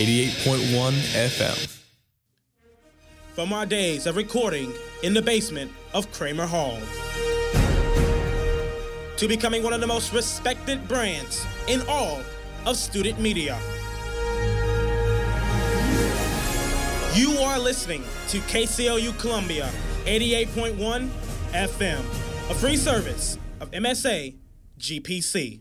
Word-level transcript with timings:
KCOU 0.00 0.42
Columbia 0.44 0.70
88.1 0.70 0.92
FM. 1.28 1.78
From 3.34 3.52
our 3.52 3.66
days 3.66 4.06
of 4.06 4.16
recording 4.16 4.72
in 5.02 5.12
the 5.12 5.20
basement 5.20 5.70
of 5.92 6.10
Kramer 6.10 6.46
Hall 6.46 6.78
to 9.18 9.28
becoming 9.28 9.62
one 9.62 9.74
of 9.74 9.82
the 9.82 9.86
most 9.86 10.14
respected 10.14 10.88
brands 10.88 11.46
in 11.68 11.82
all 11.86 12.22
of 12.64 12.76
student 12.76 13.20
media. 13.20 13.58
You 17.14 17.36
are 17.38 17.58
listening 17.58 18.02
to 18.28 18.38
KCOU 18.38 19.18
Columbia 19.18 19.68
88.1 20.06 21.10
FM, 21.52 22.00
a 22.50 22.54
free 22.54 22.76
service 22.76 23.36
of 23.60 23.70
MSA 23.72 24.34
GPC. 24.78 25.60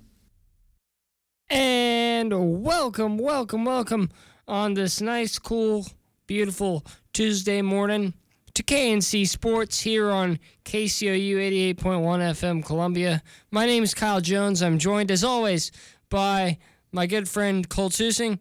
And 1.50 1.99
welcome, 2.28 3.18
welcome, 3.18 3.64
welcome 3.64 4.10
on 4.46 4.74
this 4.74 5.00
nice, 5.00 5.40
cool, 5.40 5.86
beautiful 6.28 6.86
Tuesday 7.14 7.62
morning 7.62 8.14
to 8.54 8.62
KNC 8.62 9.26
Sports 9.26 9.80
here 9.80 10.12
on 10.12 10.38
KCOU 10.66 11.76
88.1 11.76 11.76
FM 11.76 12.66
Columbia. 12.66 13.24
My 13.52 13.66
name 13.66 13.84
is 13.84 13.94
Kyle 13.94 14.20
Jones. 14.20 14.62
I'm 14.62 14.80
joined 14.80 15.12
as 15.12 15.24
always 15.24 15.72
by 16.10 16.58
my 16.92 17.08
good 17.08 17.30
friend 17.30 17.68
Cole 17.70 17.90
Tusing. 17.90 18.40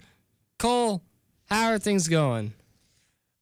Cole, 0.59 1.05
how 1.47 1.71
are 1.71 1.79
things 1.79 2.09
going? 2.09 2.55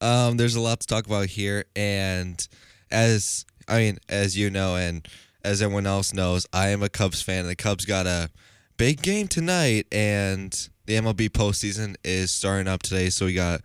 Um, 0.02 0.36
there's 0.36 0.54
a 0.54 0.60
lot 0.60 0.80
to 0.80 0.86
talk 0.86 1.06
about 1.06 1.28
here, 1.28 1.64
and 1.74 2.46
as 2.90 3.46
I 3.66 3.78
mean, 3.78 3.98
as 4.10 4.36
you 4.36 4.50
know, 4.50 4.76
and 4.76 5.08
as 5.42 5.62
everyone 5.62 5.86
else 5.86 6.12
knows, 6.12 6.46
I 6.52 6.68
am 6.68 6.82
a 6.82 6.90
Cubs 6.90 7.22
fan. 7.22 7.46
The 7.46 7.56
Cubs 7.56 7.86
got 7.86 8.06
a 8.06 8.28
big 8.76 9.02
game 9.02 9.28
tonight, 9.28 9.86
and 9.90 10.68
the 10.86 10.94
MLB 10.94 11.30
postseason 11.30 11.96
is 12.04 12.30
starting 12.30 12.68
up 12.68 12.82
today. 12.82 13.10
So 13.10 13.26
we 13.26 13.34
got 13.34 13.60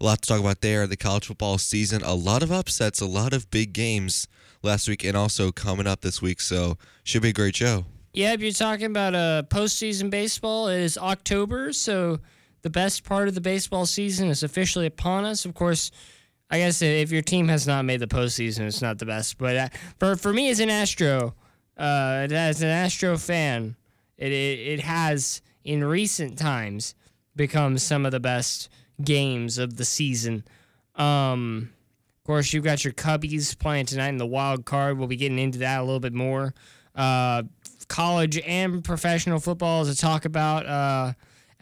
a 0.00 0.04
lot 0.04 0.22
to 0.22 0.28
talk 0.28 0.40
about 0.40 0.60
there. 0.60 0.86
The 0.86 0.96
college 0.96 1.26
football 1.26 1.58
season, 1.58 2.02
a 2.02 2.14
lot 2.14 2.42
of 2.42 2.52
upsets, 2.52 3.00
a 3.00 3.06
lot 3.06 3.32
of 3.32 3.50
big 3.50 3.72
games 3.72 4.26
last 4.62 4.88
week, 4.88 5.04
and 5.04 5.16
also 5.16 5.52
coming 5.52 5.86
up 5.86 6.00
this 6.00 6.22
week. 6.22 6.40
So 6.40 6.78
should 7.04 7.22
be 7.22 7.30
a 7.30 7.32
great 7.32 7.56
show. 7.56 7.84
Yeah, 8.12 8.32
if 8.34 8.40
you're 8.40 8.52
talking 8.52 8.86
about 8.86 9.14
uh, 9.14 9.42
postseason 9.48 10.10
baseball, 10.10 10.68
it 10.68 10.80
is 10.80 10.98
October, 10.98 11.72
so 11.72 12.18
the 12.60 12.70
best 12.70 13.04
part 13.04 13.26
of 13.26 13.34
the 13.34 13.40
baseball 13.40 13.86
season 13.86 14.28
is 14.28 14.42
officially 14.42 14.86
upon 14.86 15.24
us. 15.24 15.44
Of 15.46 15.54
course, 15.54 15.90
I 16.50 16.58
guess 16.58 16.82
if 16.82 17.10
your 17.10 17.22
team 17.22 17.48
has 17.48 17.66
not 17.66 17.86
made 17.86 18.00
the 18.00 18.06
postseason, 18.06 18.60
it's 18.60 18.82
not 18.82 18.98
the 18.98 19.06
best. 19.06 19.38
But 19.38 19.56
uh, 19.56 19.68
for 19.98 20.16
for 20.16 20.32
me 20.32 20.50
as 20.50 20.60
an 20.60 20.68
Astro, 20.68 21.34
uh, 21.78 22.28
as 22.30 22.62
an 22.62 22.68
Astro 22.68 23.16
fan, 23.16 23.76
it, 24.22 24.32
it 24.32 24.58
it 24.68 24.80
has 24.80 25.42
in 25.64 25.84
recent 25.84 26.38
times 26.38 26.94
become 27.34 27.78
some 27.78 28.04
of 28.06 28.12
the 28.12 28.20
best 28.20 28.68
games 29.02 29.58
of 29.58 29.76
the 29.76 29.84
season. 29.84 30.44
Um, 30.96 31.70
of 32.20 32.26
course, 32.26 32.52
you've 32.52 32.64
got 32.64 32.84
your 32.84 32.92
Cubbies 32.92 33.58
playing 33.58 33.86
tonight 33.86 34.08
in 34.08 34.18
the 34.18 34.26
wild 34.26 34.64
card. 34.64 34.98
We'll 34.98 35.08
be 35.08 35.16
getting 35.16 35.38
into 35.38 35.58
that 35.60 35.80
a 35.80 35.82
little 35.82 36.00
bit 36.00 36.12
more. 36.12 36.54
Uh, 36.94 37.44
college 37.88 38.38
and 38.46 38.84
professional 38.84 39.40
football 39.40 39.84
to 39.84 39.96
talk 39.96 40.24
about. 40.24 40.66
Uh, 40.66 41.12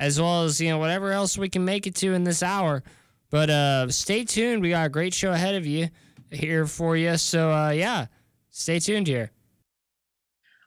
as 0.01 0.19
well 0.19 0.45
as 0.45 0.61
you 0.61 0.71
know 0.71 0.79
whatever 0.79 1.13
else 1.13 1.39
we 1.39 1.49
can 1.49 1.65
make 1.65 1.87
it 1.87 1.95
to 1.97 2.15
in 2.15 2.25
this 2.25 2.43
hour. 2.43 2.83
But 3.29 3.51
uh, 3.51 3.91
stay 3.91 4.25
tuned. 4.25 4.63
We 4.63 4.71
got 4.71 4.87
a 4.87 4.89
great 4.89 5.15
show 5.15 5.31
ahead 5.31 5.55
of 5.55 5.67
you 5.67 5.91
here 6.31 6.67
for 6.67 6.97
you. 6.97 7.17
So 7.19 7.53
uh, 7.53 7.71
yeah, 7.71 8.07
stay 8.51 8.81
tuned 8.81 9.07
here. 9.07 9.31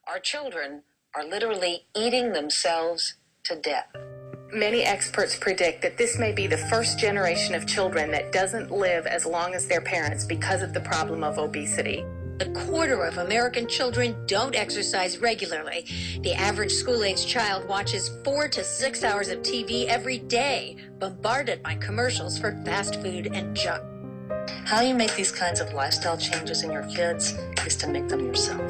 Our 0.07 0.19
children 0.19 0.83
are 1.16 1.25
literally 1.25 1.85
eating 1.96 2.34
themselves 2.34 3.16
to 3.44 3.56
death. 3.56 3.88
Many 4.51 4.84
experts 4.84 5.35
predict 5.35 5.81
that 5.81 5.97
this 5.97 6.19
may 6.19 6.31
be 6.31 6.47
the 6.47 6.57
first 6.57 7.00
generation 7.00 7.56
of 7.56 7.68
children 7.68 8.12
that 8.12 8.31
doesn't 8.31 8.72
live 8.72 9.07
as 9.07 9.25
long 9.25 9.53
as 9.53 9.68
their 9.68 9.81
parents 9.81 10.25
because 10.25 10.62
of 10.62 10.73
the 10.73 10.79
problem 10.81 11.23
of 11.23 11.38
obesity. 11.38 12.06
A 12.40 12.50
quarter 12.50 13.03
of 13.03 13.19
American 13.19 13.68
children 13.68 14.16
don't 14.25 14.56
exercise 14.56 15.19
regularly. 15.19 15.85
The 16.22 16.34
average 16.34 16.72
school 16.72 17.03
age 17.03 17.28
child 17.28 17.68
watches 17.68 18.09
four 18.23 18.47
to 18.50 18.63
six 18.63 19.03
hours 19.03 19.29
of 19.29 19.40
TV 19.40 19.85
every 19.85 20.18
day, 20.18 20.78
bombarded 21.00 21.62
by 21.62 21.75
commercials 21.75 22.38
for 22.38 22.59
fast 22.66 23.02
food 23.02 23.28
and 23.34 23.56
junk. 23.56 23.84
How 24.66 24.81
you 24.81 24.96
make 24.96 25.16
these 25.16 25.31
kinds 25.31 25.59
of 25.59 25.73
lifestyle 25.73 26.18
changes 26.18 26.63
in 26.63 26.72
your 26.72 26.88
kids 26.96 27.34
is 27.66 27.75
to 27.78 27.88
make 27.88 28.07
them 28.07 28.25
yourself. 28.25 28.62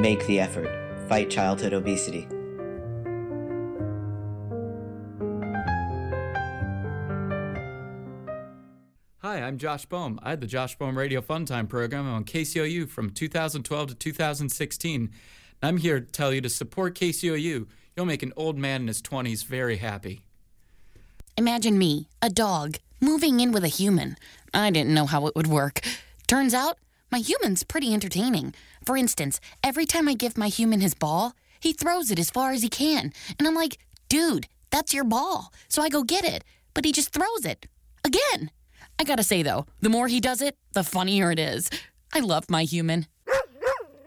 Make 0.00 0.26
the 0.26 0.40
effort. 0.40 0.87
Fight 1.08 1.30
childhood 1.30 1.72
obesity. 1.72 2.28
Hi, 9.22 9.40
I'm 9.40 9.56
Josh 9.56 9.86
Bohm. 9.86 10.20
I 10.22 10.30
had 10.30 10.42
the 10.42 10.46
Josh 10.46 10.76
Bohm 10.76 10.98
Radio 10.98 11.22
Fun 11.22 11.46
Time 11.46 11.66
program 11.66 12.06
on 12.06 12.24
KCOU 12.24 12.90
from 12.90 13.08
2012 13.08 13.88
to 13.88 13.94
2016. 13.94 15.10
I'm 15.62 15.78
here 15.78 16.00
to 16.00 16.06
tell 16.06 16.30
you 16.32 16.42
to 16.42 16.50
support 16.50 16.94
KCOU. 16.94 17.66
You'll 17.96 18.06
make 18.06 18.22
an 18.22 18.34
old 18.36 18.58
man 18.58 18.82
in 18.82 18.88
his 18.88 19.00
20s 19.00 19.46
very 19.46 19.78
happy. 19.78 20.24
Imagine 21.38 21.78
me, 21.78 22.08
a 22.20 22.28
dog, 22.28 22.76
moving 23.00 23.40
in 23.40 23.50
with 23.50 23.64
a 23.64 23.68
human. 23.68 24.16
I 24.52 24.70
didn't 24.70 24.92
know 24.92 25.06
how 25.06 25.26
it 25.26 25.34
would 25.34 25.46
work. 25.46 25.80
Turns 26.26 26.52
out, 26.52 26.76
my 27.10 27.18
human's 27.18 27.64
pretty 27.64 27.94
entertaining. 27.94 28.54
For 28.88 28.96
instance, 28.96 29.38
every 29.62 29.84
time 29.84 30.08
I 30.08 30.14
give 30.14 30.38
my 30.38 30.48
human 30.48 30.80
his 30.80 30.94
ball, 30.94 31.34
he 31.60 31.74
throws 31.74 32.10
it 32.10 32.18
as 32.18 32.30
far 32.30 32.52
as 32.52 32.62
he 32.62 32.70
can. 32.70 33.12
And 33.38 33.46
I'm 33.46 33.54
like, 33.54 33.76
dude, 34.08 34.48
that's 34.70 34.94
your 34.94 35.04
ball. 35.04 35.52
So 35.68 35.82
I 35.82 35.90
go 35.90 36.02
get 36.02 36.24
it. 36.24 36.42
But 36.72 36.86
he 36.86 36.92
just 36.92 37.12
throws 37.12 37.44
it. 37.44 37.66
Again. 38.02 38.50
I 38.98 39.04
gotta 39.04 39.22
say 39.22 39.42
though, 39.42 39.66
the 39.82 39.90
more 39.90 40.08
he 40.08 40.20
does 40.20 40.40
it, 40.40 40.56
the 40.72 40.82
funnier 40.82 41.30
it 41.30 41.38
is. 41.38 41.68
I 42.14 42.20
love 42.20 42.48
my 42.48 42.62
human. 42.62 43.06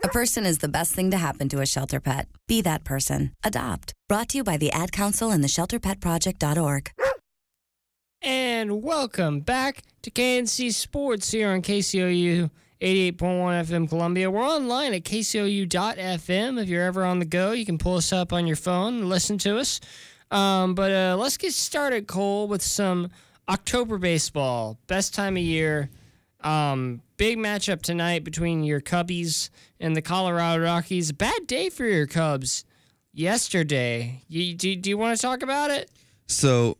A 0.03 0.08
person 0.08 0.47
is 0.47 0.58
the 0.58 0.68
best 0.68 0.94
thing 0.94 1.12
to 1.12 1.18
happen 1.18 1.48
to 1.50 1.62
a 1.62 1.68
shelter 1.68 2.00
pet. 2.00 2.28
Be 2.48 2.63
that 2.63 2.84
person. 2.84 3.34
Adopt. 3.44 3.94
Brought 4.09 4.30
to 4.30 4.38
you 4.38 4.44
by 4.44 4.58
the 4.58 4.72
Ad 4.72 4.92
Council 4.92 5.30
and 5.30 5.44
the 5.44 5.48
ShelterPetProject.org. 5.48 6.90
And 8.24 8.81
welcome 8.81 9.42
back 9.42 9.84
to 10.02 10.09
KNC 10.09 10.74
Sports 10.74 11.30
here 11.30 11.52
on 11.52 11.62
KCOU 11.62 12.50
88.1 12.81 13.18
FM 13.68 13.88
Columbia. 13.88 14.31
We're 14.31 14.44
online 14.44 14.96
at 14.96 15.03
kcou.fm. 15.03 16.62
If 16.62 16.68
you're 16.68 16.84
ever 16.84 17.06
on 17.06 17.19
the 17.19 17.25
go, 17.25 17.52
you 17.52 17.64
can 17.64 17.78
pull 17.78 17.97
us 17.97 18.12
up 18.12 18.34
on 18.34 18.47
your 18.47 18.56
phone 18.56 18.96
and 19.00 19.09
listen 19.09 19.38
to 19.40 19.59
us. 19.59 19.80
Um, 20.31 20.74
but 20.74 20.92
uh, 20.92 21.16
let's 21.19 21.38
get 21.38 21.53
started, 21.53 22.08
Cole, 22.08 22.47
with 22.47 22.64
some 22.64 23.12
October 23.47 24.00
baseball, 24.00 24.80
best 24.88 25.13
time 25.13 25.38
of 25.38 25.44
year. 25.44 25.92
Um, 26.39 27.04
big 27.18 27.38
matchup 27.38 27.83
tonight 27.83 28.24
between 28.24 28.63
your 28.63 28.81
Cubbies 28.81 29.51
and 29.80 29.95
the 29.95 30.01
Colorado 30.01 30.63
Rockies. 30.63 31.12
Bad 31.12 31.45
day 31.45 31.69
for 31.69 31.86
your 31.86 32.07
Cubs 32.07 32.66
yesterday. 33.13 34.24
You, 34.28 34.56
do, 34.56 34.75
do 34.75 34.89
you 34.89 34.98
want 34.98 35.16
to 35.16 35.22
talk 35.22 35.44
about 35.44 35.69
it? 35.69 35.92
So, 36.25 36.78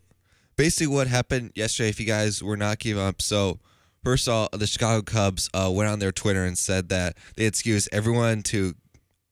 basically, 0.56 0.88
what 0.88 1.06
happened 1.06 1.52
yesterday, 1.54 1.90
if 1.90 2.00
you 2.00 2.08
guys 2.08 2.42
were 2.42 2.58
not 2.58 2.80
giving 2.80 3.04
up, 3.04 3.22
so 3.22 3.60
first 4.04 4.28
of 4.28 4.34
all, 4.34 4.50
the 4.52 4.68
Chicago 4.68 5.02
Cubs 5.02 5.50
uh, 5.54 5.70
went 5.72 5.90
on 5.90 6.00
their 6.00 6.12
Twitter 6.12 6.44
and 6.44 6.58
said 6.58 6.90
that 6.90 7.18
they 7.36 7.46
excused 7.46 7.90
everyone 7.92 8.44
to 8.44 8.76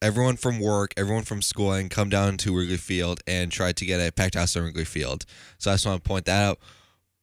everyone 0.01 0.37
from 0.37 0.59
work, 0.59 0.93
everyone 0.95 1.23
from 1.23 1.41
school, 1.41 1.73
and 1.73 1.91
come 1.91 2.09
down 2.09 2.37
to 2.37 2.55
Wrigley 2.55 2.77
Field 2.77 3.19
and 3.27 3.51
try 3.51 3.71
to 3.71 3.85
get 3.85 3.99
a 3.99 4.11
packed 4.11 4.35
house 4.35 4.55
at 4.55 4.63
Wrigley 4.63 4.85
Field. 4.85 5.25
So 5.57 5.71
I 5.71 5.73
just 5.73 5.85
want 5.85 6.03
to 6.03 6.07
point 6.07 6.25
that 6.25 6.43
out. 6.43 6.59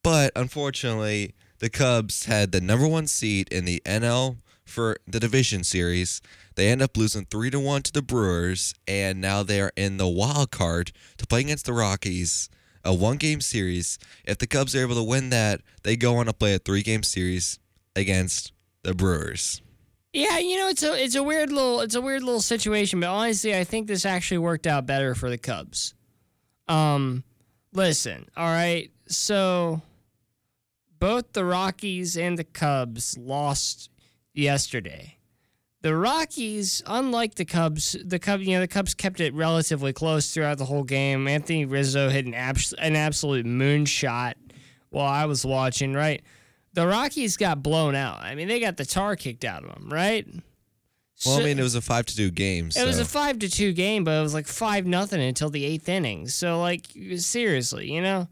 But 0.02 0.32
unfortunately, 0.36 1.34
the 1.58 1.70
Cubs 1.70 2.26
had 2.26 2.52
the 2.52 2.60
number 2.60 2.86
one 2.86 3.06
seed 3.06 3.48
in 3.50 3.64
the 3.64 3.82
NL 3.86 4.36
for 4.64 4.98
the 5.06 5.20
division 5.20 5.64
series. 5.64 6.20
They 6.54 6.68
end 6.68 6.82
up 6.82 6.96
losing 6.96 7.24
three 7.24 7.50
to 7.50 7.60
one 7.60 7.82
to 7.82 7.92
the 7.92 8.02
Brewers, 8.02 8.74
and 8.86 9.20
now 9.20 9.42
they 9.42 9.60
are 9.60 9.72
in 9.76 9.96
the 9.96 10.08
wild 10.08 10.50
card 10.50 10.92
to 11.18 11.26
play 11.26 11.40
against 11.40 11.66
the 11.66 11.72
Rockies, 11.72 12.48
a 12.86 12.94
one 12.94 13.16
game 13.16 13.40
series. 13.40 13.98
If 14.24 14.38
the 14.38 14.46
Cubs 14.46 14.74
are 14.74 14.80
able 14.80 14.94
to 14.94 15.02
win 15.02 15.30
that, 15.30 15.60
they 15.82 15.96
go 15.96 16.16
on 16.16 16.26
to 16.26 16.32
play 16.32 16.54
a 16.54 16.58
three 16.58 16.82
game 16.82 17.02
series 17.02 17.58
against 17.94 18.52
the 18.82 18.94
Brewers. 18.94 19.60
Yeah, 20.12 20.38
you 20.38 20.56
know 20.56 20.68
it's 20.68 20.82
a 20.82 20.94
it's 21.02 21.14
a 21.14 21.22
weird 21.22 21.52
little 21.52 21.80
it's 21.80 21.94
a 21.94 22.00
weird 22.00 22.22
little 22.22 22.40
situation, 22.40 23.00
but 23.00 23.08
honestly, 23.08 23.54
I 23.54 23.64
think 23.64 23.86
this 23.86 24.06
actually 24.06 24.38
worked 24.38 24.66
out 24.66 24.86
better 24.86 25.14
for 25.14 25.28
the 25.28 25.36
Cubs. 25.36 25.92
Um, 26.68 27.22
listen, 27.74 28.26
all 28.34 28.46
right, 28.46 28.90
so 29.08 29.82
both 30.98 31.32
the 31.32 31.44
Rockies 31.44 32.16
and 32.16 32.38
the 32.38 32.44
Cubs 32.44 33.18
lost 33.18 33.90
yesterday. 34.32 35.15
The 35.86 35.94
Rockies, 35.94 36.82
unlike 36.84 37.36
the 37.36 37.44
Cubs, 37.44 37.96
the 38.04 38.18
Cubs, 38.18 38.44
you 38.44 38.54
know, 38.54 38.60
the 38.60 38.66
Cubs 38.66 38.92
kept 38.92 39.20
it 39.20 39.32
relatively 39.34 39.92
close 39.92 40.34
throughout 40.34 40.58
the 40.58 40.64
whole 40.64 40.82
game. 40.82 41.28
Anthony 41.28 41.64
Rizzo 41.64 42.08
hit 42.08 42.26
an 42.26 42.34
abs- 42.34 42.72
an 42.72 42.96
absolute 42.96 43.46
moonshot 43.46 44.34
while 44.90 45.06
I 45.06 45.26
was 45.26 45.46
watching. 45.46 45.92
Right, 45.94 46.22
the 46.72 46.88
Rockies 46.88 47.36
got 47.36 47.62
blown 47.62 47.94
out. 47.94 48.18
I 48.20 48.34
mean, 48.34 48.48
they 48.48 48.58
got 48.58 48.76
the 48.76 48.84
tar 48.84 49.14
kicked 49.14 49.44
out 49.44 49.62
of 49.62 49.72
them. 49.76 49.88
Right, 49.88 50.26
Well, 51.24 51.36
So- 51.36 51.40
I 51.40 51.44
mean, 51.44 51.56
it 51.56 51.62
was 51.62 51.76
a 51.76 51.80
five 51.80 52.04
to 52.06 52.16
two 52.16 52.32
game. 52.32 52.72
So. 52.72 52.82
It 52.82 52.86
was 52.88 52.98
a 52.98 53.04
five 53.04 53.38
to 53.38 53.48
two 53.48 53.72
game, 53.72 54.02
but 54.02 54.18
it 54.18 54.22
was 54.22 54.34
like 54.34 54.48
five 54.48 54.86
nothing 54.86 55.20
until 55.22 55.50
the 55.50 55.64
eighth 55.64 55.88
inning. 55.88 56.26
So 56.26 56.58
like 56.58 56.86
seriously, 57.18 57.92
you 57.92 58.02
know. 58.02 58.26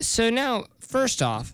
So 0.00 0.30
now, 0.30 0.64
first 0.80 1.22
off, 1.22 1.52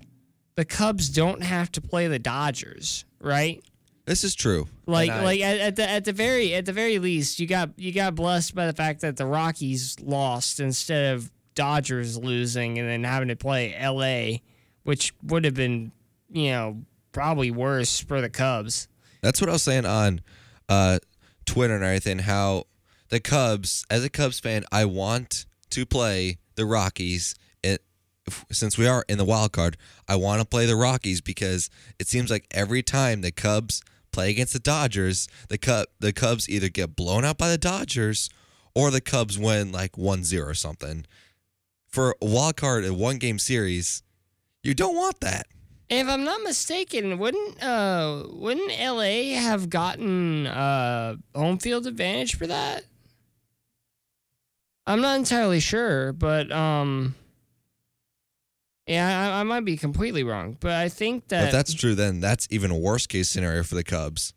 the 0.54 0.64
Cubs 0.64 1.10
don't 1.10 1.42
have 1.42 1.70
to 1.72 1.82
play 1.82 2.08
the 2.08 2.18
Dodgers, 2.18 3.04
right? 3.20 3.62
This 4.10 4.24
is 4.24 4.34
true. 4.34 4.66
Like 4.86 5.08
I- 5.08 5.22
like 5.22 5.40
at, 5.40 5.58
at 5.60 5.76
the 5.76 5.88
at 5.88 6.04
the 6.04 6.12
very 6.12 6.52
at 6.52 6.66
the 6.66 6.72
very 6.72 6.98
least, 6.98 7.38
you 7.38 7.46
got 7.46 7.70
you 7.76 7.92
got 7.92 8.16
blessed 8.16 8.56
by 8.56 8.66
the 8.66 8.72
fact 8.72 9.02
that 9.02 9.16
the 9.16 9.24
Rockies 9.24 9.96
lost 10.02 10.58
instead 10.58 11.14
of 11.14 11.30
Dodgers 11.54 12.18
losing 12.18 12.76
and 12.80 12.88
then 12.88 13.04
having 13.04 13.28
to 13.28 13.36
play 13.36 13.72
L.A., 13.76 14.42
which 14.82 15.14
would 15.22 15.44
have 15.44 15.54
been 15.54 15.92
you 16.28 16.50
know 16.50 16.82
probably 17.12 17.52
worse 17.52 18.00
for 18.00 18.20
the 18.20 18.28
Cubs. 18.28 18.88
That's 19.20 19.40
what 19.40 19.48
I 19.48 19.52
was 19.52 19.62
saying 19.62 19.86
on 19.86 20.22
uh, 20.68 20.98
Twitter 21.46 21.76
and 21.76 21.84
everything. 21.84 22.18
How 22.18 22.64
the 23.10 23.20
Cubs, 23.20 23.84
as 23.90 24.02
a 24.02 24.10
Cubs 24.10 24.40
fan, 24.40 24.64
I 24.72 24.86
want 24.86 25.46
to 25.70 25.86
play 25.86 26.38
the 26.56 26.64
Rockies. 26.66 27.36
It, 27.62 27.80
since 28.50 28.76
we 28.76 28.88
are 28.88 29.04
in 29.08 29.18
the 29.18 29.24
wild 29.24 29.52
card, 29.52 29.76
I 30.08 30.16
want 30.16 30.40
to 30.40 30.46
play 30.46 30.66
the 30.66 30.74
Rockies 30.74 31.20
because 31.20 31.70
it 32.00 32.08
seems 32.08 32.28
like 32.28 32.48
every 32.50 32.82
time 32.82 33.20
the 33.20 33.30
Cubs 33.30 33.82
play 34.12 34.30
against 34.30 34.52
the 34.52 34.58
Dodgers, 34.58 35.28
the 35.48 35.58
Cub 35.58 35.86
the 35.98 36.12
Cubs 36.12 36.48
either 36.48 36.68
get 36.68 36.96
blown 36.96 37.24
out 37.24 37.38
by 37.38 37.48
the 37.48 37.58
Dodgers 37.58 38.30
or 38.74 38.90
the 38.90 39.00
Cubs 39.00 39.38
win 39.38 39.72
like 39.72 39.92
1-0 39.92 40.46
or 40.46 40.54
something. 40.54 41.04
For 41.88 42.14
a 42.22 42.26
wild 42.26 42.56
card, 42.56 42.84
a 42.84 42.94
one 42.94 43.18
game 43.18 43.38
series, 43.38 44.02
you 44.62 44.74
don't 44.74 44.94
want 44.94 45.20
that. 45.20 45.46
If 45.88 46.06
I'm 46.06 46.22
not 46.22 46.42
mistaken, 46.42 47.18
wouldn't 47.18 47.62
uh 47.62 48.24
wouldn't 48.30 48.70
LA 48.78 49.34
have 49.40 49.68
gotten 49.68 50.46
uh 50.46 51.16
home 51.34 51.58
field 51.58 51.86
advantage 51.86 52.36
for 52.36 52.46
that? 52.46 52.84
I'm 54.86 55.00
not 55.00 55.18
entirely 55.18 55.60
sure, 55.60 56.12
but 56.12 56.52
um 56.52 57.16
yeah, 58.86 59.34
I, 59.34 59.40
I 59.40 59.42
might 59.44 59.64
be 59.64 59.76
completely 59.76 60.24
wrong, 60.24 60.56
but 60.58 60.72
I 60.72 60.88
think 60.88 61.28
that 61.28 61.46
if 61.46 61.52
that's 61.52 61.74
true, 61.74 61.94
then 61.94 62.20
that's 62.20 62.48
even 62.50 62.70
a 62.70 62.76
worse 62.76 63.06
case 63.06 63.28
scenario 63.28 63.62
for 63.62 63.74
the 63.74 63.84
Cubs. 63.84 64.32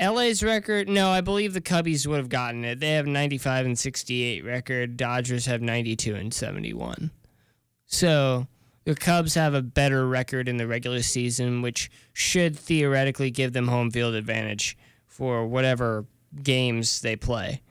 LA's 0.00 0.42
record, 0.42 0.88
no, 0.88 1.10
I 1.10 1.20
believe 1.20 1.52
the 1.52 1.60
Cubbies 1.60 2.06
would 2.06 2.16
have 2.16 2.28
gotten 2.28 2.64
it. 2.64 2.80
They 2.80 2.92
have 2.92 3.06
95 3.06 3.66
and 3.66 3.78
68 3.78 4.44
record. 4.44 4.96
Dodgers 4.96 5.46
have 5.46 5.62
92 5.62 6.16
and 6.16 6.34
71. 6.34 7.12
So 7.86 8.48
the 8.84 8.96
Cubs 8.96 9.34
have 9.34 9.54
a 9.54 9.62
better 9.62 10.08
record 10.08 10.48
in 10.48 10.56
the 10.56 10.66
regular 10.66 11.02
season, 11.02 11.62
which 11.62 11.90
should 12.12 12.58
theoretically 12.58 13.30
give 13.30 13.52
them 13.52 13.68
home 13.68 13.90
field 13.90 14.14
advantage 14.14 14.76
for 15.06 15.46
whatever 15.46 16.06
games 16.42 17.00
they 17.00 17.14
play. 17.14 17.62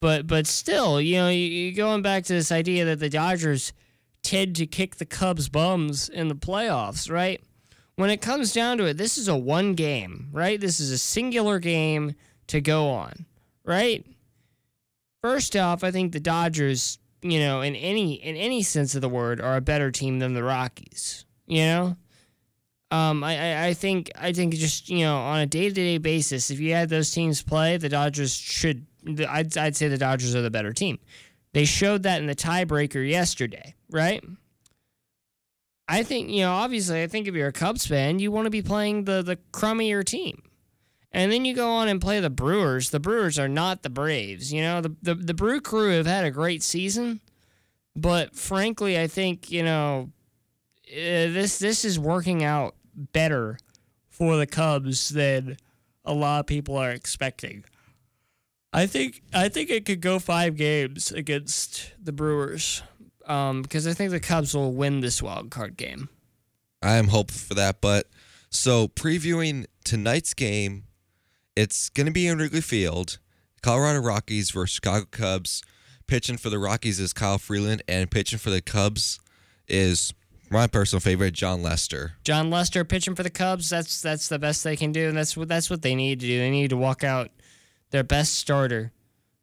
But 0.00 0.26
but 0.26 0.46
still, 0.46 1.00
you 1.00 1.16
know, 1.16 1.28
you, 1.28 1.46
you 1.46 1.72
going 1.72 2.02
back 2.02 2.24
to 2.24 2.32
this 2.32 2.50
idea 2.50 2.84
that 2.86 2.98
the 2.98 3.08
Dodgers 3.08 3.72
tend 4.22 4.56
to 4.56 4.66
kick 4.66 4.96
the 4.96 5.06
Cubs' 5.06 5.48
bums 5.48 6.08
in 6.08 6.28
the 6.28 6.34
playoffs, 6.34 7.10
right? 7.10 7.40
when 7.96 8.10
it 8.10 8.20
comes 8.20 8.52
down 8.52 8.78
to 8.78 8.84
it, 8.84 8.96
this 8.96 9.18
is 9.18 9.28
a 9.28 9.36
one 9.36 9.74
game, 9.74 10.28
right? 10.32 10.60
This 10.60 10.80
is 10.80 10.90
a 10.90 10.98
singular 10.98 11.58
game 11.58 12.14
to 12.48 12.60
go 12.60 12.88
on, 12.90 13.26
right? 13.64 14.04
First 15.22 15.56
off, 15.56 15.84
I 15.84 15.90
think 15.90 16.12
the 16.12 16.20
Dodgers, 16.20 16.98
you 17.20 17.38
know, 17.38 17.60
in 17.60 17.76
any 17.76 18.14
in 18.14 18.36
any 18.36 18.62
sense 18.62 18.94
of 18.94 19.02
the 19.02 19.08
word, 19.08 19.40
are 19.40 19.56
a 19.56 19.60
better 19.60 19.90
team 19.90 20.18
than 20.18 20.34
the 20.34 20.42
Rockies. 20.42 21.24
You 21.46 21.62
know, 21.62 21.96
um, 22.90 23.22
I, 23.22 23.38
I 23.38 23.66
I 23.66 23.74
think 23.74 24.10
I 24.16 24.32
think 24.32 24.54
just 24.54 24.88
you 24.88 25.00
know 25.00 25.18
on 25.18 25.40
a 25.40 25.46
day 25.46 25.68
to 25.68 25.74
day 25.74 25.98
basis, 25.98 26.50
if 26.50 26.58
you 26.58 26.72
had 26.72 26.88
those 26.88 27.12
teams 27.12 27.42
play, 27.42 27.76
the 27.76 27.88
Dodgers 27.88 28.34
should. 28.34 28.86
I'd 29.28 29.56
I'd 29.56 29.76
say 29.76 29.88
the 29.88 29.98
Dodgers 29.98 30.34
are 30.34 30.42
the 30.42 30.50
better 30.50 30.72
team. 30.72 30.98
They 31.52 31.66
showed 31.66 32.04
that 32.04 32.20
in 32.20 32.26
the 32.26 32.34
tiebreaker 32.34 33.06
yesterday, 33.08 33.74
right? 33.92 34.24
I 35.88 36.02
think, 36.02 36.30
you 36.30 36.42
know, 36.42 36.52
obviously, 36.52 37.02
I 37.02 37.06
think 37.06 37.28
if 37.28 37.34
you're 37.34 37.48
a 37.48 37.52
Cubs 37.52 37.86
fan, 37.86 38.18
you 38.18 38.32
want 38.32 38.46
to 38.46 38.50
be 38.50 38.62
playing 38.62 39.04
the, 39.04 39.22
the 39.22 39.36
crummier 39.52 40.04
team. 40.04 40.42
And 41.12 41.30
then 41.30 41.44
you 41.44 41.54
go 41.54 41.70
on 41.70 41.88
and 41.88 42.00
play 42.00 42.20
the 42.20 42.30
Brewers. 42.30 42.90
The 42.90 43.00
Brewers 43.00 43.38
are 43.38 43.48
not 43.48 43.82
the 43.82 43.90
Braves. 43.90 44.52
You 44.52 44.62
know, 44.62 44.80
the, 44.80 44.96
the, 45.02 45.14
the 45.14 45.34
Brew 45.34 45.60
Crew 45.60 45.90
have 45.90 46.06
had 46.06 46.24
a 46.24 46.30
great 46.30 46.62
season. 46.62 47.20
But 47.94 48.34
frankly, 48.34 48.98
I 48.98 49.06
think, 49.06 49.50
you 49.50 49.62
know, 49.62 50.10
uh, 50.90 51.28
this 51.28 51.58
this 51.58 51.84
is 51.84 51.98
working 51.98 52.42
out 52.42 52.74
better 52.94 53.58
for 54.08 54.36
the 54.36 54.46
Cubs 54.46 55.10
than 55.10 55.58
a 56.04 56.14
lot 56.14 56.40
of 56.40 56.46
people 56.46 56.76
are 56.76 56.90
expecting. 56.90 57.64
I 58.72 58.86
think 58.86 59.22
I 59.34 59.50
think 59.50 59.68
it 59.68 59.84
could 59.84 60.00
go 60.00 60.18
five 60.18 60.56
games 60.56 61.12
against 61.12 61.92
the 62.02 62.12
Brewers 62.12 62.82
um, 63.26 63.62
because 63.62 63.86
I 63.86 63.92
think 63.92 64.10
the 64.10 64.20
Cubs 64.20 64.54
will 64.54 64.72
win 64.72 65.00
this 65.00 65.22
wild 65.22 65.50
card 65.50 65.76
game. 65.76 66.08
I 66.82 66.96
am 66.96 67.08
hopeful 67.08 67.38
for 67.38 67.54
that. 67.54 67.80
But 67.80 68.08
so 68.50 68.88
previewing 68.88 69.66
tonight's 69.84 70.34
game, 70.34 70.84
it's 71.56 71.88
going 71.90 72.06
to 72.06 72.12
be 72.12 72.26
in 72.26 72.38
Wrigley 72.38 72.60
Field. 72.60 73.18
Colorado 73.62 74.00
Rockies 74.00 74.50
versus 74.50 74.74
Chicago 74.74 75.06
Cubs. 75.10 75.62
Pitching 76.06 76.36
for 76.36 76.50
the 76.50 76.58
Rockies 76.58 76.98
is 76.98 77.12
Kyle 77.12 77.38
Freeland, 77.38 77.82
and 77.88 78.10
pitching 78.10 78.38
for 78.38 78.50
the 78.50 78.60
Cubs 78.60 79.20
is 79.68 80.12
my 80.50 80.66
personal 80.66 81.00
favorite, 81.00 81.32
Jon 81.32 81.62
Lester. 81.62 82.14
Jon 82.24 82.50
Lester 82.50 82.84
pitching 82.84 83.14
for 83.14 83.22
the 83.22 83.30
Cubs. 83.30 83.70
That's 83.70 84.02
that's 84.02 84.28
the 84.28 84.38
best 84.38 84.64
they 84.64 84.76
can 84.76 84.92
do, 84.92 85.08
and 85.08 85.16
that's 85.16 85.36
what 85.36 85.48
that's 85.48 85.70
what 85.70 85.82
they 85.82 85.94
need 85.94 86.20
to 86.20 86.26
do. 86.26 86.38
They 86.38 86.50
need 86.50 86.70
to 86.70 86.76
walk 86.76 87.02
out 87.04 87.30
their 87.90 88.02
best 88.02 88.34
starter, 88.34 88.92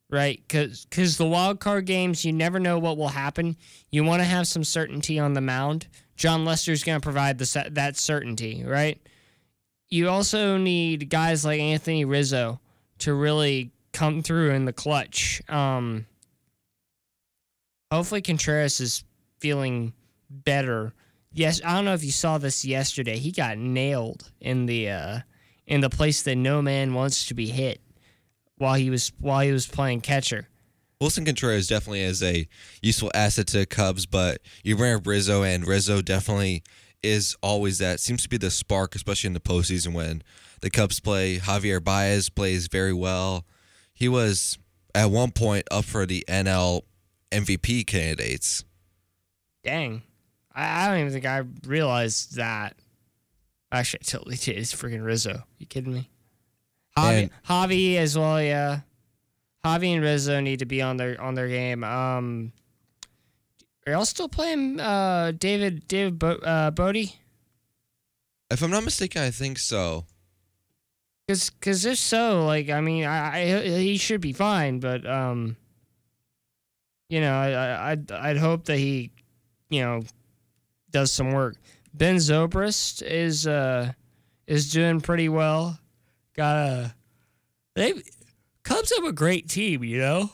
right? 0.10 0.42
Because 0.48 0.86
because 0.86 1.18
the 1.18 1.26
wild 1.26 1.60
card 1.60 1.86
games, 1.86 2.26
you 2.26 2.34
never 2.34 2.60
know 2.60 2.80
what 2.80 2.98
will 2.98 3.10
happen. 3.10 3.56
You 3.92 4.04
want 4.04 4.22
to 4.22 4.26
have 4.26 4.48
some 4.48 4.64
certainty 4.64 5.20
on 5.20 5.34
the 5.34 5.42
mound. 5.42 5.88
Jon 6.16 6.46
Lester's 6.46 6.84
going 6.84 7.00
to 7.00 7.04
provide 7.04 7.38
the 7.38 7.70
that 7.72 7.98
certainty, 7.98 8.64
right? 8.66 9.00
You 9.90 10.10
also 10.10 10.58
need 10.58 11.10
guys 11.10 11.46
like 11.46 11.60
Anthony 11.60 12.06
Rizzo 12.06 12.60
to 13.00 13.14
really 13.14 13.72
come 13.94 14.22
through 14.22 14.52
in 14.52 14.66
the 14.66 14.74
clutch. 14.74 15.42
Um, 15.50 16.06
hopefully, 17.92 18.22
Contreras 18.22 18.80
is 18.80 19.04
feeling 19.40 19.94
better. 20.30 20.94
Yes, 21.32 21.62
I 21.64 21.76
don't 21.76 21.86
know 21.86 21.94
if 21.94 22.04
you 22.04 22.12
saw 22.12 22.38
this 22.38 22.66
yesterday. 22.66 23.18
He 23.18 23.32
got 23.32 23.58
nailed 23.58 24.32
in 24.42 24.66
the 24.66 24.90
uh, 24.90 25.20
in 25.68 25.82
the 25.82 25.90
place 25.90 26.24
that 26.24 26.36
no 26.36 26.62
man 26.62 26.94
wants 26.94 27.28
to 27.28 27.34
be 27.34 27.48
hit 27.48 27.82
while 28.60 28.76
he 28.76 28.90
was 28.90 29.12
while 29.20 29.42
he 29.42 29.52
was 29.52 29.66
playing 29.66 30.02
catcher. 30.02 30.48
Willson 31.02 31.26
Contreras 31.26 31.68
definitely 31.68 32.02
is 32.02 32.22
a 32.22 32.48
useful 32.82 33.10
asset 33.14 33.48
to 33.48 33.60
the 33.60 33.66
Cubs, 33.66 34.06
but 34.06 34.42
you 34.64 34.76
bring 34.76 34.94
up 34.94 35.08
Rizzo, 35.08 35.44
and 35.44 35.66
Rizzo 35.66 36.02
definitely 36.02 36.62
is 37.02 37.38
always 37.42 37.78
that. 37.78 38.02
Seems 38.02 38.24
to 38.24 38.30
be 38.30 38.38
the 38.38 38.52
spark, 38.52 38.96
especially 38.96 39.28
in 39.28 39.34
the 39.34 39.40
postseason 39.40 39.94
when 39.94 40.22
the 40.60 40.70
Cubs 40.70 41.00
play. 41.00 41.38
Javier 41.38 41.82
Baez 41.82 42.30
plays 42.30 42.68
very 42.68 42.92
well. 42.92 43.46
He 43.94 44.10
was 44.10 44.58
at 44.94 45.10
one 45.10 45.32
point 45.32 45.66
up 45.72 45.86
for 45.86 46.06
the 46.06 46.26
NL 46.28 46.82
MVP 47.32 47.88
candidates. 47.88 48.66
Dang, 49.64 50.02
I, 50.54 50.84
I 50.84 50.88
don't 50.90 51.00
even 51.00 51.14
think 51.14 51.26
I 51.26 51.44
realized 51.66 52.36
that. 52.36 52.76
Actually, 53.72 54.02
I 54.04 54.10
totally 54.10 54.36
did. 54.36 54.58
It's 54.58 54.74
freaking 54.74 55.06
Rizzo. 55.06 55.44
You 55.60 55.66
kidding 55.66 55.94
me? 55.94 56.10
Javi, 57.04 57.30
Javi 57.48 57.96
as 57.98 58.18
well, 58.18 58.42
yeah. 58.42 58.82
Javi 59.66 59.94
and 59.96 60.04
Rizzo 60.04 60.40
need 60.40 60.60
to 60.60 60.66
be 60.66 60.82
on 60.82 60.98
their 60.98 61.20
on 61.22 61.36
their 61.36 61.48
game. 61.48 61.84
Um, 61.84 62.54
are 63.86 63.94
y'all 63.94 64.06
still 64.06 64.30
playing 64.30 64.80
uh, 64.80 65.34
David 65.38 65.88
David 65.88 66.20
Bo- 66.20 66.38
uh, 66.38 66.72
Bote? 66.72 67.18
If 68.52 68.62
I'm 68.62 68.72
not 68.72 68.84
mistaken, 68.84 69.22
I 69.22 69.32
think 69.32 69.60
so. 69.60 70.06
Cause, 71.28 71.52
cause 71.62 71.86
if 71.86 72.00
so, 72.00 72.46
like, 72.46 72.70
I 72.72 72.82
mean, 72.82 73.06
I, 73.06 73.42
I 73.42 73.62
he 73.62 73.98
should 73.98 74.22
be 74.22 74.34
fine, 74.34 74.80
but 74.80 75.06
um, 75.08 75.56
you 77.10 77.22
know, 77.22 77.34
I, 77.34 77.52
I 77.52 77.92
I'd 77.92 78.12
I'd 78.12 78.38
hope 78.38 78.66
that 78.66 78.78
he, 78.78 79.12
you 79.70 79.82
know, 79.82 80.02
does 80.92 81.12
some 81.12 81.32
work. 81.32 81.56
Ben 81.94 82.16
Zobrist 82.18 83.02
is 83.04 83.48
uh 83.48 83.92
is 84.48 84.72
doing 84.72 85.02
pretty 85.02 85.30
well. 85.30 85.79
Got 86.40 86.56
a 86.56 86.96
they 87.76 88.02
Cubs 88.64 88.94
have 88.96 89.04
a 89.04 89.12
great 89.12 89.50
team, 89.50 89.84
you 89.84 89.98
know. 89.98 90.30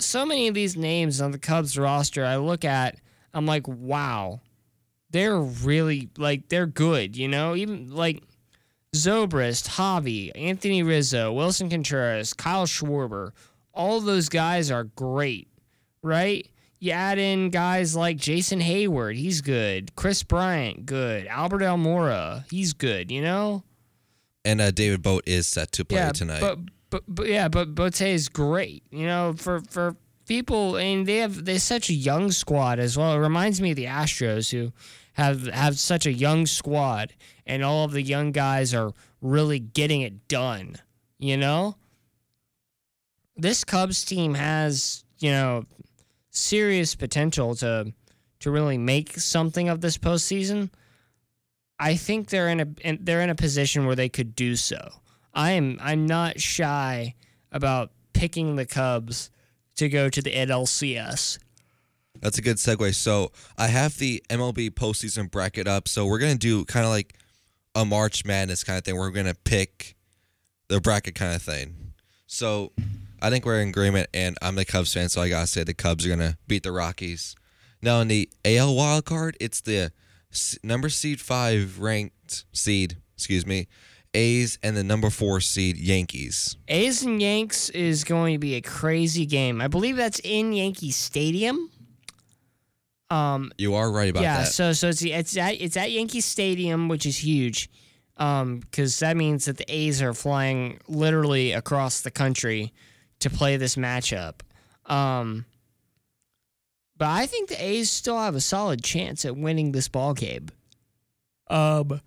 So 0.00 0.26
many 0.26 0.48
of 0.48 0.54
these 0.54 0.76
names 0.76 1.20
on 1.20 1.30
the 1.30 1.38
Cubs 1.38 1.78
roster, 1.78 2.24
I 2.24 2.38
look 2.38 2.64
at, 2.64 2.96
I'm 3.32 3.46
like, 3.46 3.68
wow, 3.68 4.40
they're 5.12 5.38
really 5.38 6.08
like 6.18 6.48
they're 6.48 6.66
good, 6.66 7.16
you 7.16 7.28
know. 7.28 7.54
Even 7.54 7.94
like 7.94 8.24
Zobrist, 8.92 9.68
Javi, 9.68 10.32
Anthony 10.34 10.82
Rizzo, 10.82 11.32
Willson 11.32 11.70
Contreras, 11.70 12.32
Kyle 12.32 12.66
Schwarber, 12.66 13.30
all 13.72 14.00
those 14.00 14.28
guys 14.28 14.72
are 14.72 14.82
great, 14.82 15.46
right? 16.02 16.48
You 16.80 16.90
add 16.90 17.18
in 17.18 17.50
guys 17.50 17.94
like 17.94 18.16
Jason 18.16 18.58
Heyward, 18.58 19.14
he's 19.14 19.40
good. 19.40 19.94
Kris 19.94 20.24
Bryant, 20.24 20.84
good. 20.84 21.28
Albert 21.28 21.60
Almora, 21.60 22.44
he's 22.50 22.72
good, 22.72 23.12
you 23.12 23.22
know? 23.22 23.62
And 24.44 24.60
uh, 24.60 24.70
David 24.70 25.02
Bote 25.02 25.24
is 25.26 25.46
set 25.46 25.72
to 25.72 25.84
play 25.84 25.98
yeah, 25.98 26.12
tonight. 26.12 26.40
But, 26.40 26.58
but 26.88 27.02
but 27.06 27.28
yeah, 27.28 27.48
but 27.48 27.74
Bote 27.74 28.00
is 28.00 28.28
great. 28.28 28.84
You 28.90 29.06
know, 29.06 29.34
for 29.36 29.60
for 29.68 29.96
people, 30.26 30.76
I 30.76 30.82
and 30.82 31.06
they 31.06 31.18
have 31.18 31.44
they 31.44 31.58
such 31.58 31.90
a 31.90 31.94
young 31.94 32.30
squad 32.30 32.78
as 32.78 32.96
well. 32.96 33.14
It 33.14 33.18
reminds 33.18 33.60
me 33.60 33.70
of 33.70 33.76
the 33.76 33.86
Astros 33.86 34.50
who 34.50 34.72
have 35.14 35.46
have 35.48 35.78
such 35.78 36.06
a 36.06 36.12
young 36.12 36.46
squad, 36.46 37.14
and 37.46 37.64
all 37.64 37.84
of 37.84 37.92
the 37.92 38.02
young 38.02 38.32
guys 38.32 38.72
are 38.72 38.92
really 39.20 39.58
getting 39.58 40.02
it 40.02 40.28
done. 40.28 40.76
You 41.18 41.36
know, 41.36 41.76
this 43.36 43.64
Cubs 43.64 44.04
team 44.04 44.34
has 44.34 45.04
you 45.18 45.30
know 45.30 45.64
serious 46.30 46.94
potential 46.94 47.54
to 47.56 47.92
to 48.40 48.50
really 48.50 48.78
make 48.78 49.18
something 49.18 49.68
of 49.68 49.80
this 49.80 49.98
postseason. 49.98 50.70
I 51.80 51.96
think 51.96 52.28
they're 52.28 52.50
in 52.50 52.60
a 52.60 52.96
they're 53.00 53.22
in 53.22 53.30
a 53.30 53.34
position 53.34 53.86
where 53.86 53.96
they 53.96 54.10
could 54.10 54.36
do 54.36 54.54
so. 54.54 54.90
I 55.32 55.52
am 55.52 55.78
I'm 55.80 56.06
not 56.06 56.38
shy 56.38 57.14
about 57.50 57.90
picking 58.12 58.56
the 58.56 58.66
Cubs 58.66 59.30
to 59.76 59.88
go 59.88 60.10
to 60.10 60.20
the 60.20 60.30
NLCS. 60.30 61.38
That's 62.20 62.36
a 62.36 62.42
good 62.42 62.58
segue. 62.58 62.94
So 62.94 63.32
I 63.56 63.68
have 63.68 63.96
the 63.96 64.22
MLB 64.28 64.72
postseason 64.72 65.30
bracket 65.30 65.66
up. 65.66 65.88
So 65.88 66.04
we're 66.04 66.18
gonna 66.18 66.34
do 66.34 66.66
kind 66.66 66.84
of 66.84 66.90
like 66.90 67.14
a 67.74 67.86
March 67.86 68.26
Madness 68.26 68.62
kind 68.62 68.76
of 68.76 68.84
thing. 68.84 68.96
We're 68.96 69.10
gonna 69.10 69.34
pick 69.34 69.96
the 70.68 70.82
bracket 70.82 71.14
kind 71.14 71.34
of 71.34 71.40
thing. 71.40 71.94
So 72.26 72.72
I 73.22 73.30
think 73.30 73.46
we're 73.46 73.60
in 73.60 73.70
agreement, 73.70 74.10
and 74.12 74.36
I'm 74.42 74.54
the 74.54 74.66
Cubs 74.66 74.92
fan, 74.92 75.08
so 75.08 75.22
I 75.22 75.30
gotta 75.30 75.46
say 75.46 75.64
the 75.64 75.72
Cubs 75.72 76.04
are 76.04 76.10
gonna 76.10 76.36
beat 76.46 76.62
the 76.62 76.72
Rockies. 76.72 77.36
Now 77.80 78.00
in 78.02 78.08
the 78.08 78.28
AL 78.44 78.76
wild 78.76 79.06
card, 79.06 79.38
it's 79.40 79.62
the 79.62 79.92
number 80.62 80.88
seed 80.88 81.20
five 81.20 81.78
ranked 81.78 82.44
seed, 82.52 82.96
excuse 83.16 83.46
me, 83.46 83.68
A's 84.14 84.58
and 84.62 84.76
the 84.76 84.84
number 84.84 85.10
four 85.10 85.40
seed 85.40 85.76
Yankees. 85.76 86.56
A's 86.68 87.02
and 87.02 87.20
Yanks 87.22 87.68
is 87.70 88.04
going 88.04 88.34
to 88.34 88.38
be 88.38 88.54
a 88.56 88.60
crazy 88.60 89.26
game. 89.26 89.60
I 89.60 89.68
believe 89.68 89.96
that's 89.96 90.20
in 90.24 90.52
Yankee 90.52 90.90
Stadium. 90.90 91.70
Um, 93.10 93.50
You 93.58 93.74
are 93.74 93.90
right 93.90 94.08
about 94.08 94.22
yeah, 94.22 94.42
that. 94.42 94.52
so 94.52 94.72
so 94.72 94.88
it's 94.88 95.02
it's 95.02 95.36
at 95.36 95.60
it's 95.60 95.76
at 95.76 95.90
Yankee 95.90 96.20
Stadium, 96.20 96.88
which 96.88 97.06
is 97.06 97.18
huge, 97.18 97.68
um, 98.16 98.58
because 98.60 98.98
that 99.00 99.16
means 99.16 99.46
that 99.46 99.56
the 99.56 99.64
A's 99.72 100.00
are 100.00 100.14
flying 100.14 100.78
literally 100.86 101.52
across 101.52 102.02
the 102.02 102.10
country 102.12 102.72
to 103.18 103.28
play 103.30 103.56
this 103.56 103.74
matchup. 103.76 104.40
Um, 104.86 105.44
but 107.00 107.08
I 107.08 107.24
think 107.24 107.48
the 107.48 107.64
A's 107.64 107.90
still 107.90 108.18
have 108.18 108.34
a 108.34 108.42
solid 108.42 108.84
chance 108.84 109.24
at 109.24 109.34
winning 109.34 109.72
this 109.72 109.88
ball 109.88 110.12
game. 110.12 110.48
Um, 111.48 112.02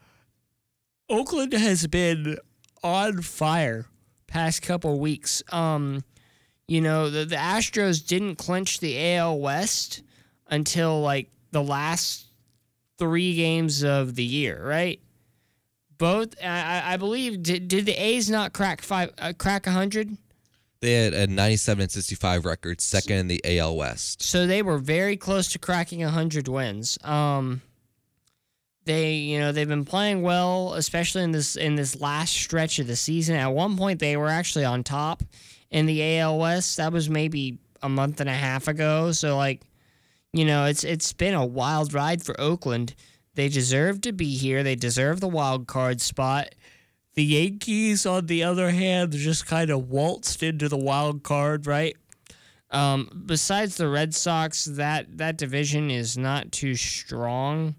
Oakland 1.09 1.51
has 1.53 1.87
been 1.87 2.37
on 2.83 3.23
fire 3.23 3.87
past 4.27 4.61
couple 4.61 4.99
weeks. 4.99 5.41
Um, 5.51 6.03
you 6.67 6.79
know 6.79 7.09
the 7.09 7.25
the 7.25 7.35
Astros 7.35 8.05
didn't 8.05 8.35
clinch 8.35 8.81
the 8.81 9.15
AL 9.15 9.39
West 9.39 10.03
until 10.47 11.01
like 11.01 11.31
the 11.49 11.63
last 11.63 12.27
three 12.99 13.35
games 13.35 13.83
of 13.83 14.13
the 14.13 14.23
year, 14.23 14.61
right? 14.63 15.01
Both, 15.97 16.35
I, 16.43 16.93
I- 16.93 16.97
believe, 16.97 17.41
did, 17.41 17.67
did 17.67 17.85
the 17.87 17.93
A's 17.93 18.29
not 18.29 18.53
crack 18.53 18.81
five, 18.81 19.11
uh, 19.17 19.33
crack 19.37 19.65
hundred? 19.65 20.17
They 20.83 20.95
had 20.95 21.13
a 21.13 21.27
97 21.27 21.83
and 21.83 21.89
65 21.89 22.43
record, 22.43 22.81
second 22.81 23.15
in 23.15 23.27
the 23.29 23.41
AL 23.57 23.77
West. 23.77 24.21
So 24.21 24.45
they 24.45 24.61
were 24.61 24.77
very 24.77 25.15
close 25.15 25.49
to 25.53 25.59
cracking 25.59 26.01
hundred 26.01 26.49
wins. 26.49 26.97
Um, 27.05 27.61
they, 28.83 29.13
you 29.13 29.39
know, 29.39 29.53
they've 29.53 29.65
been 29.65 29.85
playing 29.85 30.23
well, 30.23 30.73
especially 30.73 31.23
in 31.23 31.31
this 31.31 31.55
in 31.55 31.75
this 31.75 32.01
last 32.01 32.33
stretch 32.33 32.79
of 32.79 32.87
the 32.87 32.97
season. 32.97 33.37
At 33.37 33.53
one 33.53 33.77
point, 33.77 34.01
they 34.01 34.17
were 34.17 34.27
actually 34.27 34.65
on 34.65 34.83
top 34.83 35.23
in 35.71 35.85
the 35.85 36.17
AL 36.19 36.37
West. 36.37 36.75
That 36.75 36.91
was 36.91 37.09
maybe 37.09 37.59
a 37.81 37.87
month 37.87 38.19
and 38.19 38.29
a 38.29 38.33
half 38.33 38.67
ago. 38.67 39.13
So 39.13 39.37
like, 39.37 39.61
you 40.33 40.43
know, 40.43 40.65
it's 40.65 40.83
it's 40.83 41.13
been 41.13 41.33
a 41.33 41.45
wild 41.45 41.93
ride 41.93 42.21
for 42.21 42.37
Oakland. 42.37 42.93
They 43.35 43.47
deserve 43.47 44.01
to 44.01 44.11
be 44.11 44.35
here. 44.35 44.63
They 44.63 44.75
deserve 44.75 45.21
the 45.21 45.29
wild 45.29 45.65
card 45.65 46.01
spot. 46.01 46.53
The 47.15 47.23
Yankees, 47.23 48.05
on 48.05 48.25
the 48.25 48.43
other 48.43 48.71
hand, 48.71 49.11
just 49.13 49.45
kind 49.45 49.69
of 49.69 49.89
waltzed 49.89 50.41
into 50.41 50.67
the 50.67 50.77
wild 50.77 51.23
card, 51.23 51.67
right? 51.67 51.95
Um, 52.71 53.23
besides 53.27 53.77
the 53.77 53.87
Red 53.87 54.15
Sox, 54.15 54.65
that 54.65 55.17
that 55.19 55.37
division 55.37 55.91
is 55.91 56.17
not 56.17 56.51
too 56.51 56.73
strong, 56.73 57.75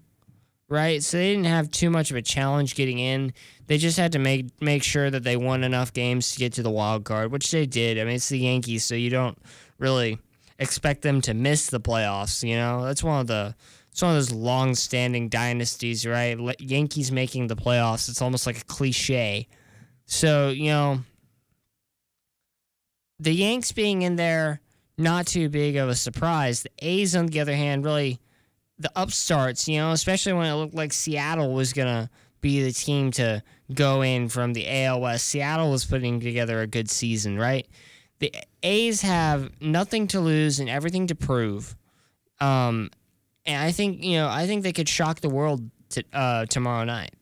right? 0.69 1.03
So 1.03 1.17
they 1.17 1.33
didn't 1.33 1.45
have 1.45 1.69
too 1.69 1.89
much 1.89 2.11
of 2.11 2.17
a 2.17 2.21
challenge 2.21 2.75
getting 2.75 2.99
in. 2.99 3.33
They 3.67 3.77
just 3.77 3.97
had 3.97 4.13
to 4.13 4.19
make 4.19 4.61
make 4.61 4.83
sure 4.83 5.09
that 5.09 5.23
they 5.23 5.35
won 5.35 5.65
enough 5.65 5.91
games 5.91 6.31
to 6.31 6.39
get 6.39 6.53
to 6.53 6.63
the 6.63 6.71
wild 6.71 7.03
card, 7.03 7.33
which 7.33 7.51
they 7.51 7.65
did. 7.65 7.99
I 7.99 8.05
mean, 8.05 8.15
it's 8.15 8.29
the 8.29 8.39
Yankees, 8.39 8.85
so 8.85 8.95
you 8.95 9.09
don't 9.09 9.37
really 9.79 10.17
expect 10.59 11.01
them 11.01 11.19
to 11.21 11.33
miss 11.33 11.67
the 11.67 11.81
playoffs. 11.81 12.47
You 12.47 12.55
know, 12.55 12.85
that's 12.85 13.03
one 13.03 13.19
of 13.19 13.27
the 13.27 13.53
it's 13.95 14.01
one 14.01 14.11
of 14.11 14.17
those 14.17 14.33
long-standing 14.33 15.29
dynasties, 15.29 16.05
right? 16.05 16.37
Yankees 16.59 17.13
making 17.13 17.47
the 17.47 17.55
playoffs. 17.55 18.09
It's 18.09 18.21
almost 18.21 18.45
like 18.45 18.59
a 18.59 18.65
cliche. 18.65 19.47
So 20.05 20.49
you 20.49 20.65
know, 20.65 20.99
the 23.21 23.31
Yanks 23.31 23.71
being 23.71 24.01
in 24.01 24.17
there, 24.17 24.59
not 24.97 25.27
too 25.27 25.47
big 25.47 25.77
of 25.77 25.87
a 25.87 25.95
surprise. 25.95 26.63
The 26.63 26.71
A's, 26.79 27.15
on 27.15 27.27
the 27.27 27.39
other 27.39 27.55
hand, 27.55 27.85
really 27.85 28.19
the 28.77 28.91
upstarts, 28.97 29.65
you 29.69 29.77
know, 29.77 29.93
especially 29.93 30.33
when 30.33 30.47
it 30.47 30.55
looked 30.55 30.75
like 30.75 30.91
Seattle 30.91 31.53
was 31.53 31.71
going 31.71 31.87
to 31.87 32.09
be 32.41 32.63
the 32.63 32.73
team 32.73 33.11
to 33.11 33.41
go 33.73 34.01
in 34.01 34.27
from 34.27 34.51
the 34.51 34.83
AL 34.83 34.99
West. 34.99 35.25
Seattle 35.25 35.71
was 35.71 35.85
putting 35.85 36.19
together 36.19 36.59
a 36.59 36.67
good 36.67 36.89
season, 36.89 37.39
right? 37.39 37.65
The 38.19 38.33
A's 38.61 39.03
have 39.03 39.51
nothing 39.61 40.07
to 40.07 40.19
lose 40.19 40.59
and 40.59 40.67
everything 40.67 41.07
to 41.07 41.15
prove. 41.15 41.77
Um, 42.41 42.89
and 43.45 43.61
I 43.61 43.71
think, 43.71 44.03
you 44.03 44.17
know, 44.17 44.27
I 44.27 44.47
think 44.47 44.63
they 44.63 44.73
could 44.73 44.89
shock 44.89 45.21
the 45.21 45.29
world 45.29 45.69
to, 45.89 46.03
uh, 46.13 46.45
tomorrow 46.45 46.83
night. 46.83 47.13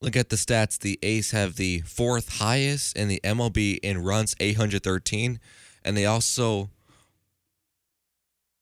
Look 0.00 0.16
at 0.16 0.28
the 0.28 0.36
stats. 0.36 0.78
The 0.78 0.98
A's 1.02 1.30
have 1.30 1.56
the 1.56 1.80
fourth 1.80 2.38
highest 2.38 2.96
in 2.96 3.08
the 3.08 3.20
MLB 3.24 3.78
in 3.82 4.02
runs, 4.02 4.36
813, 4.38 5.40
and 5.84 5.96
they 5.96 6.04
also 6.04 6.68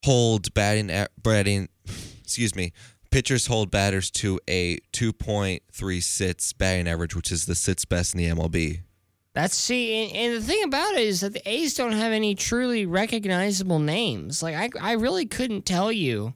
hold 0.05 0.53
batting 0.55 0.91
batting. 1.21 1.69
Excuse 2.23 2.55
me. 2.55 2.73
Pitchers 3.11 3.47
hold 3.47 3.71
batters 3.71 4.11
to 4.13 4.41
a 4.49 4.79
2.3 4.93 6.03
sits 6.03 6.53
batting 6.55 6.89
average, 6.89 7.15
which 7.15 7.31
is 7.31 7.45
the 7.45 7.55
sits 7.55 7.85
best 7.85 8.15
in 8.15 8.19
the 8.19 8.29
MLB. 8.29 8.81
That's 9.35 9.55
see, 9.55 10.05
and, 10.05 10.17
and 10.17 10.35
the 10.35 10.47
thing 10.47 10.63
about 10.63 10.95
it 10.95 11.01
is 11.01 11.21
that 11.23 11.33
the 11.33 11.47
A's 11.49 11.75
don't 11.75 11.93
have 11.93 12.13
any 12.13 12.35
truly 12.35 12.87
recognizable 12.87 13.79
names. 13.79 14.43
Like 14.43 14.55
I, 14.55 14.71
I 14.81 14.93
really 14.93 15.27
couldn't 15.27 15.67
tell 15.67 15.91
you, 15.91 16.35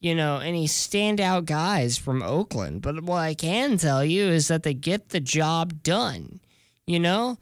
you 0.00 0.14
know, 0.14 0.38
any 0.38 0.66
standout 0.66 1.44
guys 1.44 1.98
from 1.98 2.22
Oakland. 2.22 2.82
But 2.82 3.02
what 3.02 3.18
I 3.18 3.34
can 3.34 3.76
tell 3.76 4.04
you 4.04 4.24
is 4.24 4.48
that 4.48 4.62
they 4.62 4.74
get 4.74 5.10
the 5.10 5.20
job 5.20 5.82
done. 5.82 6.40
You 6.86 6.98
know, 6.98 7.38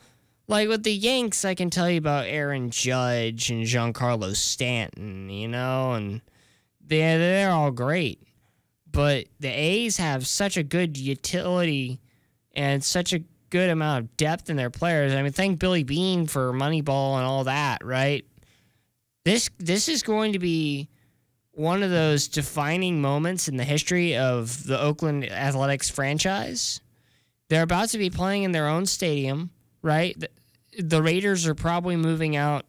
like 0.49 0.69
with 0.69 0.83
the 0.83 0.93
Yanks, 0.93 1.45
I 1.45 1.55
can 1.55 1.71
tell 1.71 1.89
you 1.89 1.99
about 1.99 2.27
Aaron 2.27 2.71
Judge 2.71 3.51
and 3.51 3.65
Giancarlo 3.65 4.35
Stanton. 4.35 5.31
You 5.31 5.49
know, 5.49 5.93
and 5.93 6.21
they 6.85 6.99
they're 6.99 7.53
all 7.53 7.71
great. 7.71 8.23
But 8.91 9.27
the 9.39 9.49
A's 9.49 9.99
have 9.99 10.27
such 10.27 10.57
a 10.57 10.63
good 10.63 10.97
utility 10.97 12.01
and 12.53 12.83
such 12.83 13.13
a 13.13 13.23
good 13.51 13.71
amount 13.71 14.05
of 14.05 14.17
depth 14.17 14.51
in 14.51 14.57
their 14.57 14.71
players. 14.71 15.15
I 15.15 15.23
mean, 15.23 15.33
thank 15.33 15.59
Billy 15.59 15.85
Beane 15.85 16.27
for 16.27 16.53
Moneyball 16.53 17.17
and 17.17 17.27
all 17.27 17.45
that, 17.45 17.85
right? 17.85 18.25
This 19.25 19.51
this 19.59 19.89
is 19.89 20.03
going 20.03 20.33
to 20.33 20.39
be 20.39 20.89
one 21.59 21.83
of 21.83 21.91
those 21.91 22.29
defining 22.29 23.01
moments 23.01 23.49
in 23.49 23.57
the 23.57 23.65
history 23.65 24.17
of 24.17 24.65
the 24.65 24.81
Oakland 24.81 25.29
Athletics 25.29 25.91
franchise. 25.91 26.81
They're 27.49 27.65
about 27.65 27.89
to 27.91 27.99
be 27.99 28.11
playing 28.11 28.45
in 28.45 28.53
their 28.53 28.69
own 28.69 28.87
stadium, 28.87 29.51
right? 29.83 30.19
The, 30.19 30.31
the 30.79 31.03
Raiders 31.03 31.49
are 31.49 31.57
probably 31.57 31.97
moving 31.97 32.37
out. 32.37 32.65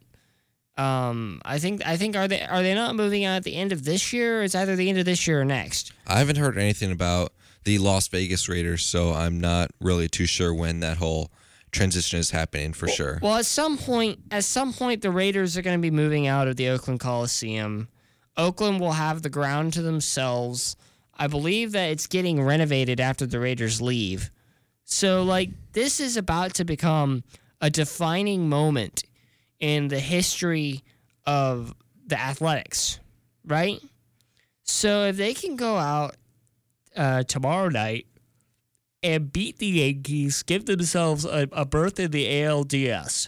Um, 0.76 1.40
I 1.46 1.60
think 1.60 1.86
I 1.86 1.98
think 1.98 2.16
are 2.16 2.28
they 2.28 2.42
are 2.42 2.64
they 2.64 2.74
not 2.74 2.96
moving 2.96 3.26
out 3.26 3.36
at 3.36 3.44
the 3.44 3.56
end 3.56 3.72
of 3.72 3.84
this 3.84 4.12
year? 4.12 4.42
It's 4.42 4.56
either 4.56 4.76
the 4.76 4.90
end 4.90 4.98
of 4.98 5.06
this 5.06 5.28
year 5.28 5.42
or 5.42 5.46
next. 5.46 5.94
I 6.08 6.18
haven't 6.18 6.38
heard 6.38 6.58
anything 6.58 6.92
about 6.92 7.34
the 7.66 7.78
Las 7.78 8.08
Vegas 8.08 8.50
Raiders, 8.50 8.84
so 8.84 9.14
I'm 9.14 9.40
not 9.40 9.70
really 9.80 10.08
too 10.08 10.26
sure 10.26 10.54
when 10.54 10.80
that 10.80 10.98
whole 10.98 11.30
transition 11.72 12.18
is 12.18 12.32
happening 12.32 12.74
for 12.74 12.88
sure. 12.88 13.20
Well, 13.22 13.36
at 13.36 13.46
some 13.46 13.78
point, 13.78 14.20
at 14.32 14.46
some 14.46 14.74
point, 14.74 15.04
the 15.04 15.12
Raiders 15.12 15.58
are 15.58 15.62
going 15.62 15.78
to 15.78 15.82
be 15.82 15.92
moving 15.92 16.26
out 16.26 16.48
of 16.48 16.56
the 16.56 16.70
Oakland 16.70 17.00
Coliseum. 17.02 17.90
Oakland 18.40 18.80
will 18.80 18.94
have 18.94 19.22
the 19.22 19.30
ground 19.30 19.74
to 19.74 19.82
themselves. 19.82 20.78
I 21.14 21.28
believe 21.28 21.74
that 21.74 21.92
it's 21.92 22.08
getting 22.08 22.42
renovated 22.42 23.02
after 23.02 23.26
the 23.26 23.40
Raiders 23.40 23.82
leave. 23.82 24.32
So, 24.86 25.24
like, 25.24 25.50
this 25.74 26.00
is 26.00 26.16
about 26.16 26.54
to 26.56 26.64
become 26.64 27.24
a 27.60 27.70
defining 27.70 28.48
moment 28.48 29.04
in 29.60 29.90
the 29.90 30.00
history 30.00 30.84
of 31.26 31.76
the 32.08 32.20
athletics, 32.20 33.00
right? 33.46 33.80
So, 34.64 35.04
if 35.04 35.18
they 35.18 35.34
can 35.34 35.58
go 35.58 35.76
out 35.76 36.16
uh, 36.96 37.24
tomorrow 37.24 37.68
night 37.68 38.08
and 39.04 39.34
beat 39.34 39.58
the 39.58 39.68
Yankees, 39.68 40.44
give 40.44 40.66
themselves 40.66 41.26
a, 41.26 41.50
a 41.52 41.66
berth 41.66 42.00
in 42.00 42.12
the 42.12 42.26
ALDS. 42.26 43.28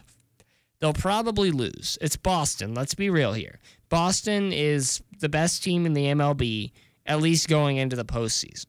They'll 0.80 0.94
probably 0.94 1.52
lose. 1.52 1.98
It's 2.00 2.16
Boston. 2.16 2.74
Let's 2.74 2.96
be 2.96 3.10
real 3.10 3.34
here. 3.34 3.60
Boston 3.92 4.54
is 4.54 5.04
the 5.20 5.30
best 5.30 5.64
team 5.64 5.86
in 5.86 5.94
the 5.94 6.06
MLB, 6.06 6.72
at 7.06 7.22
least 7.22 7.50
going 7.50 7.76
into 7.76 7.98
the 7.98 8.06
postseason. 8.06 8.68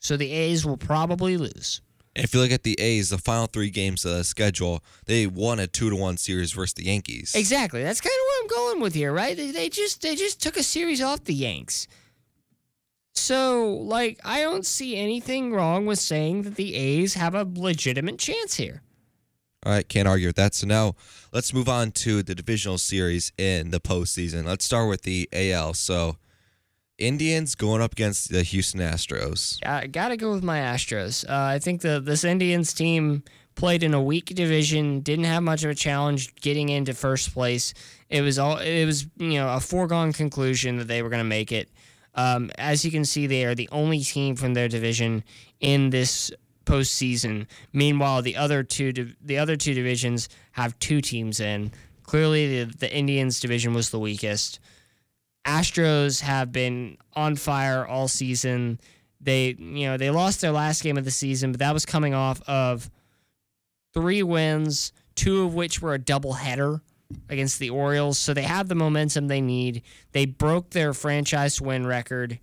So 0.00 0.16
the 0.16 0.30
A's 0.32 0.66
will 0.66 0.76
probably 0.76 1.36
lose. 1.36 1.80
If 2.16 2.34
you 2.34 2.40
look 2.40 2.50
at 2.50 2.64
the 2.64 2.74
A's, 2.80 3.10
the 3.10 3.18
final 3.18 3.46
three 3.46 3.70
games 3.70 4.04
of 4.04 4.16
the 4.16 4.24
schedule, 4.24 4.82
they 5.06 5.28
won 5.28 5.60
a 5.60 5.68
two 5.68 5.88
to 5.88 5.94
one 5.94 6.16
series 6.16 6.52
versus 6.52 6.74
the 6.74 6.86
Yankees. 6.86 7.32
Exactly. 7.36 7.80
That's 7.82 8.00
kind 8.00 8.12
of 8.12 8.26
what 8.26 8.42
I'm 8.42 8.48
going 8.48 8.82
with 8.82 8.94
here, 8.94 9.12
right? 9.12 9.36
They, 9.36 9.52
they 9.52 9.68
just 9.68 10.02
they 10.02 10.16
just 10.16 10.42
took 10.42 10.56
a 10.56 10.64
series 10.64 11.00
off 11.00 11.22
the 11.24 11.34
Yanks. 11.34 11.86
So, 13.14 13.70
like, 13.74 14.18
I 14.24 14.40
don't 14.40 14.66
see 14.66 14.96
anything 14.96 15.52
wrong 15.52 15.86
with 15.86 15.98
saying 16.00 16.42
that 16.42 16.56
the 16.56 16.74
A's 16.74 17.14
have 17.14 17.34
a 17.34 17.46
legitimate 17.48 18.18
chance 18.18 18.54
here. 18.54 18.82
All 19.66 19.72
right, 19.72 19.88
can't 19.88 20.06
argue 20.06 20.28
with 20.28 20.36
that. 20.36 20.54
So 20.54 20.66
now 20.66 20.94
let's 21.32 21.52
move 21.52 21.68
on 21.68 21.90
to 21.92 22.22
the 22.22 22.34
divisional 22.34 22.78
series 22.78 23.32
in 23.36 23.70
the 23.70 23.80
postseason. 23.80 24.44
Let's 24.44 24.64
start 24.64 24.88
with 24.88 25.02
the 25.02 25.28
AL. 25.32 25.74
So 25.74 26.16
Indians 26.98 27.54
going 27.54 27.82
up 27.82 27.92
against 27.92 28.30
the 28.30 28.42
Houston 28.42 28.80
Astros. 28.80 29.58
I 29.66 29.86
got 29.86 30.08
to 30.08 30.16
go 30.16 30.32
with 30.32 30.42
my 30.42 30.58
Astros. 30.58 31.28
Uh, 31.28 31.54
I 31.54 31.58
think 31.58 31.80
the 31.80 32.00
this 32.00 32.24
Indians 32.24 32.72
team 32.72 33.22
played 33.54 33.82
in 33.82 33.92
a 33.92 34.02
weak 34.02 34.26
division, 34.26 35.00
didn't 35.00 35.24
have 35.24 35.42
much 35.42 35.64
of 35.64 35.70
a 35.70 35.74
challenge 35.74 36.34
getting 36.36 36.68
into 36.68 36.94
first 36.94 37.34
place. 37.34 37.74
It 38.08 38.20
was 38.20 38.38
all 38.38 38.58
it 38.58 38.84
was 38.84 39.06
you 39.16 39.34
know 39.34 39.48
a 39.48 39.60
foregone 39.60 40.12
conclusion 40.12 40.76
that 40.78 40.88
they 40.88 41.02
were 41.02 41.10
to 41.10 41.24
make 41.24 41.52
it. 41.52 41.68
Um, 42.14 42.50
as 42.58 42.84
you 42.84 42.90
can 42.90 43.04
see, 43.04 43.26
they 43.26 43.44
are 43.44 43.54
the 43.54 43.68
only 43.70 44.00
team 44.00 44.34
from 44.34 44.54
their 44.54 44.68
division 44.68 45.22
in 45.60 45.90
this 45.90 46.32
postseason. 46.68 47.46
Meanwhile, 47.72 48.22
the 48.22 48.36
other 48.36 48.62
two 48.62 48.92
the 49.20 49.38
other 49.38 49.56
two 49.56 49.74
divisions 49.74 50.28
have 50.52 50.78
two 50.78 51.00
teams 51.00 51.40
in. 51.40 51.72
Clearly, 52.02 52.64
the, 52.64 52.76
the 52.76 52.94
Indians 52.94 53.40
division 53.40 53.74
was 53.74 53.90
the 53.90 53.98
weakest. 53.98 54.60
Astros 55.46 56.20
have 56.20 56.52
been 56.52 56.98
on 57.14 57.36
fire 57.36 57.86
all 57.86 58.08
season. 58.08 58.80
They, 59.20 59.56
you 59.58 59.86
know, 59.86 59.96
they 59.96 60.10
lost 60.10 60.40
their 60.40 60.52
last 60.52 60.82
game 60.82 60.98
of 60.98 61.04
the 61.04 61.10
season, 61.10 61.52
but 61.52 61.58
that 61.60 61.74
was 61.74 61.86
coming 61.86 62.14
off 62.14 62.40
of 62.48 62.90
three 63.94 64.22
wins, 64.22 64.92
two 65.14 65.44
of 65.44 65.54
which 65.54 65.80
were 65.82 65.94
a 65.94 65.98
doubleheader 65.98 66.80
against 67.28 67.58
the 67.58 67.70
Orioles. 67.70 68.18
So 68.18 68.34
they 68.34 68.42
have 68.42 68.68
the 68.68 68.74
momentum 68.74 69.28
they 69.28 69.40
need. 69.40 69.82
They 70.12 70.26
broke 70.26 70.70
their 70.70 70.92
franchise 70.92 71.60
win 71.60 71.86
record. 71.86 72.38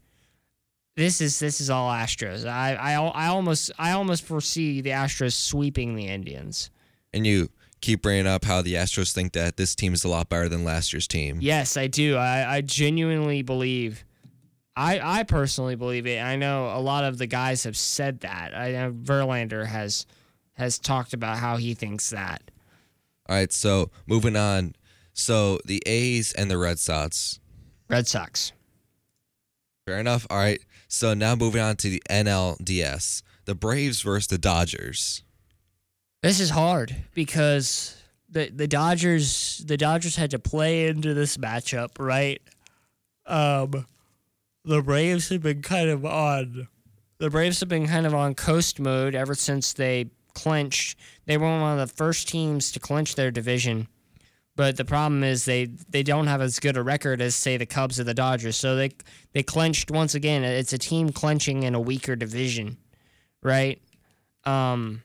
This 0.96 1.20
is 1.20 1.40
this 1.40 1.60
is 1.60 1.70
all 1.70 1.92
Astros. 1.92 2.48
I 2.48 2.76
I, 2.76 2.94
I 2.94 3.28
almost 3.28 3.72
I 3.78 3.92
almost 3.92 4.24
foresee 4.24 4.82
the 4.82 4.92
Astros 4.92 5.34
sweeping 5.34 5.96
the 5.96 6.08
Indians. 6.08 6.70
And 7.14 7.28
you 7.28 7.50
keep 7.82 8.02
bringing 8.02 8.28
up 8.28 8.46
how 8.46 8.62
the 8.62 8.76
Astros 8.76 9.12
think 9.12 9.34
that 9.34 9.58
this 9.58 9.76
team 9.76 9.94
is 9.94 10.04
a 10.04 10.08
lot 10.08 10.30
better 10.30 10.50
than 10.50 10.64
last 10.64 10.94
year's 10.94 11.08
team. 11.08 11.38
Yes, 11.42 11.78
I 11.78 11.88
do. 11.88 12.16
I, 12.16 12.56
I 12.56 12.62
genuinely 12.62 13.42
believe. 13.42 14.06
I 14.76 15.00
I 15.20 15.24
personally 15.24 15.76
believe 15.76 16.08
it. 16.08 16.22
I 16.22 16.36
know 16.38 16.68
a 16.74 16.80
lot 16.80 17.04
of 17.04 17.18
the 17.18 17.28
guys 17.28 17.64
have 17.64 17.78
said 17.78 18.22
that. 18.22 18.56
I 18.56 18.72
know 18.72 18.92
Verlander 18.92 19.66
has 19.66 20.06
has 20.54 20.80
talked 20.80 21.14
about 21.14 21.38
how 21.38 21.58
he 21.58 21.74
thinks 21.74 22.10
that. 22.12 22.42
All 23.28 23.36
right, 23.36 23.52
so 23.52 23.92
moving 24.08 24.36
on. 24.36 24.76
So 25.14 25.60
the 25.66 25.82
A's 25.86 26.34
and 26.34 26.50
the 26.52 26.58
Red 26.58 26.80
Sox. 26.80 27.40
Red 27.90 28.08
Sox. 28.08 28.52
Fair 29.86 30.00
enough. 30.00 30.26
All 30.30 30.38
right. 30.38 30.62
So 30.88 31.14
now 31.14 31.36
moving 31.36 31.62
on 31.62 31.76
to 31.78 31.90
the 31.90 32.02
NLDS. 32.10 33.22
The 33.46 33.56
Braves 33.56 34.02
versus 34.02 34.28
the 34.28 34.38
Dodgers. 34.38 35.24
This 36.24 36.40
is 36.40 36.50
hard 36.50 36.96
because 37.14 37.96
the 38.30 38.50
the 38.50 38.68
Dodgers 38.68 39.64
the 39.66 39.78
Dodgers 39.78 40.16
had 40.16 40.32
to 40.32 40.40
play 40.40 40.88
into 40.88 41.14
this 41.14 41.38
matchup, 41.38 42.00
right? 42.00 42.42
Um 43.28 43.86
the 44.64 44.82
Braves 44.82 45.30
have 45.30 45.44
been 45.44 45.62
kind 45.62 45.90
of 45.90 46.06
on 46.06 46.68
the 47.20 47.30
Braves 47.30 47.60
have 47.60 47.70
been 47.70 47.88
kind 47.88 48.08
of 48.08 48.16
on 48.16 48.34
coast 48.34 48.80
mode 48.80 49.14
ever 49.14 49.36
since 49.36 49.74
they 49.74 50.10
clinched. 50.34 50.98
They 51.26 51.38
were 51.38 51.46
one 51.46 51.80
of 51.80 51.88
the 51.88 51.94
first 51.96 52.28
teams 52.28 52.72
to 52.72 52.80
clinch 52.80 53.16
their 53.16 53.32
division. 53.32 53.88
But 54.56 54.78
the 54.78 54.86
problem 54.86 55.24
is 55.24 55.46
they 55.46 55.66
they 55.66 56.04
don't 56.04 56.28
have 56.28 56.42
as 56.42 56.60
good 56.60 56.78
a 56.78 56.84
record 56.84 57.22
as 57.22 57.36
say 57.36 57.58
the 57.58 57.66
Cubs 57.66 58.00
or 58.00 58.06
the 58.06 58.14
Dodgers. 58.14 58.56
So 58.56 58.76
they 58.76 58.92
they 59.34 59.44
clinched 59.44 59.92
once 59.92 60.16
again. 60.16 60.44
It's 60.44 60.74
a 60.74 60.78
team 60.78 61.12
clinching 61.12 61.64
in 61.64 61.76
a 61.76 61.80
weaker 61.80 62.16
division, 62.16 62.78
right? 63.44 63.82
Um 64.46 65.02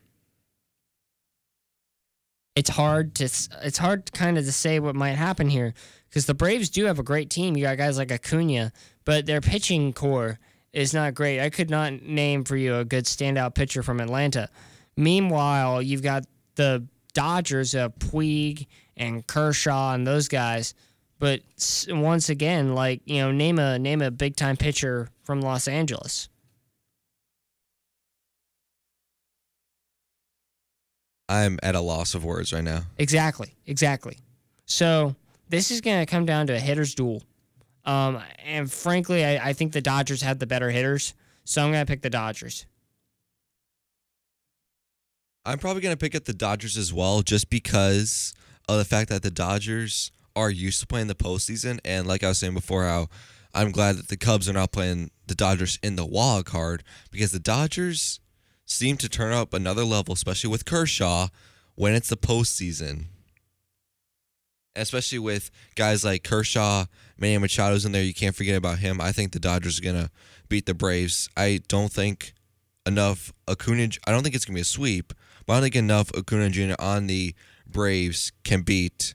it's 2.55 2.71
hard 2.71 3.15
to 3.17 3.25
it's 3.25 3.79
hard 3.79 4.13
kind 4.13 4.39
of 4.39 4.45
to 4.45 4.53
say 4.53 4.79
what 4.79 4.95
might 4.95 5.13
happen 5.17 5.49
here 5.49 5.75
because 6.09 6.27
the 6.27 6.35
Braves 6.35 6.69
do 6.71 6.85
have 6.85 6.99
a 6.99 7.05
great 7.05 7.31
team. 7.31 7.57
You 7.57 7.65
got 7.65 7.79
guys 7.79 7.99
like 7.99 8.13
Acuna, 8.13 8.73
but 9.05 9.27
their 9.27 9.41
pitching 9.41 9.93
core 9.93 10.39
is 10.73 10.95
not 10.95 11.15
great. 11.15 11.41
I 11.41 11.51
could 11.51 11.71
not 11.71 12.03
name 12.03 12.45
for 12.45 12.57
you 12.57 12.77
a 12.77 12.85
good 12.85 13.05
standout 13.05 13.55
pitcher 13.55 13.83
from 13.83 14.01
Atlanta. 14.01 14.49
Meanwhile, 14.97 15.83
you've 15.83 16.03
got 16.03 16.25
the 16.57 16.87
Dodgers, 17.13 17.75
of 17.75 17.99
Puig 17.99 18.67
and 19.01 19.27
Kershaw 19.27 19.95
and 19.95 20.07
those 20.07 20.29
guys. 20.29 20.75
But 21.19 21.41
once 21.89 22.29
again, 22.29 22.75
like 22.75 23.01
you 23.05 23.19
know, 23.19 23.33
name 23.33 23.59
a 23.59 23.79
name 23.79 24.01
a 24.01 24.11
big 24.11 24.37
time 24.37 24.57
pitcher 24.57 25.09
from 25.25 25.41
Los 25.41 25.67
Angeles. 25.67 26.29
I'm 31.29 31.59
at 31.63 31.75
a 31.75 31.81
loss 31.81 32.15
of 32.15 32.25
words 32.25 32.53
right 32.53 32.65
now. 32.65 32.83
Exactly, 32.99 33.55
exactly. 33.67 34.19
So 34.67 35.15
this 35.49 35.71
is 35.71 35.81
going 35.81 36.01
to 36.01 36.07
come 36.07 36.27
down 36.27 36.49
to 36.49 36.55
a 36.55 36.59
hitter's 36.59 36.95
duel. 36.95 37.23
Um, 37.85 38.21
and 38.45 38.71
frankly, 38.71 39.25
I, 39.25 39.51
I 39.51 39.53
think 39.53 39.73
the 39.73 39.81
Dodgers 39.81 40.23
had 40.23 40.41
the 40.41 40.47
better 40.47 40.71
hitters, 40.71 41.15
so 41.45 41.63
I'm 41.63 41.71
going 41.71 41.87
to 41.87 41.91
pick 41.91 42.03
the 42.03 42.11
Dodgers. 42.11 42.67
I'm 45.45 45.59
probably 45.59 45.83
going 45.83 45.95
to 45.95 45.99
pick 45.99 46.15
up 46.17 46.25
the 46.25 46.35
Dodgers 46.35 46.77
as 46.77 46.93
well, 46.93 47.23
just 47.23 47.49
because 47.49 48.35
of 48.73 48.79
the 48.79 48.85
fact 48.85 49.09
that 49.11 49.23
the 49.23 49.31
Dodgers 49.31 50.13
are 50.37 50.51
used 50.51 50.81
to 50.81 50.87
playing 50.87 51.09
the 51.09 51.15
postseason. 51.15 51.81
And 51.85 52.07
like 52.07 52.23
I 52.23 52.29
was 52.29 52.39
saying 52.39 52.55
before, 52.55 52.85
how 52.85 53.09
I'm 53.53 53.73
glad 53.73 53.97
that 53.97 54.09
the 54.09 54.17
Cubs 54.17 54.49
are 54.49 54.53
not 54.53 54.73
playing 54.73 55.11
the 55.27 55.35
Dodgers 55.35 55.79
in 55.83 55.97
the 55.97 56.07
wild 56.07 56.47
card 56.47 56.85
because 57.11 57.33
the 57.33 57.39
Dodgers 57.39 58.21
seem 58.65 58.97
to 58.99 59.09
turn 59.09 59.33
up 59.33 59.53
another 59.53 59.85
level, 59.85 60.15
especially 60.15 60.51
with 60.51 60.65
Kershaw 60.65 61.29
when 61.75 61.95
it's 61.95 62.09
the 62.09 62.17
postseason. 62.17 63.07
Especially 64.77 65.19
with 65.19 65.51
guys 65.75 66.05
like 66.05 66.23
Kershaw, 66.23 66.85
Manny 67.19 67.39
Machado's 67.39 67.85
in 67.85 67.93
there, 67.93 68.05
you 68.05 68.15
can't 68.15 68.37
forget 68.37 68.57
about 68.57 68.79
him. 68.79 69.01
I 69.01 69.11
think 69.11 69.33
the 69.33 69.41
Dodgers 69.41 69.81
are 69.81 69.83
gonna 69.83 70.11
beat 70.49 70.67
the 70.67 70.75
Braves. 70.75 71.29
I 71.37 71.61
don't 71.67 71.93
think 71.93 72.35
enough 72.87 73.33
Acuna. 73.49 73.89
I 74.07 74.13
don't 74.13 74.23
think 74.23 74.37
it's 74.37 74.45
gonna 74.45 74.55
be 74.55 74.61
a 74.63 74.65
sweep, 74.65 75.13
but 75.45 75.55
I 75.55 75.57
don't 75.57 75.63
think 75.65 75.77
enough 75.77 76.13
Acuna 76.17 76.51
Jr. 76.51 76.75
on 76.79 77.09
the 77.09 77.35
Braves 77.73 78.33
can 78.45 78.63
beat 78.63 79.15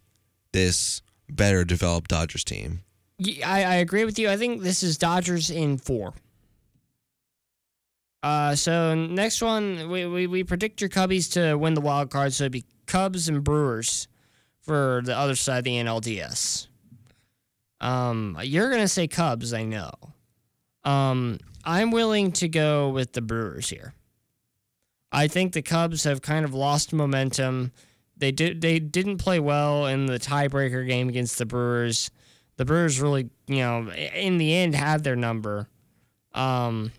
this 0.52 1.02
better 1.30 1.63
developed 1.63 2.10
Dodgers 2.10 2.44
team. 2.44 2.82
I, 3.46 3.63
I 3.63 3.76
agree 3.76 4.06
with 4.06 4.20
you. 4.20 4.30
I 4.30 4.38
think 4.38 4.62
this 4.62 4.84
is 4.84 4.98
Dodgers 4.98 5.50
in 5.50 5.78
four. 5.78 6.13
Uh, 8.22 8.56
so 8.56 8.96
next 8.96 9.41
one, 9.41 9.89
we, 9.89 10.06
we, 10.06 10.28
we 10.28 10.44
predict 10.44 10.82
your 10.82 10.89
Cubbies 10.89 11.32
to 11.34 11.56
win 11.56 11.76
the 11.76 11.82
wild 11.82 12.10
card. 12.10 12.34
So 12.34 12.46
it'd 12.46 12.52
be 12.52 12.65
Cubs 12.88 13.30
and 13.30 13.44
Brewers 13.44 14.08
for 14.62 15.02
the 15.06 15.15
other 15.15 15.36
side 15.36 15.60
of 15.60 15.63
the 15.65 15.76
NLDS. 15.76 16.68
Um, 17.80 18.38
you're 18.41 18.72
gonna 18.72 18.88
say 18.88 19.08
Cubs, 19.08 19.54
I 19.54 19.63
know. 19.63 19.91
Um, 20.84 21.39
I'm 21.63 21.91
willing 21.91 22.32
to 22.34 22.48
go 22.48 22.89
with 22.89 23.13
the 23.13 23.22
Brewers 23.22 23.70
here. 23.70 23.94
I 25.12 25.28
think 25.28 25.54
the 25.54 25.62
Cubs 25.62 26.04
have 26.04 26.22
kind 26.22 26.46
of 26.46 26.54
lost 26.54 26.94
momentum. 26.94 27.72
They 28.17 28.32
did 28.32 28.62
they 28.62 28.80
didn't 28.80 29.17
play 29.17 29.39
well 29.39 29.86
in 29.88 30.06
the 30.06 30.19
tiebreaker 30.19 30.88
game 30.88 31.10
against 31.10 31.38
the 31.38 31.45
Brewers. 31.45 32.10
The 32.58 32.65
Brewers 32.65 33.01
really, 33.01 33.30
you 33.47 33.58
know, 33.58 33.91
in 33.91 34.38
the 34.38 34.54
end 34.54 34.75
had 34.75 35.04
their 35.04 35.15
number. 35.15 35.67
Um, 36.34 36.91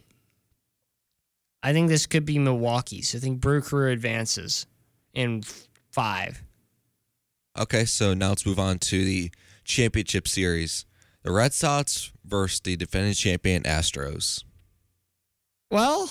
I 1.62 1.72
think 1.72 1.88
this 1.88 2.06
could 2.06 2.24
be 2.24 2.38
Milwaukee's. 2.38 3.14
I 3.14 3.18
think 3.18 3.40
Brew 3.40 3.60
Crew 3.60 3.90
advances 3.90 4.66
in 5.14 5.42
five. 5.90 6.42
Okay, 7.58 7.86
so 7.86 8.12
now 8.12 8.30
let's 8.30 8.44
move 8.44 8.58
on 8.58 8.78
to 8.80 9.04
the 9.04 9.30
championship 9.64 10.28
series. 10.28 10.84
The 11.22 11.32
Red 11.32 11.54
Sox 11.54 12.12
versus 12.24 12.60
the 12.60 12.76
defending 12.76 13.14
champion 13.14 13.62
Astros. 13.62 14.44
Well, 15.70 16.10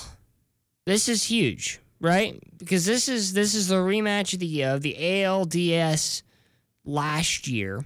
this 0.85 1.07
is 1.07 1.25
huge, 1.25 1.79
right? 2.05 2.39
Because 2.57 2.85
this 2.85 3.09
is 3.09 3.33
this 3.33 3.55
is 3.55 3.67
the 3.67 3.75
rematch 3.75 4.33
of 4.33 4.39
the 4.39 4.63
uh, 4.63 4.77
the 4.77 4.93
ALDS 4.93 6.21
last 6.85 7.47
year, 7.47 7.83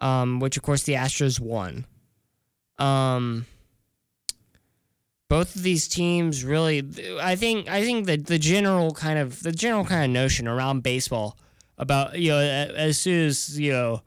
um, 0.00 0.40
which 0.40 0.56
of 0.56 0.62
course 0.62 0.82
the 0.82 0.94
Astros 0.94 1.38
won. 1.38 1.86
Um, 2.78 3.46
both 5.28 5.54
of 5.56 5.62
these 5.62 5.88
teams 5.88 6.44
really 6.44 6.82
I 7.20 7.36
think 7.36 7.68
I 7.68 7.82
think 7.82 8.06
that 8.06 8.26
the 8.26 8.38
general 8.38 8.92
kind 8.92 9.18
of 9.18 9.42
the 9.42 9.52
general 9.52 9.84
kind 9.84 10.04
of 10.04 10.10
notion 10.10 10.46
around 10.46 10.82
baseball 10.82 11.38
about 11.78 12.18
you 12.18 12.30
know 12.30 12.38
as 12.40 12.98
soon 12.98 13.26
as 13.26 13.58
you 13.58 13.72
know 13.72 14.02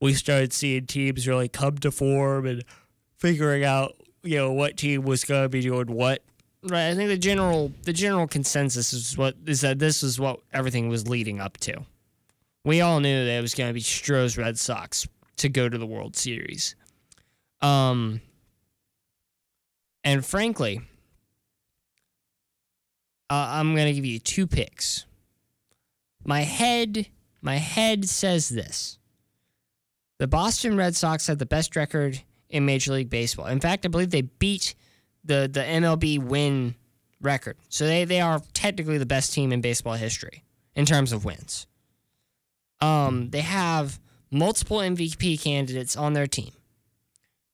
we 0.00 0.14
started 0.14 0.52
seeing 0.52 0.86
teams 0.86 1.26
really 1.26 1.48
come 1.48 1.78
to 1.78 1.90
form 1.90 2.46
and 2.46 2.64
figuring 3.16 3.64
out 3.64 3.96
you 4.22 4.36
know 4.36 4.52
what 4.52 4.76
team 4.76 5.02
was 5.02 5.24
going 5.24 5.42
to 5.42 5.48
be 5.48 5.62
doing 5.62 5.92
what 5.92 6.22
right 6.64 6.88
I 6.88 6.94
think 6.94 7.08
the 7.08 7.18
general 7.18 7.72
the 7.82 7.92
general 7.92 8.26
consensus 8.26 8.92
is 8.92 9.16
what 9.16 9.34
is 9.46 9.60
that 9.62 9.78
this 9.78 10.02
is 10.02 10.20
what 10.20 10.40
everything 10.52 10.88
was 10.88 11.08
leading 11.08 11.40
up 11.40 11.58
to 11.58 11.84
we 12.64 12.80
all 12.80 13.00
knew 13.00 13.24
that 13.24 13.38
it 13.38 13.40
was 13.40 13.54
going 13.54 13.70
to 13.70 13.74
be 13.74 13.80
Stroh's 13.80 14.36
Red 14.36 14.58
Sox 14.58 15.08
to 15.38 15.48
go 15.48 15.68
to 15.68 15.78
the 15.78 15.86
World 15.86 16.16
Series 16.16 16.74
um 17.62 18.20
and 20.04 20.24
frankly, 20.24 20.80
uh, 23.28 23.46
I'm 23.50 23.74
gonna 23.74 23.92
give 23.92 24.04
you 24.04 24.18
two 24.18 24.46
picks. 24.46 25.04
My 26.24 26.40
head, 26.40 27.08
my 27.42 27.56
head 27.56 28.08
says 28.08 28.48
this: 28.48 28.98
the 30.18 30.26
Boston 30.26 30.76
Red 30.76 30.96
Sox 30.96 31.26
had 31.26 31.38
the 31.38 31.46
best 31.46 31.76
record 31.76 32.22
in 32.48 32.64
Major 32.64 32.92
League 32.92 33.10
Baseball. 33.10 33.46
In 33.46 33.60
fact, 33.60 33.84
I 33.84 33.88
believe 33.88 34.10
they 34.10 34.22
beat 34.22 34.74
the 35.30 35.48
the 35.48 35.60
MLB 35.60 36.18
win 36.18 36.74
record, 37.20 37.56
so 37.68 37.86
they 37.86 38.04
they 38.04 38.20
are 38.20 38.42
technically 38.52 38.98
the 38.98 39.06
best 39.06 39.32
team 39.32 39.52
in 39.52 39.60
baseball 39.60 39.94
history 39.94 40.42
in 40.74 40.84
terms 40.84 41.12
of 41.12 41.24
wins. 41.24 41.66
Um, 42.80 43.30
they 43.30 43.42
have 43.42 44.00
multiple 44.30 44.78
MVP 44.78 45.40
candidates 45.40 45.96
on 45.96 46.14
their 46.14 46.26
team. 46.26 46.52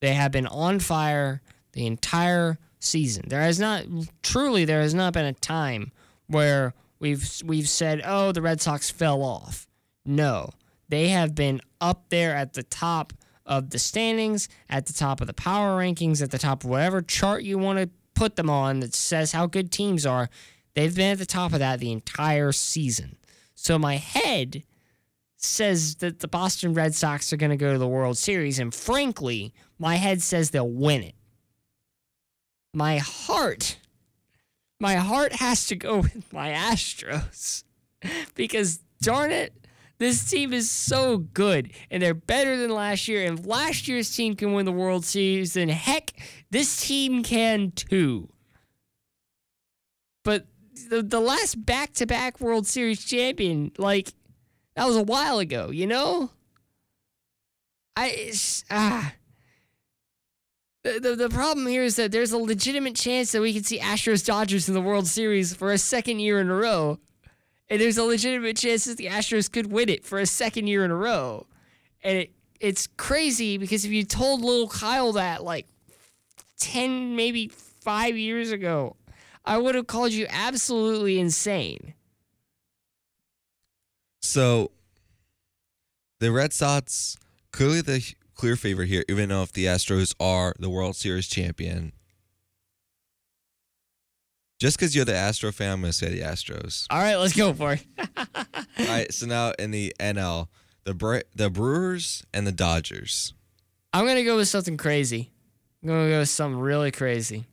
They 0.00 0.14
have 0.14 0.32
been 0.32 0.46
on 0.46 0.80
fire 0.80 1.42
the 1.72 1.86
entire 1.86 2.58
season. 2.78 3.28
There 3.28 3.42
has 3.42 3.60
not 3.60 3.84
truly 4.22 4.64
there 4.64 4.80
has 4.80 4.94
not 4.94 5.12
been 5.12 5.26
a 5.26 5.34
time 5.34 5.92
where 6.28 6.72
we've 6.98 7.28
we've 7.44 7.68
said, 7.68 8.00
"Oh, 8.04 8.32
the 8.32 8.42
Red 8.42 8.62
Sox 8.62 8.90
fell 8.90 9.22
off." 9.22 9.66
No. 10.06 10.50
They 10.88 11.08
have 11.08 11.34
been 11.34 11.60
up 11.80 12.08
there 12.08 12.34
at 12.34 12.52
the 12.54 12.62
top 12.62 13.12
of 13.46 13.70
the 13.70 13.78
standings, 13.78 14.48
at 14.68 14.86
the 14.86 14.92
top 14.92 15.20
of 15.20 15.26
the 15.26 15.34
power 15.34 15.80
rankings, 15.80 16.22
at 16.22 16.30
the 16.30 16.38
top 16.38 16.64
of 16.64 16.70
whatever 16.70 17.00
chart 17.00 17.42
you 17.42 17.58
want 17.58 17.78
to 17.78 17.90
put 18.14 18.36
them 18.36 18.50
on 18.50 18.80
that 18.80 18.94
says 18.94 19.32
how 19.32 19.46
good 19.46 19.70
teams 19.70 20.04
are. 20.04 20.28
They've 20.74 20.94
been 20.94 21.12
at 21.12 21.18
the 21.18 21.26
top 21.26 21.52
of 21.52 21.60
that 21.60 21.80
the 21.80 21.92
entire 21.92 22.52
season. 22.52 23.16
So 23.54 23.78
my 23.78 23.96
head 23.96 24.64
says 25.36 25.96
that 25.96 26.20
the 26.20 26.28
Boston 26.28 26.74
Red 26.74 26.94
Sox 26.94 27.32
are 27.32 27.36
going 27.36 27.50
to 27.50 27.56
go 27.56 27.72
to 27.72 27.78
the 27.78 27.88
World 27.88 28.18
Series 28.18 28.58
and 28.58 28.74
frankly, 28.74 29.54
my 29.78 29.96
head 29.96 30.20
says 30.22 30.50
they'll 30.50 30.68
win 30.68 31.02
it 31.02 31.14
my 32.76 32.98
heart, 32.98 33.78
my 34.78 34.96
heart 34.96 35.32
has 35.32 35.66
to 35.68 35.76
go 35.76 35.96
with 36.02 36.30
my 36.32 36.50
Astros 36.50 37.64
because 38.34 38.80
darn 39.00 39.30
it, 39.30 39.65
this 39.98 40.28
team 40.28 40.52
is 40.52 40.70
so 40.70 41.18
good 41.18 41.72
and 41.90 42.02
they're 42.02 42.14
better 42.14 42.56
than 42.56 42.70
last 42.70 43.08
year. 43.08 43.24
And 43.24 43.44
last 43.46 43.88
year's 43.88 44.14
team 44.14 44.36
can 44.36 44.52
win 44.52 44.66
the 44.66 44.72
World 44.72 45.04
Series, 45.04 45.54
then 45.54 45.68
heck, 45.68 46.12
this 46.50 46.86
team 46.86 47.22
can 47.22 47.70
too. 47.70 48.28
But 50.24 50.46
the, 50.90 51.02
the 51.02 51.20
last 51.20 51.64
back 51.64 51.92
to 51.94 52.06
back 52.06 52.40
World 52.40 52.66
Series 52.66 53.04
champion, 53.04 53.72
like, 53.78 54.12
that 54.74 54.86
was 54.86 54.96
a 54.96 55.02
while 55.02 55.38
ago, 55.38 55.70
you 55.70 55.86
know? 55.86 56.30
I, 57.96 58.32
ah. 58.70 59.14
The, 60.84 61.00
the, 61.00 61.16
the 61.16 61.28
problem 61.28 61.66
here 61.66 61.82
is 61.82 61.96
that 61.96 62.12
there's 62.12 62.30
a 62.32 62.38
legitimate 62.38 62.94
chance 62.94 63.32
that 63.32 63.40
we 63.40 63.52
could 63.52 63.66
see 63.66 63.80
Astros 63.80 64.24
Dodgers 64.24 64.68
in 64.68 64.74
the 64.74 64.80
World 64.80 65.06
Series 65.08 65.54
for 65.54 65.72
a 65.72 65.78
second 65.78 66.20
year 66.20 66.40
in 66.40 66.48
a 66.48 66.54
row. 66.54 66.98
And 67.68 67.80
there's 67.80 67.98
a 67.98 68.04
legitimate 68.04 68.56
chance 68.56 68.84
that 68.84 68.96
the 68.96 69.06
Astros 69.06 69.50
could 69.50 69.72
win 69.72 69.88
it 69.88 70.04
for 70.04 70.18
a 70.18 70.26
second 70.26 70.68
year 70.68 70.84
in 70.84 70.90
a 70.90 70.96
row. 70.96 71.46
And 72.04 72.18
it, 72.18 72.30
it's 72.60 72.86
crazy 72.96 73.58
because 73.58 73.84
if 73.84 73.90
you 73.90 74.04
told 74.04 74.42
little 74.42 74.68
Kyle 74.68 75.12
that 75.12 75.42
like 75.42 75.66
10, 76.58 77.16
maybe 77.16 77.48
five 77.48 78.16
years 78.16 78.52
ago, 78.52 78.96
I 79.44 79.58
would 79.58 79.74
have 79.74 79.86
called 79.86 80.12
you 80.12 80.26
absolutely 80.28 81.18
insane. 81.18 81.94
So 84.22 84.70
the 86.18 86.32
Red 86.32 86.52
Sox 86.52 87.16
clearly 87.52 87.80
the 87.80 88.14
clear 88.34 88.56
favorite 88.56 88.88
here, 88.88 89.04
even 89.08 89.28
though 89.28 89.42
if 89.42 89.52
the 89.52 89.66
Astros 89.66 90.14
are 90.20 90.54
the 90.58 90.70
World 90.70 90.96
Series 90.96 91.26
champion. 91.26 91.92
Just 94.58 94.78
because 94.78 94.96
you're 94.96 95.04
the 95.04 95.14
Astro 95.14 95.52
fan, 95.52 95.72
I'm 95.72 95.80
gonna 95.80 95.92
say 95.92 96.08
the 96.08 96.20
Astros. 96.20 96.86
All 96.90 96.98
right, 96.98 97.16
let's 97.16 97.36
go 97.36 97.52
for 97.52 97.74
it. 97.74 97.84
All 98.16 98.86
right, 98.86 99.12
so 99.12 99.26
now 99.26 99.52
in 99.58 99.70
the 99.70 99.94
NL, 100.00 100.48
the 100.84 100.94
Bre- 100.94 101.26
the 101.34 101.50
Brewers 101.50 102.24
and 102.32 102.46
the 102.46 102.52
Dodgers. 102.52 103.34
I'm 103.92 104.06
gonna 104.06 104.24
go 104.24 104.36
with 104.36 104.48
something 104.48 104.76
crazy. 104.76 105.30
I'm 105.82 105.88
gonna 105.88 106.08
go 106.08 106.18
with 106.20 106.28
something 106.30 106.58
really 106.58 106.90
crazy. 106.90 107.44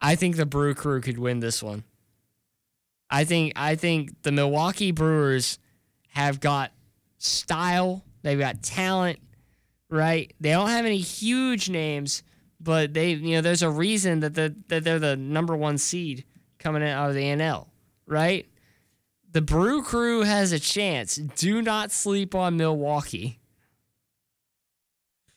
I 0.00 0.14
think 0.14 0.36
the 0.36 0.46
Brew 0.46 0.74
Crew 0.74 1.00
could 1.00 1.18
win 1.18 1.40
this 1.40 1.62
one. 1.62 1.82
I 3.10 3.24
think 3.24 3.52
I 3.56 3.74
think 3.74 4.22
the 4.22 4.32
Milwaukee 4.32 4.92
Brewers 4.92 5.58
have 6.08 6.38
got 6.38 6.72
style, 7.18 8.04
they've 8.22 8.38
got 8.38 8.62
talent, 8.62 9.18
right? 9.90 10.32
They 10.40 10.50
don't 10.50 10.68
have 10.68 10.84
any 10.84 10.98
huge 10.98 11.68
names, 11.68 12.22
but 12.64 12.94
they 12.94 13.12
you 13.12 13.36
know 13.36 13.40
there's 13.42 13.62
a 13.62 13.70
reason 13.70 14.20
that 14.20 14.34
the 14.34 14.54
that 14.68 14.82
they're 14.82 14.98
the 14.98 15.16
number 15.16 15.54
one 15.54 15.78
seed 15.78 16.24
coming 16.58 16.82
out 16.82 17.10
of 17.10 17.14
the 17.14 17.22
NL, 17.22 17.68
right? 18.06 18.46
The 19.30 19.42
Brew 19.42 19.82
Crew 19.82 20.22
has 20.22 20.52
a 20.52 20.58
chance. 20.58 21.16
Do 21.16 21.60
not 21.60 21.92
sleep 21.92 22.34
on 22.34 22.56
Milwaukee. 22.56 23.40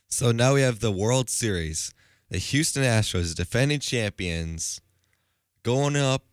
So 0.07 0.31
now 0.31 0.53
we 0.53 0.61
have 0.61 0.79
the 0.79 0.91
World 0.91 1.29
Series. 1.29 1.93
The 2.29 2.37
Houston 2.37 2.83
Astros, 2.83 3.33
defending 3.35 3.79
champions, 3.79 4.81
going 5.63 5.95
up 5.95 6.23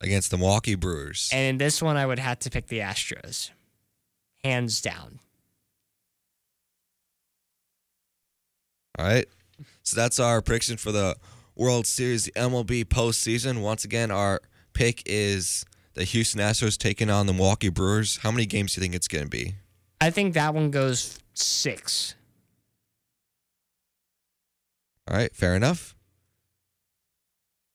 against 0.00 0.30
the 0.30 0.36
Milwaukee 0.36 0.74
Brewers. 0.74 1.30
And 1.32 1.50
in 1.50 1.58
this 1.58 1.80
one, 1.80 1.96
I 1.96 2.04
would 2.04 2.18
have 2.18 2.40
to 2.40 2.50
pick 2.50 2.66
the 2.66 2.80
Astros, 2.80 3.50
hands 4.42 4.80
down. 4.80 5.20
All 8.98 9.06
right. 9.06 9.26
So 9.82 9.96
that's 9.96 10.18
our 10.18 10.42
prediction 10.42 10.76
for 10.76 10.92
the 10.92 11.16
World 11.54 11.86
Series, 11.86 12.24
the 12.24 12.32
MLB 12.32 12.84
postseason. 12.84 13.62
Once 13.62 13.84
again, 13.84 14.10
our 14.10 14.40
pick 14.72 15.02
is 15.06 15.64
the 15.94 16.04
Houston 16.04 16.40
Astros 16.40 16.76
taking 16.76 17.08
on 17.08 17.26
the 17.26 17.32
Milwaukee 17.32 17.70
Brewers. 17.70 18.18
How 18.18 18.30
many 18.30 18.46
games 18.46 18.74
do 18.74 18.80
you 18.80 18.82
think 18.82 18.94
it's 18.94 19.08
going 19.08 19.24
to 19.24 19.30
be? 19.30 19.54
I 20.00 20.10
think 20.10 20.34
that 20.34 20.54
one 20.54 20.70
goes 20.70 21.18
six. 21.34 22.14
All 25.08 25.16
right, 25.16 25.34
fair 25.34 25.54
enough. 25.54 25.94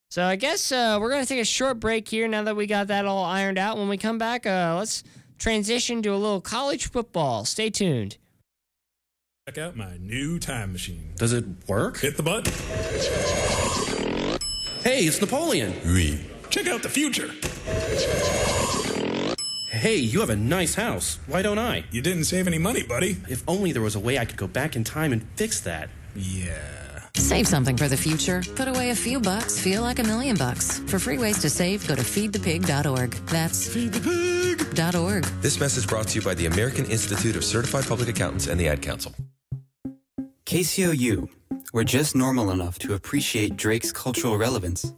So 0.10 0.26
I 0.26 0.36
guess 0.36 0.74
uh, 0.74 0.98
we're 1.00 1.10
gonna 1.10 1.26
take 1.26 1.40
a 1.40 1.46
short 1.46 1.80
break 1.80 2.06
here 2.10 2.28
now 2.28 2.44
that 2.44 2.58
we 2.58 2.68
got 2.68 2.88
that 2.88 3.06
all 3.06 3.24
ironed 3.24 3.58
out. 3.58 3.78
When 3.78 3.88
we 3.88 3.96
come 3.96 4.18
back, 4.18 4.46
uh, 4.46 4.76
let's 4.78 5.06
transition 5.38 6.02
to 6.02 6.10
a 6.10 6.18
little 6.18 6.42
college 6.42 6.90
football. 6.90 7.46
Stay 7.46 7.70
tuned. 7.70 8.18
Check 9.48 9.58
out 9.58 9.76
my 9.76 9.98
new 9.98 10.38
time 10.38 10.72
machine. 10.72 11.14
Does 11.16 11.34
it 11.34 11.44
work? 11.68 11.98
Hit 11.98 12.16
the 12.16 12.22
button. 12.22 12.54
Hey, 14.84 15.06
it's 15.06 15.20
Napoleon. 15.20 15.74
Oui. 15.84 16.24
Check 16.52 16.68
out 16.68 16.84
the 16.84 16.90
future. 16.90 17.32
Hey, 19.72 19.96
you 19.96 20.20
have 20.20 20.30
a 20.30 20.36
nice 20.36 20.76
house. 20.76 21.18
Why 21.26 21.42
don't 21.42 21.58
I? 21.58 21.86
You 21.90 22.04
didn't 22.04 22.26
save 22.26 22.46
any 22.46 22.60
money, 22.60 22.84
buddy. 22.84 23.18
If 23.28 23.44
only 23.48 23.72
there 23.72 23.82
was 23.82 23.96
a 23.96 24.00
way 24.00 24.20
I 24.20 24.26
could 24.26 24.38
go 24.38 24.46
back 24.46 24.76
in 24.76 24.84
time 24.84 25.12
and 25.12 25.24
fix 25.36 25.60
that. 25.62 25.90
Yeah. 26.16 26.81
Save 27.16 27.48
something 27.48 27.78
for 27.78 27.88
the 27.88 27.98
future. 27.98 28.42
Put 28.56 28.68
away 28.68 28.90
a 28.92 28.96
few 28.96 29.20
bucks, 29.20 29.60
feel 29.60 29.82
like 29.82 30.00
a 30.00 30.04
million 30.04 30.36
bucks. 30.38 30.80
For 30.80 31.00
free 31.00 31.18
ways 31.18 31.40
to 31.40 31.50
save, 31.50 31.88
go 31.88 31.96
to 31.96 32.02
feedthepig.org. 32.02 33.12
That's 33.28 33.68
feedthepig.org. 33.68 35.26
This 35.42 35.60
message 35.60 35.88
brought 35.88 36.08
to 36.10 36.20
you 36.20 36.22
by 36.22 36.34
the 36.34 36.46
American 36.46 36.86
Institute 36.86 37.36
of 37.36 37.44
Certified 37.44 37.86
Public 37.88 38.10
Accountants 38.10 38.48
and 38.48 38.60
the 38.60 38.68
Ad 38.68 38.82
Council. 38.82 39.14
KCOU. 40.46 41.30
We're 41.74 41.86
just 41.86 42.16
normal 42.16 42.52
enough 42.52 42.78
to 42.80 42.94
appreciate 42.94 43.56
Drake's 43.56 43.92
cultural 43.94 44.38
relevance, 44.38 44.92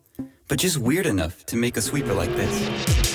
but 0.48 0.58
just 0.58 0.78
weird 0.80 1.06
enough 1.06 1.46
to 1.46 1.56
make 1.56 1.78
a 1.78 1.82
sweeper 1.82 2.14
like 2.14 2.36
this. 2.36 3.14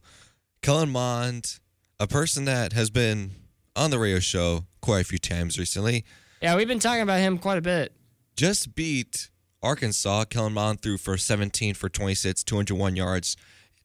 Kellen 0.63 0.89
Mond, 0.89 1.60
a 2.00 2.08
person 2.08 2.46
that 2.46 2.74
has 2.74 2.89
been 2.89 3.32
on 3.76 3.92
the 3.92 4.00
radio 4.00 4.20
show 4.20 4.66
quite 4.82 5.02
a 5.02 5.04
few 5.04 5.20
times 5.20 5.60
recently, 5.60 6.04
Yeah, 6.42 6.56
we've 6.56 6.68
been 6.68 6.80
talking 6.80 7.04
about 7.04 7.20
him 7.20 7.38
quite 7.38 7.60
a 7.60 7.62
bit. 7.62 7.94
just 8.36 8.74
beat 8.74 9.30
Arkansas. 9.62 10.26
Kellen 10.26 10.54
Mond 10.54 10.82
threw 10.82 10.98
for 10.98 11.18
17 11.18 11.76
for 11.76 11.88
26, 11.88 12.44
201 12.44 12.96
yards, 12.96 13.38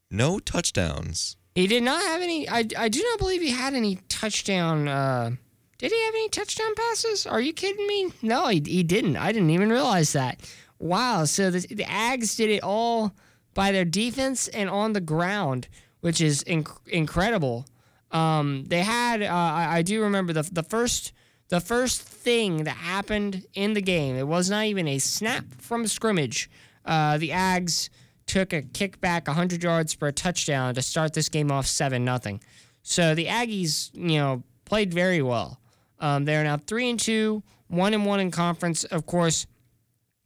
no 0.09 0.39
touchdowns. 0.39 1.37
He 1.53 1.67
did 1.67 1.83
not 1.83 2.01
have 2.03 2.21
any. 2.21 2.49
I, 2.49 2.65
I 2.77 2.89
do 2.89 3.03
not 3.03 3.19
believe 3.19 3.41
he 3.41 3.51
had 3.51 3.73
any 3.75 3.97
touchdown. 4.09 4.87
Uh, 4.87 5.31
did 5.79 5.91
he 5.91 6.05
have 6.05 6.13
any 6.13 6.29
touchdown 6.29 6.75
passes? 6.75 7.25
Are 7.25 7.41
you 7.41 7.53
kidding 7.53 7.87
me? 7.87 8.11
No, 8.21 8.47
he, 8.47 8.61
he 8.65 8.83
didn't. 8.83 9.17
I 9.17 9.31
didn't 9.31 9.49
even 9.49 9.69
realize 9.69 10.13
that. 10.13 10.39
Wow. 10.77 11.25
So 11.25 11.49
the, 11.49 11.59
the 11.61 11.85
Ags 11.85 12.35
did 12.35 12.49
it 12.49 12.63
all 12.63 13.13
by 13.53 13.71
their 13.71 13.85
defense 13.85 14.47
and 14.49 14.69
on 14.69 14.93
the 14.93 15.01
ground, 15.01 15.67
which 16.01 16.21
is 16.21 16.43
inc- 16.43 16.87
incredible. 16.87 17.65
Um, 18.11 18.65
they 18.67 18.83
had. 18.83 19.21
Uh, 19.21 19.33
I, 19.33 19.77
I 19.77 19.81
do 19.81 20.01
remember 20.01 20.33
the 20.33 20.43
the 20.51 20.63
first 20.63 21.13
the 21.49 21.59
first 21.59 22.01
thing 22.01 22.63
that 22.65 22.77
happened 22.77 23.45
in 23.53 23.73
the 23.73 23.81
game. 23.81 24.15
It 24.15 24.27
was 24.27 24.49
not 24.49 24.65
even 24.65 24.87
a 24.87 24.99
snap 24.99 25.45
from 25.59 25.87
scrimmage. 25.87 26.49
Uh, 26.85 27.17
the 27.17 27.29
Ags 27.29 27.89
took 28.25 28.53
a 28.53 28.61
kickback 28.61 29.27
100 29.27 29.63
yards 29.63 29.93
for 29.93 30.07
a 30.07 30.11
touchdown 30.11 30.75
to 30.75 30.81
start 30.81 31.13
this 31.13 31.29
game 31.29 31.51
off 31.51 31.65
7 31.65 32.05
nothing. 32.05 32.39
So 32.83 33.15
the 33.15 33.25
Aggies, 33.25 33.89
you 33.93 34.19
know, 34.19 34.43
played 34.65 34.93
very 34.93 35.21
well. 35.21 35.59
Um, 35.99 36.25
they're 36.25 36.43
now 36.43 36.57
3 36.57 36.91
and 36.91 36.99
2, 36.99 37.43
1 37.67 37.93
and 37.93 38.05
1 38.05 38.19
in 38.19 38.31
conference. 38.31 38.83
Of 38.85 39.05
course, 39.05 39.45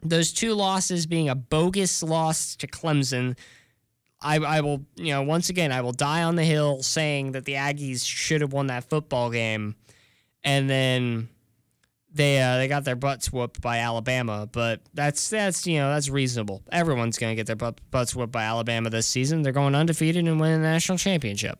those 0.02 0.32
two 0.32 0.54
losses 0.54 1.06
being 1.06 1.30
a 1.30 1.36
bogus 1.36 2.04
loss 2.04 2.56
to 2.58 2.68
Clemson. 2.68 3.38
I, 4.22 4.38
I 4.38 4.62
will, 4.62 4.86
you 4.96 5.14
know, 5.14 5.22
once 5.24 5.50
again, 5.50 5.72
I 5.72 5.82
will 5.82 5.92
die 5.92 6.24
on 6.24 6.36
the 6.36 6.44
hill 6.44 6.82
saying 6.82 7.34
that 7.34 7.46
the 7.46 7.54
Aggies 7.54 8.06
should 8.06 8.42
have 8.42 8.54
won 8.54 8.68
that 8.68 8.90
football 8.90 9.30
game. 9.30 9.76
And 10.44 10.70
then 10.70 11.30
they 12.14 12.40
uh, 12.42 12.58
they 12.58 12.68
got 12.68 12.86
their 12.86 12.96
butts 12.96 13.32
whooped 13.32 13.60
by 13.62 13.80
Alabama, 13.80 14.48
but 14.52 14.82
that's 14.94 15.30
that's 15.30 15.66
you 15.66 15.80
know 15.80 15.92
that's 15.92 16.10
reasonable. 16.10 16.62
Everyone's 16.72 17.18
gonna 17.18 17.36
get 17.36 17.48
their 17.48 17.56
butt, 17.56 17.80
butts 17.90 18.16
whooped 18.16 18.32
by 18.32 18.44
Alabama 18.44 18.90
this 18.90 19.08
season. 19.08 19.42
They're 19.42 19.52
going 19.52 19.74
undefeated 19.74 20.26
and 20.28 20.40
winning 20.40 20.62
the 20.62 20.68
national 20.68 21.00
championship. 21.00 21.60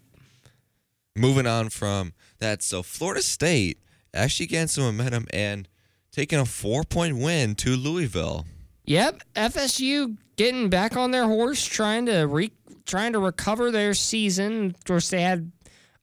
Moving 1.16 1.48
on 1.48 1.70
from 1.70 2.14
that, 2.40 2.62
so 2.62 2.84
Florida 2.84 3.22
State 3.24 3.80
actually 4.14 4.48
getting 4.48 4.68
some 4.68 4.84
momentum 4.86 5.28
and 5.32 5.68
taking 6.12 6.40
a 6.40 6.46
four 6.46 6.84
point 6.84 7.18
win 7.18 7.56
to 7.56 7.76
Louisville. 7.76 8.46
Yep, 8.86 9.22
FSU 9.36 10.18
getting 10.36 10.70
back 10.70 10.98
on 10.98 11.12
their 11.12 11.26
horse, 11.26 11.64
trying 11.64 12.06
to 12.08 12.24
re- 12.24 12.52
trying 12.86 13.14
to 13.14 13.20
recover 13.20 13.72
their 13.72 13.94
season. 13.94 14.68
Of 14.76 14.84
course, 14.86 15.10
they 15.10 15.22
had 15.22 15.52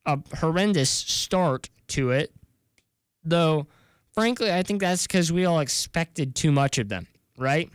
a 0.07 0.19
horrendous 0.39 0.91
start 0.91 1.69
to 1.89 2.11
it, 2.11 2.33
though. 3.25 3.67
Frankly, 4.15 4.53
I 4.53 4.63
think 4.63 4.81
that's 4.81 5.07
because 5.07 5.31
we 5.31 5.45
all 5.45 5.61
expected 5.61 6.35
too 6.35 6.51
much 6.51 6.79
of 6.79 6.89
them, 6.89 7.07
right? 7.39 7.71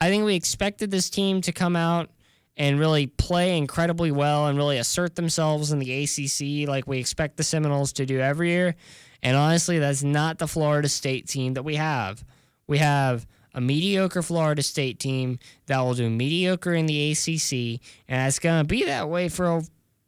I 0.00 0.08
think 0.08 0.24
we 0.24 0.34
expected 0.34 0.90
this 0.90 1.10
team 1.10 1.40
to 1.42 1.52
come 1.52 1.76
out 1.76 2.10
and 2.56 2.78
really 2.78 3.06
play 3.06 3.56
incredibly 3.56 4.10
well 4.10 4.46
and 4.46 4.58
really 4.58 4.78
assert 4.78 5.14
themselves 5.16 5.72
in 5.72 5.78
the 5.78 6.02
ACC 6.04 6.68
like 6.68 6.86
we 6.86 6.98
expect 6.98 7.36
the 7.36 7.42
Seminoles 7.42 7.92
to 7.94 8.06
do 8.06 8.20
every 8.20 8.50
year. 8.50 8.74
And 9.22 9.36
honestly, 9.36 9.78
that's 9.78 10.02
not 10.02 10.38
the 10.38 10.48
Florida 10.48 10.88
State 10.88 11.28
team 11.28 11.54
that 11.54 11.62
we 11.62 11.76
have. 11.76 12.24
We 12.66 12.78
have 12.78 13.26
a 13.54 13.60
mediocre 13.60 14.22
Florida 14.22 14.62
State 14.62 14.98
team 14.98 15.38
that 15.66 15.80
will 15.80 15.94
do 15.94 16.08
mediocre 16.08 16.74
in 16.74 16.86
the 16.86 17.12
ACC, 17.12 17.80
and 18.08 18.26
it's 18.28 18.38
going 18.38 18.62
to 18.62 18.66
be 18.66 18.84
that 18.84 19.08
way 19.08 19.28
for 19.28 19.58
a, 19.58 19.62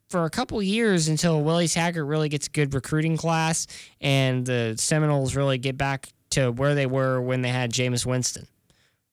for 0.09 0.25
a 0.25 0.29
couple 0.29 0.61
years 0.61 1.07
until 1.07 1.41
Willie 1.41 1.67
Taggart 1.67 2.05
really 2.05 2.29
gets 2.29 2.47
a 2.47 2.49
good 2.49 2.73
recruiting 2.73 3.17
class 3.17 3.67
and 4.01 4.45
the 4.45 4.75
Seminoles 4.77 5.35
really 5.35 5.57
get 5.57 5.77
back 5.77 6.09
to 6.31 6.51
where 6.51 6.75
they 6.75 6.85
were 6.85 7.21
when 7.21 7.41
they 7.41 7.49
had 7.49 7.71
Jameis 7.71 8.05
Winston, 8.05 8.47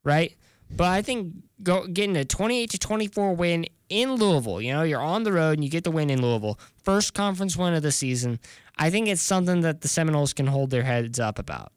right? 0.03 0.35
But 0.71 0.89
I 0.89 1.03
think 1.03 1.35
go, 1.63 1.87
getting 1.87 2.17
a 2.17 2.25
28 2.25 2.71
to 2.71 2.79
24 2.79 3.35
win 3.35 3.67
in 3.89 4.15
Louisville, 4.15 4.61
you 4.61 4.73
know, 4.73 4.83
you're 4.83 5.01
on 5.01 5.23
the 5.23 5.33
road 5.33 5.53
and 5.53 5.65
you 5.65 5.71
get 5.71 5.85
the 5.85 5.91
win 5.91 6.11
in 6.11 6.23
Louisville, 6.23 6.59
first 6.83 7.15
conference 7.15 7.57
win 7.57 7.75
of 7.75 7.83
the 7.83 7.93
season. 7.93 8.39
I 8.79 8.91
think 8.91 9.09
it's 9.09 9.23
something 9.23 9.61
that 9.61 9.83
the 9.83 9.89
Seminoles 9.89 10.33
can 10.33 10.47
hold 10.47 10.71
their 10.71 10.83
heads 10.83 11.21
up 11.21 11.39
about. 11.39 11.73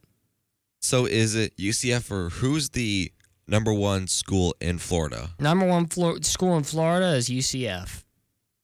So 0.81 1.05
is 1.05 1.35
it 1.35 1.57
UCF 1.57 2.11
or 2.11 2.29
who's 2.29 2.69
the 2.69 3.11
number 3.47 3.73
one 3.73 4.07
school 4.07 4.55
in 4.61 4.77
Florida? 4.77 5.31
Number 5.39 5.65
one 5.67 5.87
Flor- 5.87 6.21
school 6.21 6.55
in 6.57 6.63
Florida 6.63 7.15
is 7.15 7.29
UCF. 7.29 8.03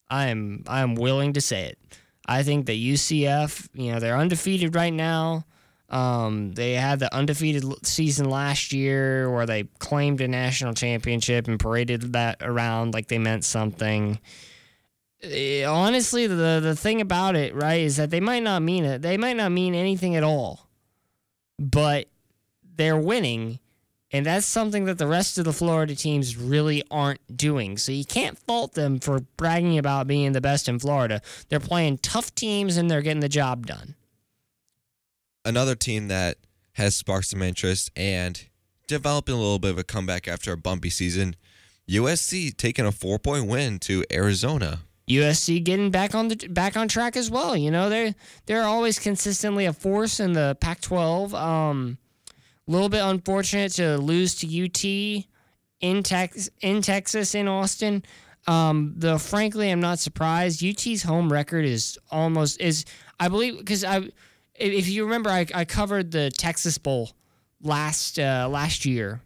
I 0.10 0.28
am 0.28 0.64
I 0.68 0.82
am 0.82 0.96
willing 0.96 1.34
to 1.34 1.42
say 1.42 1.64
it. 1.66 1.80
I 2.26 2.44
think 2.44 2.68
that 2.68 2.74
UCF, 2.74 3.70
you 3.74 3.92
know, 3.92 4.00
they're 4.00 4.18
undefeated 4.18 4.76
right 4.76 4.94
now. 4.94 5.46
Um, 5.92 6.54
they 6.54 6.74
had 6.74 7.00
the 7.00 7.14
undefeated 7.14 7.64
season 7.86 8.30
last 8.30 8.72
year 8.72 9.30
where 9.30 9.46
they 9.46 9.66
claimed 9.80 10.22
a 10.22 10.28
national 10.28 10.74
championship 10.74 11.48
and 11.48 11.60
paraded 11.60 12.14
that 12.14 12.38
around 12.42 12.94
like 12.94 13.08
they 13.08 13.20
meant 13.20 13.44
something. 13.44 14.20
Eh, 15.22 15.66
honestly, 15.66 16.28
the 16.28 16.60
the 16.64 16.76
thing 16.76 17.02
about 17.02 17.36
it, 17.36 17.54
right, 17.54 17.82
is 17.82 17.98
that 17.98 18.10
they 18.10 18.22
might 18.22 18.44
not 18.44 18.62
mean 18.62 18.86
it. 18.86 19.02
They 19.02 19.18
might 19.18 19.36
not 19.36 19.52
mean 19.52 19.76
anything 19.76 20.16
at 20.16 20.24
all. 20.24 20.68
But 21.60 22.08
they're 22.76 22.98
winning 22.98 23.60
and 24.14 24.26
that's 24.26 24.46
something 24.46 24.86
that 24.86 24.98
the 24.98 25.08
rest 25.08 25.38
of 25.38 25.46
the 25.46 25.54
Florida 25.54 25.96
teams 25.96 26.36
really 26.36 26.84
aren't 26.92 27.22
doing. 27.36 27.78
So 27.78 27.92
you 27.92 28.04
can't 28.04 28.38
fault 28.40 28.74
them 28.74 29.00
for 29.00 29.22
bragging 29.38 29.78
about 29.78 30.08
being 30.08 30.34
the 30.34 30.42
best 30.42 30.68
in 30.68 30.80
Florida. 30.80 31.22
They're 31.50 31.62
playing 31.62 32.00
tough 32.00 32.36
teams 32.36 32.76
and 32.76 32.92
they're 32.92 33.02
getting 33.02 33.22
the 33.22 33.30
job 33.30 33.66
done. 33.66 33.96
Another 35.44 35.76
team 35.76 36.08
that 36.08 36.38
has 36.74 36.96
sparked 36.96 37.28
some 37.28 37.42
interest 37.42 37.92
and 37.96 38.48
developing 38.88 39.36
a 39.36 39.38
little 39.38 39.60
bit 39.60 39.72
of 39.72 39.78
a 39.78 39.84
comeback 39.84 40.28
after 40.28 40.52
a 40.54 40.58
bumpy 40.58 40.90
season. 40.90 41.36
USC 41.90 42.56
taking 42.56 42.86
a 42.86 42.92
four 42.92 43.20
point 43.20 43.48
win 43.48 43.80
to 43.80 44.04
Arizona. 44.12 44.82
USC 45.10 45.64
getting 45.64 45.92
back 45.92 46.16
on 46.16 46.30
the 46.30 46.36
back 46.48 46.78
on 46.78 46.88
track 46.88 47.18
as 47.18 47.30
well. 47.30 47.58
You 47.58 47.72
know, 47.72 47.90
they're 47.90 48.16
they're 48.46 48.64
always 48.64 49.00
consistently 49.00 49.66
a 49.66 49.74
force 49.74 50.20
in 50.20 50.34
the 50.34 50.58
Pac-12. 50.62 51.34
Um, 51.34 51.98
a 52.68 52.72
little 52.72 52.90
bit 52.90 53.02
unfortunate 53.02 53.74
to 53.74 53.98
lose 53.98 54.36
to 54.36 54.66
UT 54.66 55.26
in 55.82 56.04
Tex 56.04 56.50
in 56.62 56.82
Texas 56.82 57.36
in 57.36 57.48
Austin. 57.48 58.04
Um, 58.48 58.94
though 58.96 59.18
frankly, 59.18 59.70
I'm 59.70 59.82
not 59.82 60.00
surprised. 60.00 60.64
UT's 60.64 61.04
home 61.04 61.32
record 61.32 61.66
is 61.66 61.98
almost 62.10 62.62
is 62.62 62.86
I 63.20 63.28
believe 63.28 63.58
because 63.58 63.84
I 63.84 64.10
if 64.62 64.88
you 64.88 65.04
remember 65.04 65.30
I, 65.30 65.46
I 65.54 65.66
covered 65.66 66.12
the 66.12 66.30
Texas 66.32 66.78
Bowl 66.78 67.12
last 67.62 68.20
uh, 68.20 68.48
last 68.50 68.86
year 68.86 69.22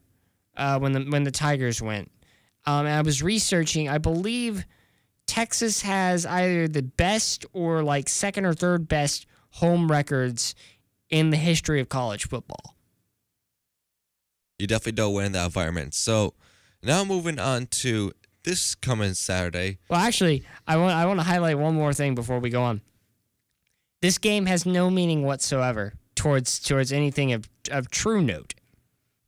uh, 0.58 0.80
when 0.80 0.92
the 0.94 1.02
when 1.02 1.24
the 1.24 1.32
Tigers 1.32 1.82
went. 1.82 2.12
Um, 2.66 2.86
and 2.86 2.96
I 2.96 3.02
was 3.02 3.22
researching. 3.22 3.88
I 3.90 4.00
believe 4.00 4.66
Texas 5.28 5.82
has 5.82 6.26
either 6.26 6.68
the 6.68 6.82
best 6.82 7.46
or 7.54 7.84
like 7.84 8.10
second 8.10 8.46
or 8.46 8.54
third 8.54 8.88
best 8.88 9.28
home 9.52 9.92
records 9.92 10.56
in 11.10 11.30
the 11.30 11.38
history 11.38 11.80
of 11.80 11.90
college 11.90 12.28
football. 12.28 12.76
You 14.58 14.68
definitely 14.68 14.94
don't 14.94 15.14
win 15.14 15.26
in 15.28 15.32
that 15.34 15.46
environment. 15.46 15.94
So 15.94 16.34
now 16.82 17.04
moving 17.04 17.40
on 17.40 17.68
to 17.68 18.14
this 18.44 18.76
coming 18.76 19.14
Saturday. 19.14 19.80
Well, 19.90 20.00
actually, 20.00 20.44
I 20.68 20.78
want 20.78 20.94
I 20.94 21.06
want 21.06 21.20
to 21.20 21.26
highlight 21.26 21.58
one 21.58 21.76
more 21.76 21.94
thing 21.94 22.16
before 22.16 22.40
we 22.40 22.50
go 22.50 22.62
on. 22.62 22.82
This 24.06 24.20
game 24.20 24.46
has 24.46 24.68
no 24.68 24.92
meaning 24.92 25.24
whatsoever 25.24 25.94
towards 26.14 26.60
towards 26.60 26.94
anything 26.94 27.34
of 27.34 27.50
of 27.72 27.90
true 27.90 28.22
note. 28.22 28.54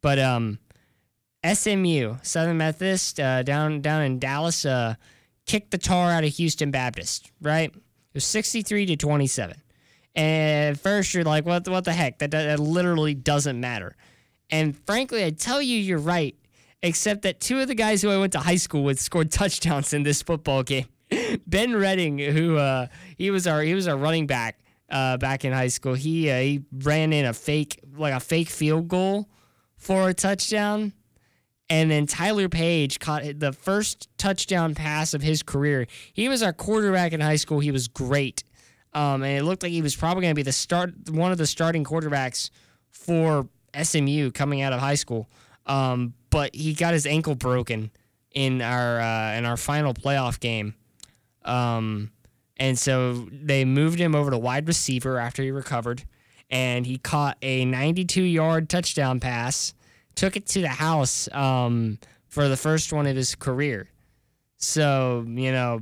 But 0.02 0.20
um 0.20 0.60
SMU, 1.44 2.18
Southern 2.22 2.58
Methodist, 2.58 3.20
uh, 3.20 3.42
down 3.42 3.82
down 3.82 4.04
in 4.04 4.20
Dallas, 4.20 4.66
uh, 4.66 4.94
kicked 5.48 5.72
the 5.72 5.80
tar 5.80 6.12
out 6.12 6.24
of 6.24 6.30
Houston 6.36 6.70
Baptist. 6.70 7.32
Right, 7.42 7.74
it 7.74 7.82
was 8.14 8.24
sixty 8.24 8.62
three 8.62 8.86
to 8.86 8.96
twenty 8.96 9.26
seven, 9.26 9.58
And 10.14 10.76
at 10.76 10.80
first 10.80 11.12
you're 11.12 11.24
like, 11.24 11.48
what, 11.48 11.68
what 11.68 11.84
the 11.84 11.94
heck? 11.94 12.20
That, 12.20 12.30
that 12.30 12.60
literally 12.60 13.16
doesn't 13.16 13.60
matter. 13.60 13.96
And 14.52 14.78
frankly, 14.86 15.26
I 15.26 15.32
tell 15.32 15.60
you, 15.60 15.76
you're 15.76 15.98
right. 15.98 16.36
Except 16.84 17.24
that 17.24 17.40
two 17.40 17.60
of 17.62 17.68
the 17.68 17.74
guys 17.74 18.04
who 18.04 18.12
I 18.12 18.20
went 18.20 18.34
to 18.34 18.40
high 18.42 18.58
school 18.58 18.84
with 18.84 19.00
scored 19.00 19.32
touchdowns 19.32 19.92
in 19.92 20.04
this 20.04 20.22
football 20.22 20.62
game. 20.72 20.86
ben 21.48 21.76
Redding, 21.76 22.20
who 22.20 22.58
uh, 22.58 22.86
he 23.18 23.32
was 23.32 23.48
our 23.48 23.64
he 23.64 23.74
was 23.74 23.88
our 23.88 23.98
running 23.98 24.28
back 24.28 24.60
uh, 24.90 25.18
back 25.18 25.46
in 25.46 25.54
high 25.54 25.68
school. 25.68 25.94
He 25.94 26.30
uh, 26.30 26.40
he 26.40 26.64
ran 26.72 27.14
in 27.14 27.26
a 27.26 27.34
fake 27.34 27.80
like 27.96 28.14
a 28.14 28.20
fake 28.20 28.50
field 28.50 28.88
goal 28.88 29.30
for 29.78 30.10
a 30.10 30.14
touchdown. 30.14 30.94
And 31.70 31.92
then 31.92 32.08
Tyler 32.08 32.48
Page 32.48 33.00
caught 33.00 33.24
the 33.40 33.52
first 33.52 34.08
touchdown 34.18 34.74
pass 34.74 35.14
of 35.14 35.22
his 35.22 35.44
career. 35.44 35.88
He 36.14 36.30
was 36.30 36.42
our 36.42 36.54
quarterback 36.54 37.12
in 37.12 37.20
high 37.20 37.36
school. 37.36 37.60
He 37.60 37.72
was 37.72 37.90
great. 37.90 38.44
Um, 38.94 39.22
and 39.22 39.38
it 39.38 39.44
looked 39.44 39.64
like 39.64 39.74
he 39.74 39.82
was 39.82 39.96
probably 39.96 40.22
going 40.22 40.32
to 40.32 40.36
be 40.36 40.44
the 40.44 40.54
start 40.54 40.94
one 41.10 41.32
of 41.32 41.38
the 41.38 41.46
starting 41.46 41.84
quarterbacks 41.84 42.52
for 42.90 43.50
SMU 43.80 44.32
coming 44.32 44.62
out 44.62 44.72
of 44.72 44.80
high 44.80 44.96
school. 44.96 45.30
Um, 45.66 46.14
but 46.30 46.56
he 46.56 46.74
got 46.74 46.94
his 46.94 47.06
ankle 47.06 47.36
broken 47.36 47.92
in 48.32 48.62
our 48.62 49.00
uh, 49.00 49.34
in 49.34 49.46
our 49.46 49.58
final 49.58 49.94
playoff 49.94 50.40
game. 50.40 50.74
Um, 51.44 52.12
and 52.60 52.78
so 52.78 53.28
they 53.32 53.66
moved 53.66 54.00
him 54.00 54.16
over 54.16 54.32
to 54.32 54.38
wide 54.38 54.68
receiver 54.68 55.20
after 55.20 55.44
he 55.44 55.52
recovered, 55.52 56.04
and 56.50 56.86
he 56.86 56.98
caught 56.98 57.38
a 57.42 57.66
92 57.66 58.24
yard 58.24 58.70
touchdown 58.70 59.20
pass, 59.20 59.74
took 60.16 60.36
it 60.36 60.46
to 60.48 60.62
the 60.62 60.68
house 60.68 61.30
um, 61.34 62.00
for 62.28 62.48
the 62.48 62.58
first 62.58 62.92
one 62.92 63.06
of 63.06 63.16
his 63.16 63.36
career. 63.36 63.90
So 64.58 65.24
you 65.28 65.52
know, 65.52 65.82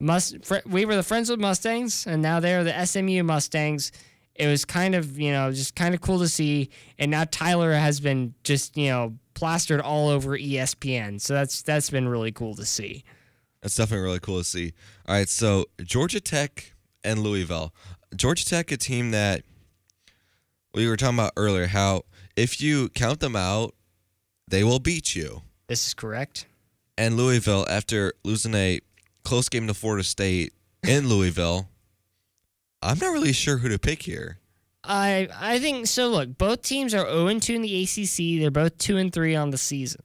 must 0.00 0.44
fr- 0.44 0.66
we 0.66 0.84
were 0.84 0.96
the 0.96 1.02
Friendswood 1.02 1.38
Mustangs, 1.38 2.06
and 2.06 2.22
now 2.22 2.40
they're 2.40 2.64
the 2.64 2.84
SMU 2.84 3.22
Mustangs. 3.22 3.92
It 4.34 4.48
was 4.48 4.64
kind 4.64 4.94
of 4.94 5.18
you 5.18 5.32
know 5.32 5.52
just 5.52 5.74
kind 5.74 5.94
of 5.94 6.00
cool 6.00 6.18
to 6.20 6.28
see, 6.28 6.70
and 6.98 7.10
now 7.10 7.24
Tyler 7.30 7.72
has 7.72 8.00
been 8.00 8.34
just 8.44 8.76
you 8.76 8.88
know 8.88 9.14
plastered 9.34 9.80
all 9.80 10.08
over 10.08 10.38
ESPN. 10.38 11.20
So 11.20 11.34
that's 11.34 11.62
that's 11.62 11.90
been 11.90 12.08
really 12.08 12.32
cool 12.32 12.54
to 12.54 12.64
see. 12.64 13.04
That's 13.64 13.76
definitely 13.76 14.04
really 14.04 14.20
cool 14.20 14.36
to 14.36 14.44
see. 14.44 14.74
All 15.08 15.14
right, 15.14 15.26
so 15.26 15.64
Georgia 15.82 16.20
Tech 16.20 16.74
and 17.02 17.20
Louisville. 17.20 17.72
Georgia 18.14 18.44
Tech, 18.44 18.70
a 18.70 18.76
team 18.76 19.10
that 19.12 19.42
we 20.74 20.86
were 20.86 20.98
talking 20.98 21.18
about 21.18 21.32
earlier, 21.34 21.68
how 21.68 22.02
if 22.36 22.60
you 22.60 22.90
count 22.90 23.20
them 23.20 23.34
out, 23.34 23.74
they 24.46 24.64
will 24.64 24.80
beat 24.80 25.16
you. 25.16 25.40
This 25.66 25.86
is 25.86 25.94
correct. 25.94 26.44
And 26.98 27.16
Louisville, 27.16 27.64
after 27.70 28.12
losing 28.22 28.52
a 28.52 28.80
close 29.24 29.48
game 29.48 29.66
to 29.68 29.72
Florida 29.72 30.04
State 30.04 30.52
in 30.86 31.08
Louisville, 31.08 31.70
I'm 32.82 32.98
not 32.98 33.14
really 33.14 33.32
sure 33.32 33.56
who 33.56 33.70
to 33.70 33.78
pick 33.78 34.02
here. 34.02 34.40
I 34.84 35.30
I 35.34 35.58
think 35.58 35.86
so. 35.86 36.08
Look, 36.08 36.36
both 36.36 36.60
teams 36.60 36.92
are 36.92 37.06
0 37.06 37.38
2 37.38 37.54
in 37.54 37.62
the 37.62 37.82
ACC. 37.82 38.42
They're 38.42 38.50
both 38.50 38.76
2 38.76 38.98
and 38.98 39.10
3 39.10 39.34
on 39.34 39.48
the 39.48 39.56
season. 39.56 40.02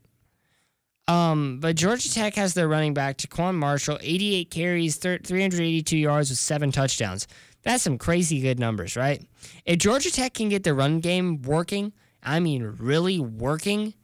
Um, 1.10 1.58
but 1.60 1.76
Georgia 1.76 2.12
Tech 2.12 2.36
has 2.36 2.54
their 2.54 2.68
running 2.68 2.94
back 2.94 3.18
TaQuon 3.18 3.56
Marshall, 3.56 3.98
88 4.00 4.52
carries, 4.52 4.96
382 4.98 5.98
yards 5.98 6.30
with 6.30 6.38
seven 6.38 6.72
touchdowns. 6.72 7.28
That's 7.64 7.82
some 7.82 7.98
crazy 7.98 8.42
good 8.42 8.60
numbers, 8.60 8.96
right? 8.96 9.28
If 9.66 9.80
Georgia 9.80 10.12
Tech 10.12 10.36
can 10.36 10.50
get 10.50 10.64
the 10.64 10.76
run 10.76 11.00
game 11.00 11.42
working, 11.42 11.94
I 12.22 12.40
mean 12.40 12.76
really 12.78 13.20
working, 13.20 13.96